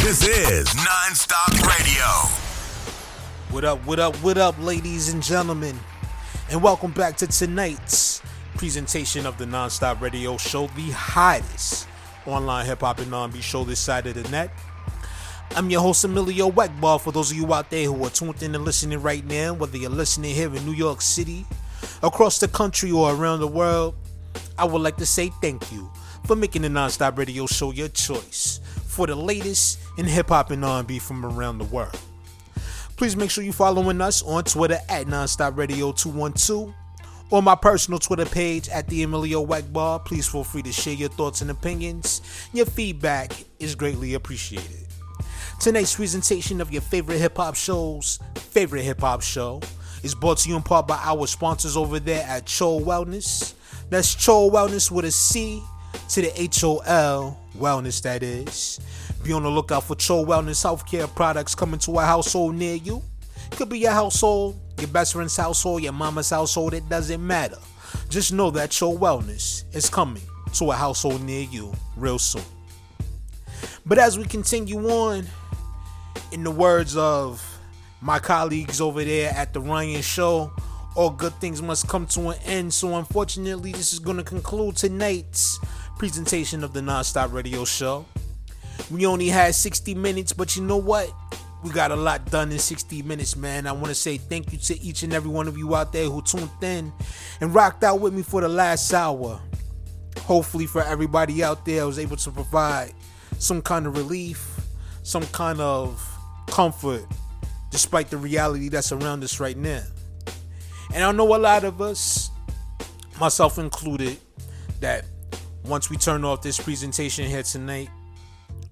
This 0.02 0.28
is 0.28 0.74
Non-Stop 0.76 1.52
Radio. 1.68 2.49
What 3.52 3.66
up, 3.66 3.80
what 3.88 3.98
up, 4.00 4.16
what 4.18 4.38
up, 4.38 4.56
ladies 4.60 5.12
and 5.12 5.24
gentlemen? 5.24 5.76
And 6.52 6.62
welcome 6.62 6.92
back 6.92 7.18
to 7.18 7.26
tonight's 7.26 8.22
presentation 8.56 9.26
of 9.26 9.40
the 9.40 9.46
Nonstop 9.46 10.02
Radio 10.02 10.38
Show, 10.38 10.68
the 10.76 10.92
hottest 10.92 11.88
online 12.28 12.68
hip 12.68 12.82
hop 12.82 13.00
and 13.00 13.12
R&B 13.12 13.42
show 13.42 13.64
this 13.64 13.80
side 13.80 14.06
of 14.06 14.14
the 14.14 14.30
net. 14.30 14.52
I'm 15.56 15.68
your 15.72 15.82
host, 15.82 16.04
Emilio 16.04 16.52
Weckball. 16.52 17.02
For 17.02 17.12
those 17.12 17.32
of 17.32 17.38
you 17.38 17.52
out 17.52 17.72
there 17.72 17.86
who 17.86 18.06
are 18.06 18.12
tuned 18.12 18.44
in 18.44 18.54
and 18.54 18.64
listening 18.64 19.02
right 19.02 19.26
now, 19.26 19.56
whether 19.56 19.80
you're 19.80 19.90
listening 19.90 20.36
here 20.36 20.56
in 20.56 20.64
New 20.64 20.74
York 20.74 21.02
City, 21.02 21.44
across 22.04 22.38
the 22.38 22.48
country, 22.48 22.92
or 22.92 23.16
around 23.16 23.40
the 23.40 23.48
world, 23.48 23.96
I 24.60 24.66
would 24.66 24.84
like 24.84 24.98
to 24.98 25.08
say 25.08 25.32
thank 25.42 25.72
you 25.72 25.90
for 26.28 26.36
making 26.36 26.62
the 26.62 26.68
Nonstop 26.68 27.18
Radio 27.18 27.48
Show 27.48 27.72
your 27.72 27.90
choice 27.90 28.60
for 28.86 29.08
the 29.08 29.16
latest 29.16 29.80
in 29.98 30.06
hip 30.06 30.30
hop 30.30 30.52
and 30.52 30.64
R&B 30.64 31.00
from 31.00 31.26
around 31.26 31.58
the 31.58 31.66
world. 31.66 32.00
Please 33.00 33.16
make 33.16 33.32
sure 33.32 33.46
you're 33.46 33.54
following 33.54 34.02
us 34.02 34.22
on 34.24 34.44
Twitter 34.44 34.78
at 34.90 35.08
Nonstop 35.08 35.56
Radio 35.56 35.94
212 35.94 36.74
or 37.30 37.42
my 37.42 37.56
personal 37.56 37.98
Twitter 37.98 38.26
page 38.26 38.68
at 38.68 38.90
the 38.90 39.04
Emilio 39.04 39.46
Wackbar. 39.46 40.04
Please 40.04 40.28
feel 40.28 40.44
free 40.44 40.62
to 40.64 40.74
share 40.74 40.96
your 40.96 41.08
thoughts 41.08 41.42
and 41.42 41.50
opinions. 41.50 42.22
Your 42.52 42.66
feedback 42.66 43.32
is 43.58 43.74
greatly 43.74 44.16
appreciated. 44.16 44.86
Tonight's 45.62 45.96
presentation 45.96 46.60
of 46.60 46.74
your 46.74 46.82
favorite 46.82 47.20
hip 47.20 47.38
hop 47.38 47.56
shows, 47.56 48.20
favorite 48.36 48.82
hip 48.82 49.00
hop 49.00 49.22
show, 49.22 49.62
is 50.04 50.14
brought 50.14 50.40
to 50.40 50.50
you 50.50 50.58
in 50.58 50.62
part 50.62 50.86
by 50.86 51.00
our 51.02 51.26
sponsors 51.26 51.78
over 51.78 52.02
there 52.02 52.26
at 52.28 52.48
Cho 52.48 52.82
Wellness. 52.82 53.54
That's 53.90 54.14
Cho 54.14 54.52
Wellness 54.52 54.92
with 54.92 55.06
a 55.06 55.12
C 55.12 55.64
to 56.10 56.22
the 56.22 56.42
H 56.42 56.66
O 56.66 56.80
L 56.80 57.40
Wellness, 57.58 58.02
that 58.02 58.24
is. 58.24 58.82
Be 59.24 59.34
on 59.34 59.44
the 59.44 59.50
lookout 59.50 59.84
for 59.84 59.96
Cho 59.96 60.26
Wellness 60.26 60.64
healthcare 60.64 61.14
products 61.14 61.56
coming 61.56 61.80
to 61.82 62.00
a 62.00 62.04
household 62.04 62.56
near 62.56 62.76
you. 62.76 63.02
Could 63.52 63.70
be 63.70 63.80
your 63.80 63.92
household, 63.92 64.60
your 64.78 64.88
best 64.88 65.14
friend's 65.14 65.36
household, 65.36 65.84
your 65.84 65.94
mama's 65.94 66.30
household, 66.30 66.74
it 66.74 66.88
doesn't 66.88 67.26
matter. 67.26 67.58
Just 68.10 68.32
know 68.32 68.50
that 68.52 68.72
Cho 68.72 68.96
Wellness 68.96 69.64
is 69.76 69.90
coming 69.90 70.24
to 70.54 70.72
a 70.72 70.76
household 70.76 71.22
near 71.24 71.42
you 71.42 71.74
real 71.96 72.20
soon. 72.20 72.44
But 73.86 73.98
as 73.98 74.18
we 74.18 74.26
continue 74.26 74.80
on, 74.90 75.26
in 76.32 76.44
the 76.44 76.52
words 76.52 76.96
of 76.96 77.44
my 78.02 78.20
colleagues 78.20 78.80
over 78.80 79.04
there 79.04 79.32
at 79.32 79.54
the 79.54 79.60
Ryan 79.60 80.02
Show, 80.02 80.52
all 80.96 81.10
good 81.10 81.34
things 81.36 81.62
must 81.62 81.88
come 81.88 82.06
to 82.08 82.30
an 82.30 82.38
end. 82.46 82.74
So, 82.74 82.96
unfortunately, 82.96 83.72
this 83.72 83.94
is 83.94 84.00
going 84.00 84.18
to 84.18 84.24
conclude 84.24 84.78
tonight's 84.78 85.60
presentation 85.98 86.64
of 86.64 86.74
the 86.74 86.82
Nonstop 86.82 87.34
Radio 87.34 87.66
Show. 87.66 88.06
We 88.92 89.06
only 89.06 89.28
had 89.28 89.54
60 89.54 89.94
minutes, 89.96 90.34
but 90.34 90.56
you 90.56 90.64
know 90.64 90.78
what? 90.78 91.12
We 91.64 91.70
got 91.72 91.92
a 91.92 91.96
lot 91.96 92.26
done 92.32 92.52
in 92.52 92.60
60 92.60 93.02
minutes, 93.04 93.36
man. 93.36 93.68
I 93.68 93.72
want 93.72 93.88
to 93.88 93.96
say 93.96 94.18
thank 94.18 94.52
you 94.52 94.58
to 94.60 94.82
each 94.82 95.04
and 95.04 95.14
every 95.14 95.30
one 95.30 95.48
of 95.48 95.58
you 95.58 95.76
out 95.76 95.92
there 95.92 96.06
who 96.06 96.22
tuned 96.22 96.50
in 96.62 96.92
and 97.42 97.54
rocked 97.54 97.84
out 97.84 98.00
with 98.00 98.14
me 98.14 98.24
for 98.24 98.42
the 98.42 98.48
last 98.48 98.94
hour. 98.94 99.42
Hopefully, 100.22 100.66
for 100.66 100.82
everybody 100.84 101.44
out 101.44 101.66
there, 101.66 101.84
I 101.84 101.86
was 101.86 102.00
able 102.00 102.16
to 102.18 102.32
provide 102.32 102.94
some 103.38 103.62
kind 103.62 103.86
of 103.86 103.98
relief, 103.98 104.60
some 105.04 105.24
kind 105.28 105.60
of 105.60 106.02
comfort, 106.48 107.06
despite 107.72 108.10
the 108.10 108.18
reality 108.18 108.70
that's 108.70 108.92
around 108.92 109.24
us 109.24 109.40
right 109.40 109.58
now. 109.58 109.84
And 110.94 111.04
I 111.04 111.12
know 111.12 111.36
a 111.36 111.38
lot 111.38 111.64
of 111.64 111.82
us, 111.82 112.32
myself 113.20 113.60
included, 113.60 114.18
that 114.80 115.06
once 115.66 115.90
we 115.90 115.98
turn 115.98 116.24
off 116.26 116.42
this 116.42 116.60
presentation 116.60 117.26
here 117.26 117.44
tonight, 117.44 117.90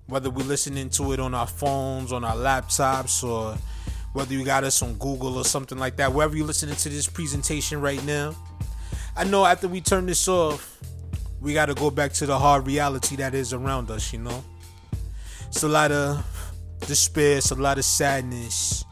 whether 0.07 0.29
we're 0.29 0.45
listening 0.45 0.89
to 0.89 1.11
it 1.13 1.19
on 1.19 1.33
our 1.33 1.47
phones, 1.47 2.11
on 2.11 2.23
our 2.23 2.35
laptops, 2.35 3.23
or 3.23 3.57
whether 4.13 4.33
you 4.33 4.43
got 4.43 4.63
us 4.63 4.81
on 4.81 4.93
Google 4.95 5.37
or 5.37 5.43
something 5.43 5.77
like 5.77 5.97
that, 5.97 6.11
wherever 6.13 6.35
you're 6.35 6.47
listening 6.47 6.75
to 6.75 6.89
this 6.89 7.07
presentation 7.07 7.81
right 7.81 8.03
now, 8.05 8.35
I 9.15 9.23
know 9.23 9.45
after 9.45 9.67
we 9.67 9.81
turn 9.81 10.05
this 10.05 10.27
off, 10.27 10.79
we 11.41 11.53
got 11.53 11.67
to 11.67 11.73
go 11.73 11.91
back 11.91 12.13
to 12.13 12.25
the 12.25 12.37
hard 12.37 12.65
reality 12.65 13.15
that 13.17 13.35
is 13.35 13.53
around 13.53 13.91
us, 13.91 14.13
you 14.13 14.19
know? 14.19 14.43
It's 15.47 15.63
a 15.63 15.67
lot 15.67 15.91
of 15.91 16.25
despair, 16.87 17.37
it's 17.37 17.51
a 17.51 17.55
lot 17.55 17.77
of 17.77 17.85
sadness 17.85 18.85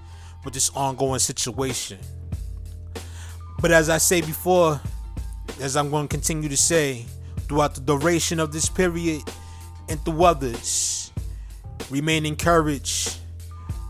with 0.44 0.54
this 0.54 0.70
ongoing 0.76 1.20
situation. 1.20 1.98
But 3.62 3.72
as 3.72 3.90
I 3.90 3.98
say 3.98 4.22
before, 4.22 4.80
as 5.62 5.78
I'm 5.78 5.90
going 5.90 6.08
to 6.08 6.14
continue 6.14 6.50
to 6.50 6.58
say, 6.58 7.06
throughout 7.48 7.76
the 7.76 7.82
duration 7.82 8.40
of 8.40 8.52
this 8.52 8.70
period 8.70 9.22
and 9.90 10.04
through 10.04 10.24
others, 10.24 11.05
Remain 11.90 12.26
encouraged. 12.26 13.18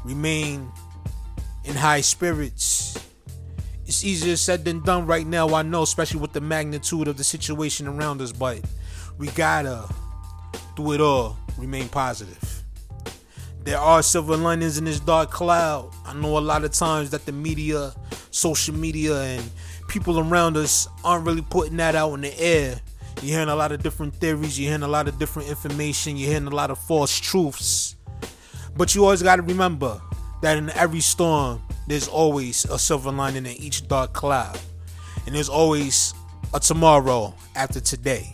Remain 0.03 0.71
in 1.63 1.75
high 1.75 2.01
spirits. 2.01 2.97
It's 3.87 4.03
easier 4.03 4.35
said 4.35 4.65
than 4.65 4.81
done 4.81 5.05
right 5.05 5.25
now, 5.25 5.53
I 5.53 5.61
know, 5.61 5.83
especially 5.83 6.19
with 6.19 6.33
the 6.33 6.41
magnitude 6.41 7.07
of 7.07 7.17
the 7.17 7.23
situation 7.23 7.87
around 7.87 8.21
us, 8.21 8.31
but 8.31 8.59
we 9.17 9.27
gotta, 9.29 9.87
through 10.75 10.93
it 10.93 11.01
all, 11.01 11.37
remain 11.57 11.87
positive. 11.89 12.63
There 13.63 13.77
are 13.77 14.03
silver 14.03 14.37
linings 14.37 14.77
in 14.77 14.85
this 14.85 14.99
dark 14.99 15.31
cloud. 15.31 15.91
I 16.05 16.13
know 16.13 16.37
a 16.37 16.39
lot 16.39 16.63
of 16.63 16.71
times 16.71 17.09
that 17.11 17.25
the 17.25 17.31
media, 17.31 17.93
social 18.31 18.75
media, 18.75 19.21
and 19.21 19.49
people 19.87 20.19
around 20.19 20.57
us 20.57 20.87
aren't 21.03 21.25
really 21.25 21.41
putting 21.41 21.77
that 21.77 21.95
out 21.95 22.13
in 22.13 22.21
the 22.21 22.39
air 22.39 22.79
you're 23.21 23.37
hearing 23.37 23.49
a 23.49 23.55
lot 23.55 23.71
of 23.71 23.81
different 23.81 24.15
theories, 24.15 24.59
you're 24.59 24.69
hearing 24.69 24.83
a 24.83 24.87
lot 24.87 25.07
of 25.07 25.17
different 25.17 25.49
information, 25.49 26.17
you're 26.17 26.29
hearing 26.29 26.47
a 26.47 26.55
lot 26.55 26.71
of 26.71 26.77
false 26.77 27.17
truths. 27.17 27.95
But 28.75 28.93
you 28.93 29.03
always 29.03 29.23
got 29.23 29.37
to 29.37 29.41
remember 29.41 30.01
that 30.41 30.57
in 30.57 30.69
every 30.71 30.99
storm, 30.99 31.61
there's 31.87 32.07
always 32.07 32.65
a 32.65 32.77
silver 32.77 33.11
lining 33.11 33.45
in 33.45 33.53
each 33.53 33.87
dark 33.87 34.13
cloud. 34.13 34.59
And 35.25 35.33
there's 35.33 35.49
always 35.49 36.13
a 36.53 36.59
tomorrow 36.59 37.33
after 37.55 37.79
today. 37.79 38.31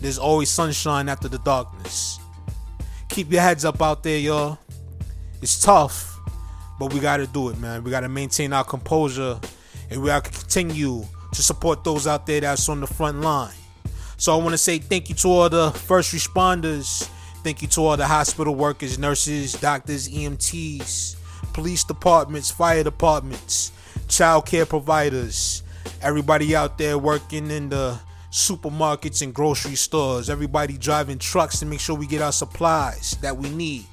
There's 0.00 0.18
always 0.18 0.50
sunshine 0.50 1.08
after 1.08 1.28
the 1.28 1.38
darkness. 1.38 2.18
Keep 3.08 3.32
your 3.32 3.42
heads 3.42 3.64
up 3.64 3.80
out 3.82 4.02
there, 4.02 4.18
y'all. 4.18 4.58
It's 5.42 5.60
tough, 5.60 6.18
but 6.78 6.92
we 6.92 7.00
got 7.00 7.18
to 7.18 7.26
do 7.26 7.48
it, 7.48 7.58
man. 7.58 7.84
We 7.84 7.90
got 7.90 8.00
to 8.00 8.08
maintain 8.08 8.52
our 8.52 8.64
composure 8.64 9.38
and 9.90 10.02
we 10.02 10.08
got 10.08 10.24
to 10.24 10.30
continue 10.30 11.04
to 11.32 11.42
support 11.42 11.84
those 11.84 12.06
out 12.06 12.26
there 12.26 12.40
that's 12.40 12.68
on 12.68 12.80
the 12.80 12.86
front 12.86 13.20
line. 13.20 13.52
So 14.24 14.32
I 14.32 14.36
want 14.36 14.52
to 14.52 14.56
say 14.56 14.78
thank 14.78 15.10
you 15.10 15.14
to 15.16 15.28
all 15.28 15.50
the 15.50 15.70
first 15.70 16.14
responders. 16.14 17.06
Thank 17.42 17.60
you 17.60 17.68
to 17.68 17.80
all 17.82 17.96
the 17.98 18.06
hospital 18.06 18.54
workers, 18.54 18.98
nurses, 18.98 19.52
doctors, 19.52 20.08
EMTs, 20.08 21.16
police 21.52 21.84
departments, 21.84 22.50
fire 22.50 22.82
departments, 22.82 23.70
child 24.08 24.46
care 24.46 24.64
providers, 24.64 25.62
Everybody 26.00 26.56
out 26.56 26.78
there 26.78 26.96
working 26.96 27.50
in 27.50 27.68
the 27.68 28.00
supermarkets 28.30 29.20
and 29.20 29.34
grocery 29.34 29.74
stores. 29.74 30.30
Everybody 30.30 30.78
driving 30.78 31.18
trucks 31.18 31.58
to 31.58 31.66
make 31.66 31.80
sure 31.80 31.94
we 31.94 32.06
get 32.06 32.22
our 32.22 32.32
supplies 32.32 33.18
that 33.20 33.36
we 33.36 33.50
need. 33.50 33.84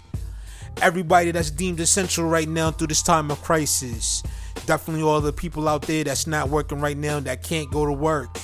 Everybody 0.82 1.32
that's 1.32 1.52
deemed 1.52 1.82
essential 1.82 2.24
right 2.24 2.48
now 2.48 2.72
through 2.72 2.88
this 2.88 3.04
time 3.04 3.32
of 3.32 3.42
crisis. 3.42 4.24
Definitely 4.66 5.04
all 5.04 5.20
the 5.20 5.34
people 5.34 5.68
out 5.68 5.82
there 5.82 6.06
that's 6.06 6.26
not 6.26 6.48
working 6.48 6.80
right 6.80 6.96
now 6.96 7.20
that 7.20 7.44
can't 7.44 7.70
go 7.70 7.86
to 7.86 7.92
work. 7.92 8.38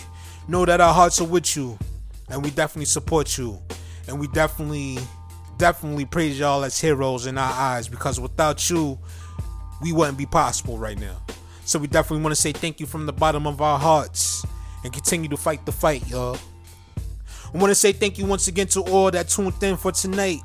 Know 0.47 0.65
that 0.65 0.79
our 0.79 0.93
hearts 0.93 1.19
are 1.19 1.27
with 1.27 1.55
you 1.55 1.77
and 2.29 2.43
we 2.43 2.49
definitely 2.51 2.85
support 2.85 3.37
you. 3.37 3.59
And 4.07 4.19
we 4.19 4.27
definitely, 4.27 4.97
definitely 5.57 6.05
praise 6.05 6.39
y'all 6.39 6.63
as 6.63 6.79
heroes 6.79 7.25
in 7.25 7.37
our 7.37 7.51
eyes 7.51 7.87
because 7.87 8.19
without 8.19 8.69
you, 8.69 8.97
we 9.81 9.91
wouldn't 9.91 10.17
be 10.17 10.25
possible 10.25 10.77
right 10.77 10.99
now. 10.99 11.21
So 11.65 11.79
we 11.79 11.87
definitely 11.87 12.23
want 12.23 12.33
to 12.33 12.41
say 12.41 12.53
thank 12.53 12.79
you 12.79 12.85
from 12.85 13.05
the 13.05 13.13
bottom 13.13 13.45
of 13.45 13.61
our 13.61 13.77
hearts 13.77 14.45
and 14.83 14.93
continue 14.93 15.27
to 15.29 15.37
fight 15.37 15.65
the 15.65 15.71
fight, 15.71 16.07
y'all. 16.07 16.37
I 17.53 17.57
want 17.57 17.71
to 17.71 17.75
say 17.75 17.91
thank 17.91 18.17
you 18.17 18.25
once 18.25 18.47
again 18.47 18.67
to 18.67 18.81
all 18.81 19.11
that 19.11 19.29
tuned 19.29 19.61
in 19.61 19.77
for 19.77 19.91
tonight. 19.91 20.39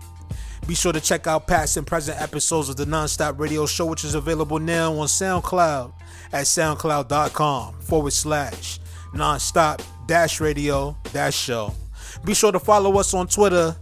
Be 0.67 0.75
sure 0.75 0.93
to 0.93 1.01
check 1.01 1.27
out 1.27 1.47
past 1.47 1.77
and 1.77 1.87
present 1.87 2.21
episodes 2.21 2.69
of 2.69 2.77
the 2.77 2.85
Nonstop 2.85 3.39
Radio 3.39 3.67
Show, 3.67 3.87
which 3.87 4.05
is 4.05 4.15
available 4.15 4.59
now 4.61 4.93
on 4.95 5.09
SoundCloud 5.09 5.93
at 6.33 6.45
soundcloud.com 6.45 7.81
forward 7.81 8.13
slash 8.13 8.79
nonstop 9.13 9.85
dash 10.07 10.41
radio 10.41 10.97
dash 11.13 11.37
show. 11.37 11.75
Be 12.25 12.35
sure 12.35 12.53
to 12.53 12.59
follow 12.59 12.99
us 12.99 13.15
on 13.15 13.27
Twitter 13.27 13.75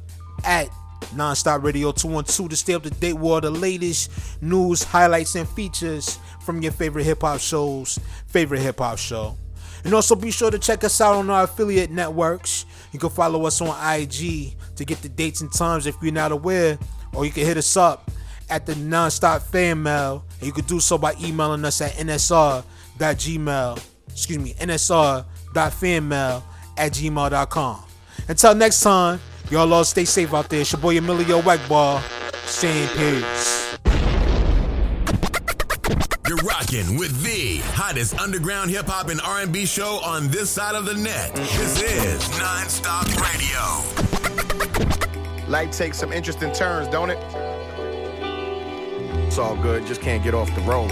at 0.44 0.68
Nonstop 1.14 1.62
Radio 1.64 1.92
212 1.92 2.50
to 2.50 2.56
stay 2.56 2.74
up 2.74 2.82
to 2.84 2.90
date 2.90 3.14
with 3.14 3.24
all 3.24 3.40
the 3.40 3.50
latest 3.50 4.10
news, 4.42 4.82
highlights, 4.82 5.34
and 5.34 5.48
features 5.48 6.18
from 6.44 6.62
your 6.62 6.72
favorite 6.72 7.04
hip 7.04 7.22
hop 7.22 7.40
shows, 7.40 7.98
favorite 8.28 8.60
hip 8.60 8.78
hop 8.78 8.98
show. 8.98 9.36
And 9.84 9.94
also 9.94 10.14
be 10.14 10.30
sure 10.30 10.50
to 10.50 10.58
check 10.58 10.84
us 10.84 11.00
out 11.00 11.14
on 11.14 11.30
our 11.30 11.44
affiliate 11.44 11.90
networks. 11.90 12.66
You 12.92 12.98
can 12.98 13.10
follow 13.10 13.46
us 13.46 13.60
on 13.60 13.68
IG 13.68 14.54
to 14.76 14.84
get 14.84 15.00
the 15.02 15.08
dates 15.08 15.40
and 15.40 15.52
times 15.52 15.86
if 15.86 15.96
you're 16.02 16.12
not 16.12 16.32
aware, 16.32 16.78
or 17.14 17.24
you 17.24 17.30
can 17.30 17.44
hit 17.44 17.56
us 17.56 17.76
up 17.76 18.10
at 18.50 18.66
the 18.66 18.74
Nonstop 18.74 19.42
Fan 19.42 19.82
Mail, 19.82 20.24
and 20.38 20.46
you 20.46 20.52
can 20.52 20.64
do 20.64 20.80
so 20.80 20.98
by 20.98 21.14
emailing 21.20 21.64
us 21.64 21.80
at 21.80 21.92
nsr.gmail, 21.92 22.64
excuse 24.20 24.38
me, 24.38 24.52
nsr.fanmail 24.54 26.42
at 26.76 26.92
gmail.com. 26.92 27.82
Until 28.28 28.54
next 28.54 28.82
time, 28.82 29.18
y'all 29.50 29.72
all 29.72 29.84
stay 29.84 30.04
safe 30.04 30.34
out 30.34 30.50
there. 30.50 30.60
It's 30.60 30.72
your 30.72 30.80
boy 30.80 30.98
Emilio 30.98 31.40
Wagball, 31.40 32.02
saying 32.46 32.88
peace. 32.90 33.78
You're 36.28 36.36
rocking 36.38 36.98
with 36.98 37.22
the 37.24 37.58
hottest 37.72 38.20
underground 38.20 38.70
hip 38.70 38.86
hop 38.86 39.08
and 39.08 39.20
R&B 39.22 39.64
show 39.64 40.00
on 40.04 40.28
this 40.28 40.50
side 40.50 40.74
of 40.74 40.84
the 40.84 40.94
net. 40.94 41.34
This 41.34 41.82
is 41.82 42.22
Nonstop 42.38 43.06
Radio. 43.20 43.58
Life 45.48 45.72
takes 45.72 45.98
some 45.98 46.12
interesting 46.12 46.52
turns, 46.52 46.88
don't 46.88 47.08
it? 47.10 47.18
It's 49.26 49.38
all 49.38 49.56
good, 49.56 49.86
just 49.86 50.02
can't 50.02 50.22
get 50.22 50.34
off 50.34 50.54
the 50.54 50.60
road. 50.60 50.90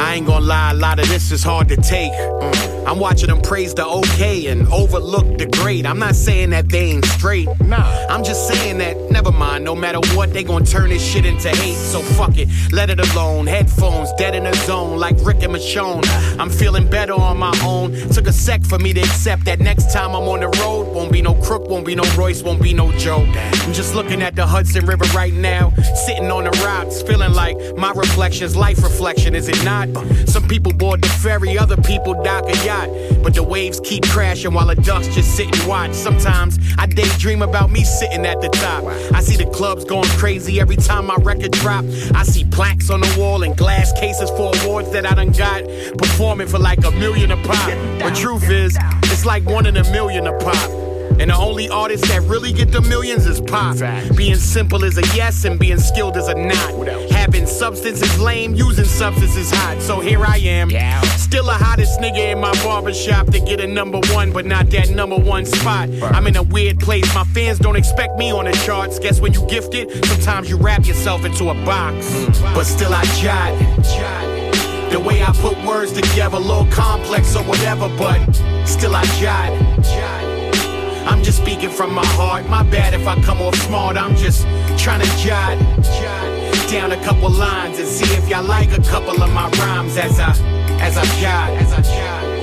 I 0.00 0.14
ain't 0.14 0.26
gonna 0.26 0.46
lie, 0.46 0.70
a 0.70 0.74
lot 0.74 0.98
of 0.98 1.08
this 1.08 1.30
is 1.30 1.42
hard 1.42 1.68
to 1.68 1.76
take. 1.76 2.12
Mm. 2.12 2.86
I'm 2.86 2.98
watching 2.98 3.28
them 3.28 3.42
praise 3.42 3.74
the 3.74 3.86
okay 3.86 4.46
and 4.46 4.66
overlook 4.72 5.36
the 5.36 5.46
great. 5.46 5.84
I'm 5.84 5.98
not 5.98 6.16
saying 6.16 6.50
that 6.50 6.70
they 6.70 6.92
ain't 6.92 7.04
straight. 7.04 7.48
Nah. 7.60 8.06
I'm 8.08 8.24
just 8.24 8.48
saying 8.48 8.78
that, 8.78 8.96
never 9.10 9.30
mind, 9.30 9.62
no 9.62 9.76
matter 9.76 10.00
what, 10.16 10.32
they 10.32 10.42
gonna 10.42 10.64
turn 10.64 10.88
this 10.88 11.04
shit 11.04 11.26
into 11.26 11.50
hate. 11.50 11.76
So 11.76 12.00
fuck 12.00 12.38
it, 12.38 12.48
let 12.72 12.88
it 12.88 12.98
alone. 12.98 13.46
Headphones, 13.46 14.10
dead 14.14 14.34
in 14.34 14.44
the 14.44 14.54
zone, 14.54 14.98
like 14.98 15.16
Rick 15.20 15.42
and 15.42 15.54
Michonne. 15.54 16.02
I'm 16.40 16.48
feeling 16.48 16.88
better 16.88 17.12
on 17.12 17.36
my 17.36 17.56
own. 17.62 17.92
Took 18.10 18.26
a 18.26 18.32
sec 18.32 18.64
for 18.64 18.78
me 18.78 18.94
to 18.94 19.00
accept 19.00 19.44
that 19.44 19.60
next 19.60 19.92
time 19.92 20.16
I'm 20.16 20.26
on 20.28 20.40
the 20.40 20.48
road, 20.62 20.94
won't 20.94 21.12
be 21.12 21.20
no 21.20 21.34
crook, 21.34 21.68
won't 21.68 21.84
be 21.84 21.94
no 21.94 22.04
Royce, 22.16 22.42
won't 22.42 22.62
be 22.62 22.72
no 22.72 22.90
Joe. 22.92 23.22
I'm 23.36 23.72
just 23.74 23.94
looking 23.94 24.22
at 24.22 24.34
the 24.34 24.46
Hudson 24.46 24.86
River 24.86 25.04
right 25.14 25.34
now, 25.34 25.72
sitting 26.06 26.30
on 26.30 26.44
the 26.44 26.50
rocks, 26.64 27.02
feeling 27.02 27.34
like 27.34 27.56
my 27.76 27.92
reflection's 27.92 28.56
life 28.56 28.82
reflection, 28.82 29.34
is 29.34 29.48
it 29.48 29.62
not? 29.64 29.89
Some 30.26 30.46
people 30.48 30.72
board 30.72 31.02
the 31.02 31.08
ferry, 31.08 31.58
other 31.58 31.76
people 31.76 32.14
dock 32.22 32.44
a 32.48 32.56
yacht. 32.64 32.88
But 33.22 33.34
the 33.34 33.42
waves 33.42 33.80
keep 33.80 34.04
crashing 34.08 34.54
while 34.54 34.66
the 34.66 34.76
ducks 34.76 35.08
just 35.08 35.36
sit 35.36 35.54
and 35.54 35.68
watch. 35.68 35.92
Sometimes 35.92 36.58
I 36.78 36.86
daydream 36.86 37.42
about 37.42 37.70
me 37.70 37.84
sitting 37.84 38.26
at 38.26 38.40
the 38.40 38.48
top. 38.48 38.84
I 39.12 39.20
see 39.20 39.36
the 39.36 39.50
clubs 39.50 39.84
going 39.84 40.08
crazy 40.10 40.60
every 40.60 40.76
time 40.76 41.06
my 41.06 41.16
record 41.16 41.52
drop. 41.52 41.84
I 42.14 42.22
see 42.24 42.44
plaques 42.44 42.90
on 42.90 43.00
the 43.00 43.16
wall 43.18 43.42
and 43.42 43.56
glass 43.56 43.92
cases 43.98 44.30
for 44.30 44.52
awards 44.62 44.90
that 44.92 45.06
I 45.06 45.14
done 45.14 45.32
got. 45.32 45.64
Performing 45.98 46.48
for 46.48 46.58
like 46.58 46.84
a 46.84 46.90
million 46.92 47.30
a 47.30 47.36
pop. 47.36 47.70
But 48.00 48.14
truth 48.14 48.48
is, 48.50 48.76
it's 49.04 49.24
like 49.24 49.44
one 49.44 49.66
in 49.66 49.76
a 49.76 49.84
million 49.92 50.26
a 50.26 50.38
pop. 50.38 50.89
And 51.20 51.30
the 51.30 51.36
only 51.36 51.68
artists 51.68 52.08
that 52.08 52.22
really 52.22 52.50
get 52.50 52.72
the 52.72 52.80
millions 52.80 53.26
is 53.26 53.42
pop. 53.42 53.76
Being 54.16 54.36
simple 54.36 54.84
is 54.84 54.96
a 54.96 55.02
yes 55.14 55.44
and 55.44 55.60
being 55.60 55.78
skilled 55.78 56.16
is 56.16 56.28
a 56.28 56.34
not. 56.34 56.88
Having 57.10 57.44
substance 57.44 58.00
is 58.00 58.18
lame, 58.18 58.54
using 58.54 58.86
substance 58.86 59.36
is 59.36 59.50
hot. 59.50 59.82
So 59.82 60.00
here 60.00 60.24
I 60.24 60.38
am, 60.38 60.70
still 61.18 61.44
the 61.44 61.52
hottest 61.52 62.00
nigga 62.00 62.32
in 62.32 62.40
my 62.40 62.54
barbershop 62.64 63.26
to 63.32 63.40
get 63.40 63.60
a 63.60 63.66
number 63.66 64.00
one, 64.14 64.32
but 64.32 64.46
not 64.46 64.70
that 64.70 64.88
number 64.88 65.16
one 65.16 65.44
spot. 65.44 65.90
I'm 66.02 66.26
in 66.26 66.36
a 66.36 66.42
weird 66.42 66.80
place, 66.80 67.14
my 67.14 67.24
fans 67.24 67.58
don't 67.58 67.76
expect 67.76 68.16
me 68.16 68.32
on 68.32 68.46
the 68.46 68.52
charts. 68.64 68.98
Guess 68.98 69.20
when 69.20 69.34
you 69.34 69.46
gifted, 69.46 69.90
sometimes 70.06 70.48
you 70.48 70.56
wrap 70.56 70.86
yourself 70.86 71.26
into 71.26 71.50
a 71.50 71.54
box. 71.66 72.06
Mm. 72.06 72.54
But 72.54 72.64
still 72.64 72.94
I 72.94 73.04
jot. 73.20 74.90
The 74.90 74.98
way 74.98 75.22
I 75.22 75.32
put 75.34 75.62
words 75.66 75.92
together, 75.92 76.38
a 76.38 76.40
little 76.40 76.66
complex 76.72 77.36
or 77.36 77.44
whatever, 77.44 77.88
but 77.98 78.18
still 78.64 78.96
I 78.96 79.04
jot. 79.20 80.29
I'm 81.06 81.22
just 81.22 81.38
speaking 81.38 81.70
from 81.70 81.94
my 81.94 82.06
heart. 82.06 82.46
My 82.48 82.62
bad 82.62 82.94
if 82.94 83.06
I 83.06 83.20
come 83.22 83.40
off 83.40 83.54
smart. 83.56 83.96
I'm 83.96 84.16
just 84.16 84.42
trying 84.78 85.00
to 85.00 85.16
jot 85.16 85.58
down 86.70 86.92
a 86.92 87.04
couple 87.04 87.28
lines 87.28 87.80
and 87.80 87.88
see 87.88 88.06
if 88.14 88.28
y'all 88.28 88.44
like 88.44 88.70
a 88.70 88.82
couple 88.82 89.20
of 89.20 89.32
my 89.32 89.50
rhymes 89.58 89.96
as 89.96 90.20
I 90.20 90.30
as 90.80 90.96
I 90.96 91.04
jot 91.20 91.50
as 91.50 91.72
I 91.72 91.82
jot. 91.82 92.39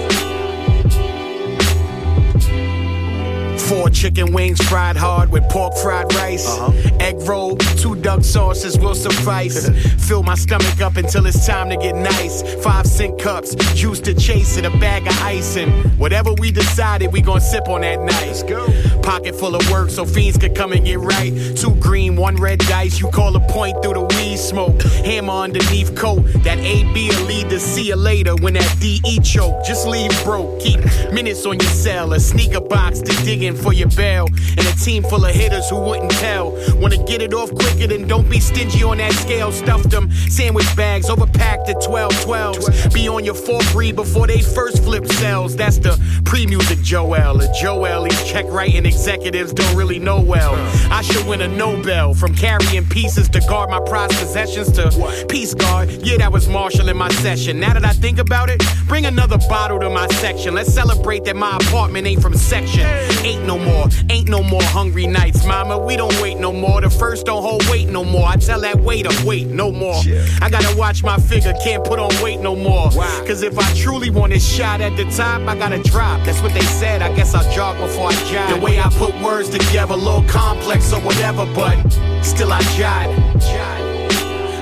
Four 3.67 3.89
chicken 3.89 4.31
wings 4.31 4.61
fried 4.69 4.95
hard 4.95 5.29
with 5.29 5.43
pork 5.49 5.75
fried 5.75 6.13
rice. 6.15 6.47
Uh-huh. 6.47 6.71
Egg 7.01 7.17
roll, 7.27 7.57
two 7.57 7.95
duck 7.97 8.23
sauces 8.23 8.79
will 8.79 8.95
suffice. 8.95 9.67
Fill 10.07 10.23
my 10.23 10.35
stomach 10.35 10.79
up 10.79 10.95
until 10.95 11.25
it's 11.25 11.45
time 11.45 11.69
to 11.71 11.75
get 11.75 11.93
nice. 11.93 12.43
Five 12.63 12.87
cent 12.87 13.19
cups, 13.19 13.55
juice 13.75 13.99
to 14.01 14.13
chase 14.13 14.55
it, 14.55 14.63
a 14.63 14.69
bag 14.69 15.05
of 15.05 15.21
ice. 15.21 15.57
And 15.57 15.99
whatever 15.99 16.31
we 16.33 16.49
decided, 16.49 17.11
we 17.11 17.19
gon' 17.21 17.41
sip 17.41 17.67
on 17.67 17.81
that 17.81 17.99
night. 17.99 18.27
Let's 18.27 18.43
go. 18.43 18.67
Pocket 19.01 19.35
full 19.35 19.53
of 19.53 19.69
work 19.69 19.89
so 19.89 20.05
fiends 20.05 20.37
could 20.37 20.55
come 20.55 20.71
and 20.71 20.85
get 20.85 20.99
right. 20.99 21.33
Two 21.57 21.75
green, 21.75 22.15
one 22.15 22.37
red 22.37 22.59
dice. 22.59 23.01
You 23.01 23.09
call 23.09 23.35
a 23.35 23.41
point 23.49 23.83
through 23.83 23.95
the 23.95 24.01
weed 24.01 24.37
smoke. 24.37 24.81
Hammer 25.03 25.33
underneath 25.33 25.93
coat. 25.93 26.21
That 26.43 26.57
AB 26.59 27.09
will 27.09 27.25
lead 27.25 27.49
to 27.49 27.59
see 27.59 27.87
you 27.89 27.97
later 27.97 28.33
when 28.35 28.53
that 28.53 28.77
DE 28.79 29.19
choke. 29.19 29.65
Just 29.65 29.85
leave 29.85 30.11
broke. 30.23 30.61
Keep 30.61 30.79
minutes 31.11 31.45
on 31.45 31.59
your 31.59 31.69
cell. 31.69 32.13
A 32.13 32.19
sneaker 32.21 32.61
box 32.61 32.99
to 33.01 33.11
dig 33.25 33.43
in 33.43 33.56
for 33.57 33.73
your 33.73 33.89
bail. 33.89 34.27
And 34.57 34.65
a 34.67 34.73
team 34.73 35.03
full 35.03 35.25
of 35.25 35.33
hitters 35.33 35.69
who 35.69 35.79
wouldn't 35.79 36.11
tell. 36.11 36.51
Wanna 36.75 37.03
get 37.05 37.21
it 37.21 37.33
off 37.33 37.49
quicker, 37.53 37.87
then 37.87 38.07
don't 38.07 38.29
be 38.29 38.39
stingy 38.39 38.83
on 38.83 38.97
that 38.97 39.13
scale. 39.13 39.51
Stuff 39.51 39.83
them 39.83 40.11
sandwich 40.11 40.73
bags 40.75 41.09
overpacked 41.09 41.69
at 41.69 41.81
12 41.81 42.11
12s. 42.13 42.93
Be 42.93 43.07
on 43.07 43.23
your 43.23 43.35
fourth 43.35 43.73
read 43.75 43.95
before 43.95 44.27
they 44.27 44.41
first 44.41 44.83
flip 44.83 45.05
cells. 45.05 45.55
That's 45.55 45.77
the 45.77 45.97
pre 46.25 46.45
music 46.45 46.79
Joel. 46.81 47.41
A 47.41 47.53
Joel, 47.53 48.03
these 48.03 48.23
check 48.23 48.45
writing 48.49 48.85
executives 48.85 49.53
don't 49.53 49.75
really 49.75 49.99
know 49.99 50.21
well. 50.21 50.55
I 50.91 51.01
should 51.01 51.25
win 51.27 51.41
a 51.41 51.47
Nobel 51.47 52.13
from 52.13 52.35
carrying 52.35 52.85
pieces 52.85 53.29
to 53.29 53.39
guard 53.41 53.69
my 53.69 53.79
prized 53.79 54.13
possessions 54.13 54.71
to 54.73 55.25
peace 55.29 55.53
guard. 55.53 55.89
Yeah, 56.03 56.17
that 56.17 56.31
was 56.31 56.47
Marshall 56.47 56.89
in 56.89 56.97
my 56.97 57.09
session. 57.09 57.59
Now 57.59 57.73
that 57.73 57.85
I 57.85 57.93
think 57.93 58.19
about 58.19 58.49
it, 58.49 58.61
bring 58.87 59.05
another 59.05 59.37
bottle 59.49 59.79
to 59.79 59.89
my 59.89 60.07
section. 60.07 60.53
Let's 60.53 60.73
celebrate 60.73 61.25
that 61.25 61.35
my 61.35 61.55
apartment 61.57 62.07
ain't 62.07 62.21
from 62.21 62.35
section. 62.35 62.85
Ain't 63.25 63.45
no 63.47 63.57
more, 63.57 63.87
ain't 64.09 64.27
no 64.27 64.43
more 64.43 64.61
hungry 64.61 65.07
nights, 65.07 65.45
mama. 65.45 65.77
We 65.77 65.95
don't 65.95 66.13
wait 66.21 66.37
no 66.37 66.51
more. 66.51 66.81
The 66.81 66.89
first 66.89 67.25
don't 67.25 67.41
hold 67.41 67.67
weight 67.69 67.87
no 67.87 68.03
more. 68.03 68.27
I 68.27 68.35
tell 68.35 68.59
that 68.61 68.79
waiter, 68.81 69.09
wait 69.25 69.47
no 69.47 69.71
more. 69.71 70.01
I 70.41 70.49
gotta 70.49 70.77
watch 70.77 71.01
my 71.03 71.17
figure, 71.17 71.53
can't 71.63 71.83
put 71.83 71.97
on 71.97 72.11
weight 72.21 72.41
no 72.41 72.55
more. 72.55 72.91
Cause 73.25 73.41
if 73.41 73.57
I 73.57 73.73
truly 73.73 74.09
want 74.09 74.33
a 74.33 74.39
shot 74.39 74.81
at 74.81 74.95
the 74.97 75.05
top, 75.05 75.41
I 75.47 75.57
gotta 75.57 75.81
drop. 75.81 76.23
That's 76.25 76.41
what 76.41 76.53
they 76.53 76.61
said. 76.61 77.01
I 77.01 77.15
guess 77.15 77.33
I'll 77.33 77.49
jog 77.53 77.77
before 77.79 78.09
I 78.09 78.15
jog. 78.29 78.59
The 78.59 78.63
way 78.63 78.79
I 78.79 78.89
put 78.89 79.19
words 79.21 79.49
together, 79.49 79.93
a 79.93 79.97
little 79.97 80.23
complex 80.23 80.91
or 80.91 80.99
whatever, 80.99 81.45
but 81.55 81.77
still 82.21 82.51
I 82.51 82.61
jot. 82.77 83.37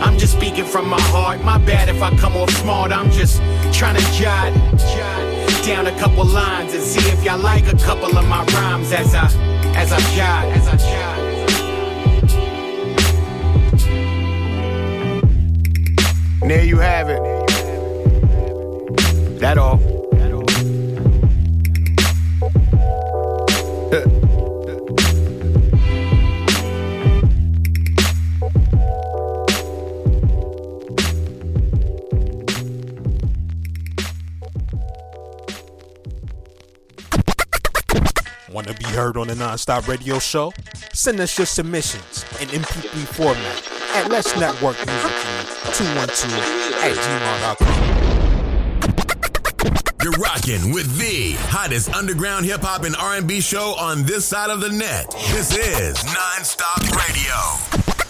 I'm 0.06 0.20
just 0.20 0.34
speaking 0.34 0.66
from 0.66 0.88
my 0.88 1.02
heart. 1.02 1.42
My 1.44 1.58
bad 1.58 1.90
if 1.90 2.02
I 2.02 2.16
come 2.18 2.38
off 2.38 2.52
smart. 2.52 2.92
I'm 2.92 3.10
just 3.12 3.42
trying 3.74 3.96
to 3.96 4.12
jot 4.14 4.54
down 5.66 5.88
a 5.88 6.00
couple 6.00 6.24
lines 6.24 6.76
and 6.76 6.84
see 6.84 7.00
if 7.10 7.24
y'all 7.24 7.40
like 7.40 7.66
a 7.66 7.78
couple 7.78 8.16
of 8.16 8.28
my 8.28 8.46
rhymes 8.54 8.92
as 8.92 9.16
I 9.16 9.26
as 9.76 9.92
I 9.92 10.00
jot 10.16 10.46
as 10.52 10.68
I 10.68 10.78
jot. 10.78 11.18
There 16.48 16.64
you 16.64 16.78
have 16.78 17.10
it. 17.10 17.20
That 19.40 19.58
all. 19.58 19.82
Uh. 23.92 24.25
Want 38.66 38.78
to 38.78 38.84
be 38.84 38.90
heard 38.96 39.16
on 39.16 39.28
the 39.28 39.36
Nonstop 39.36 39.88
Radio 39.88 40.18
Show? 40.18 40.52
Send 40.92 41.20
us 41.20 41.38
your 41.38 41.46
submissions 41.46 42.26
in 42.42 42.48
MP3 42.48 43.06
format 43.06 43.72
at 43.96 44.10
Let's 44.10 44.36
Network 44.40 44.76
Music 44.78 45.12
212 45.76 46.34
at 46.82 46.96
gmail.com. 47.62 47.86
You're 50.02 50.14
rocking 50.14 50.74
with 50.74 50.98
the 50.98 51.34
hottest 51.50 51.94
underground 51.94 52.48
hip 52.48 52.62
hop 52.62 52.86
and 52.86 52.96
R&B 52.96 53.40
show 53.42 53.76
on 53.78 54.04
this 54.04 54.26
side 54.26 54.50
of 54.50 54.62
the 54.62 54.70
net. 54.70 55.12
This 55.30 55.56
is 55.56 55.98
Nonstop 55.98 56.90
Radio. 56.98 58.05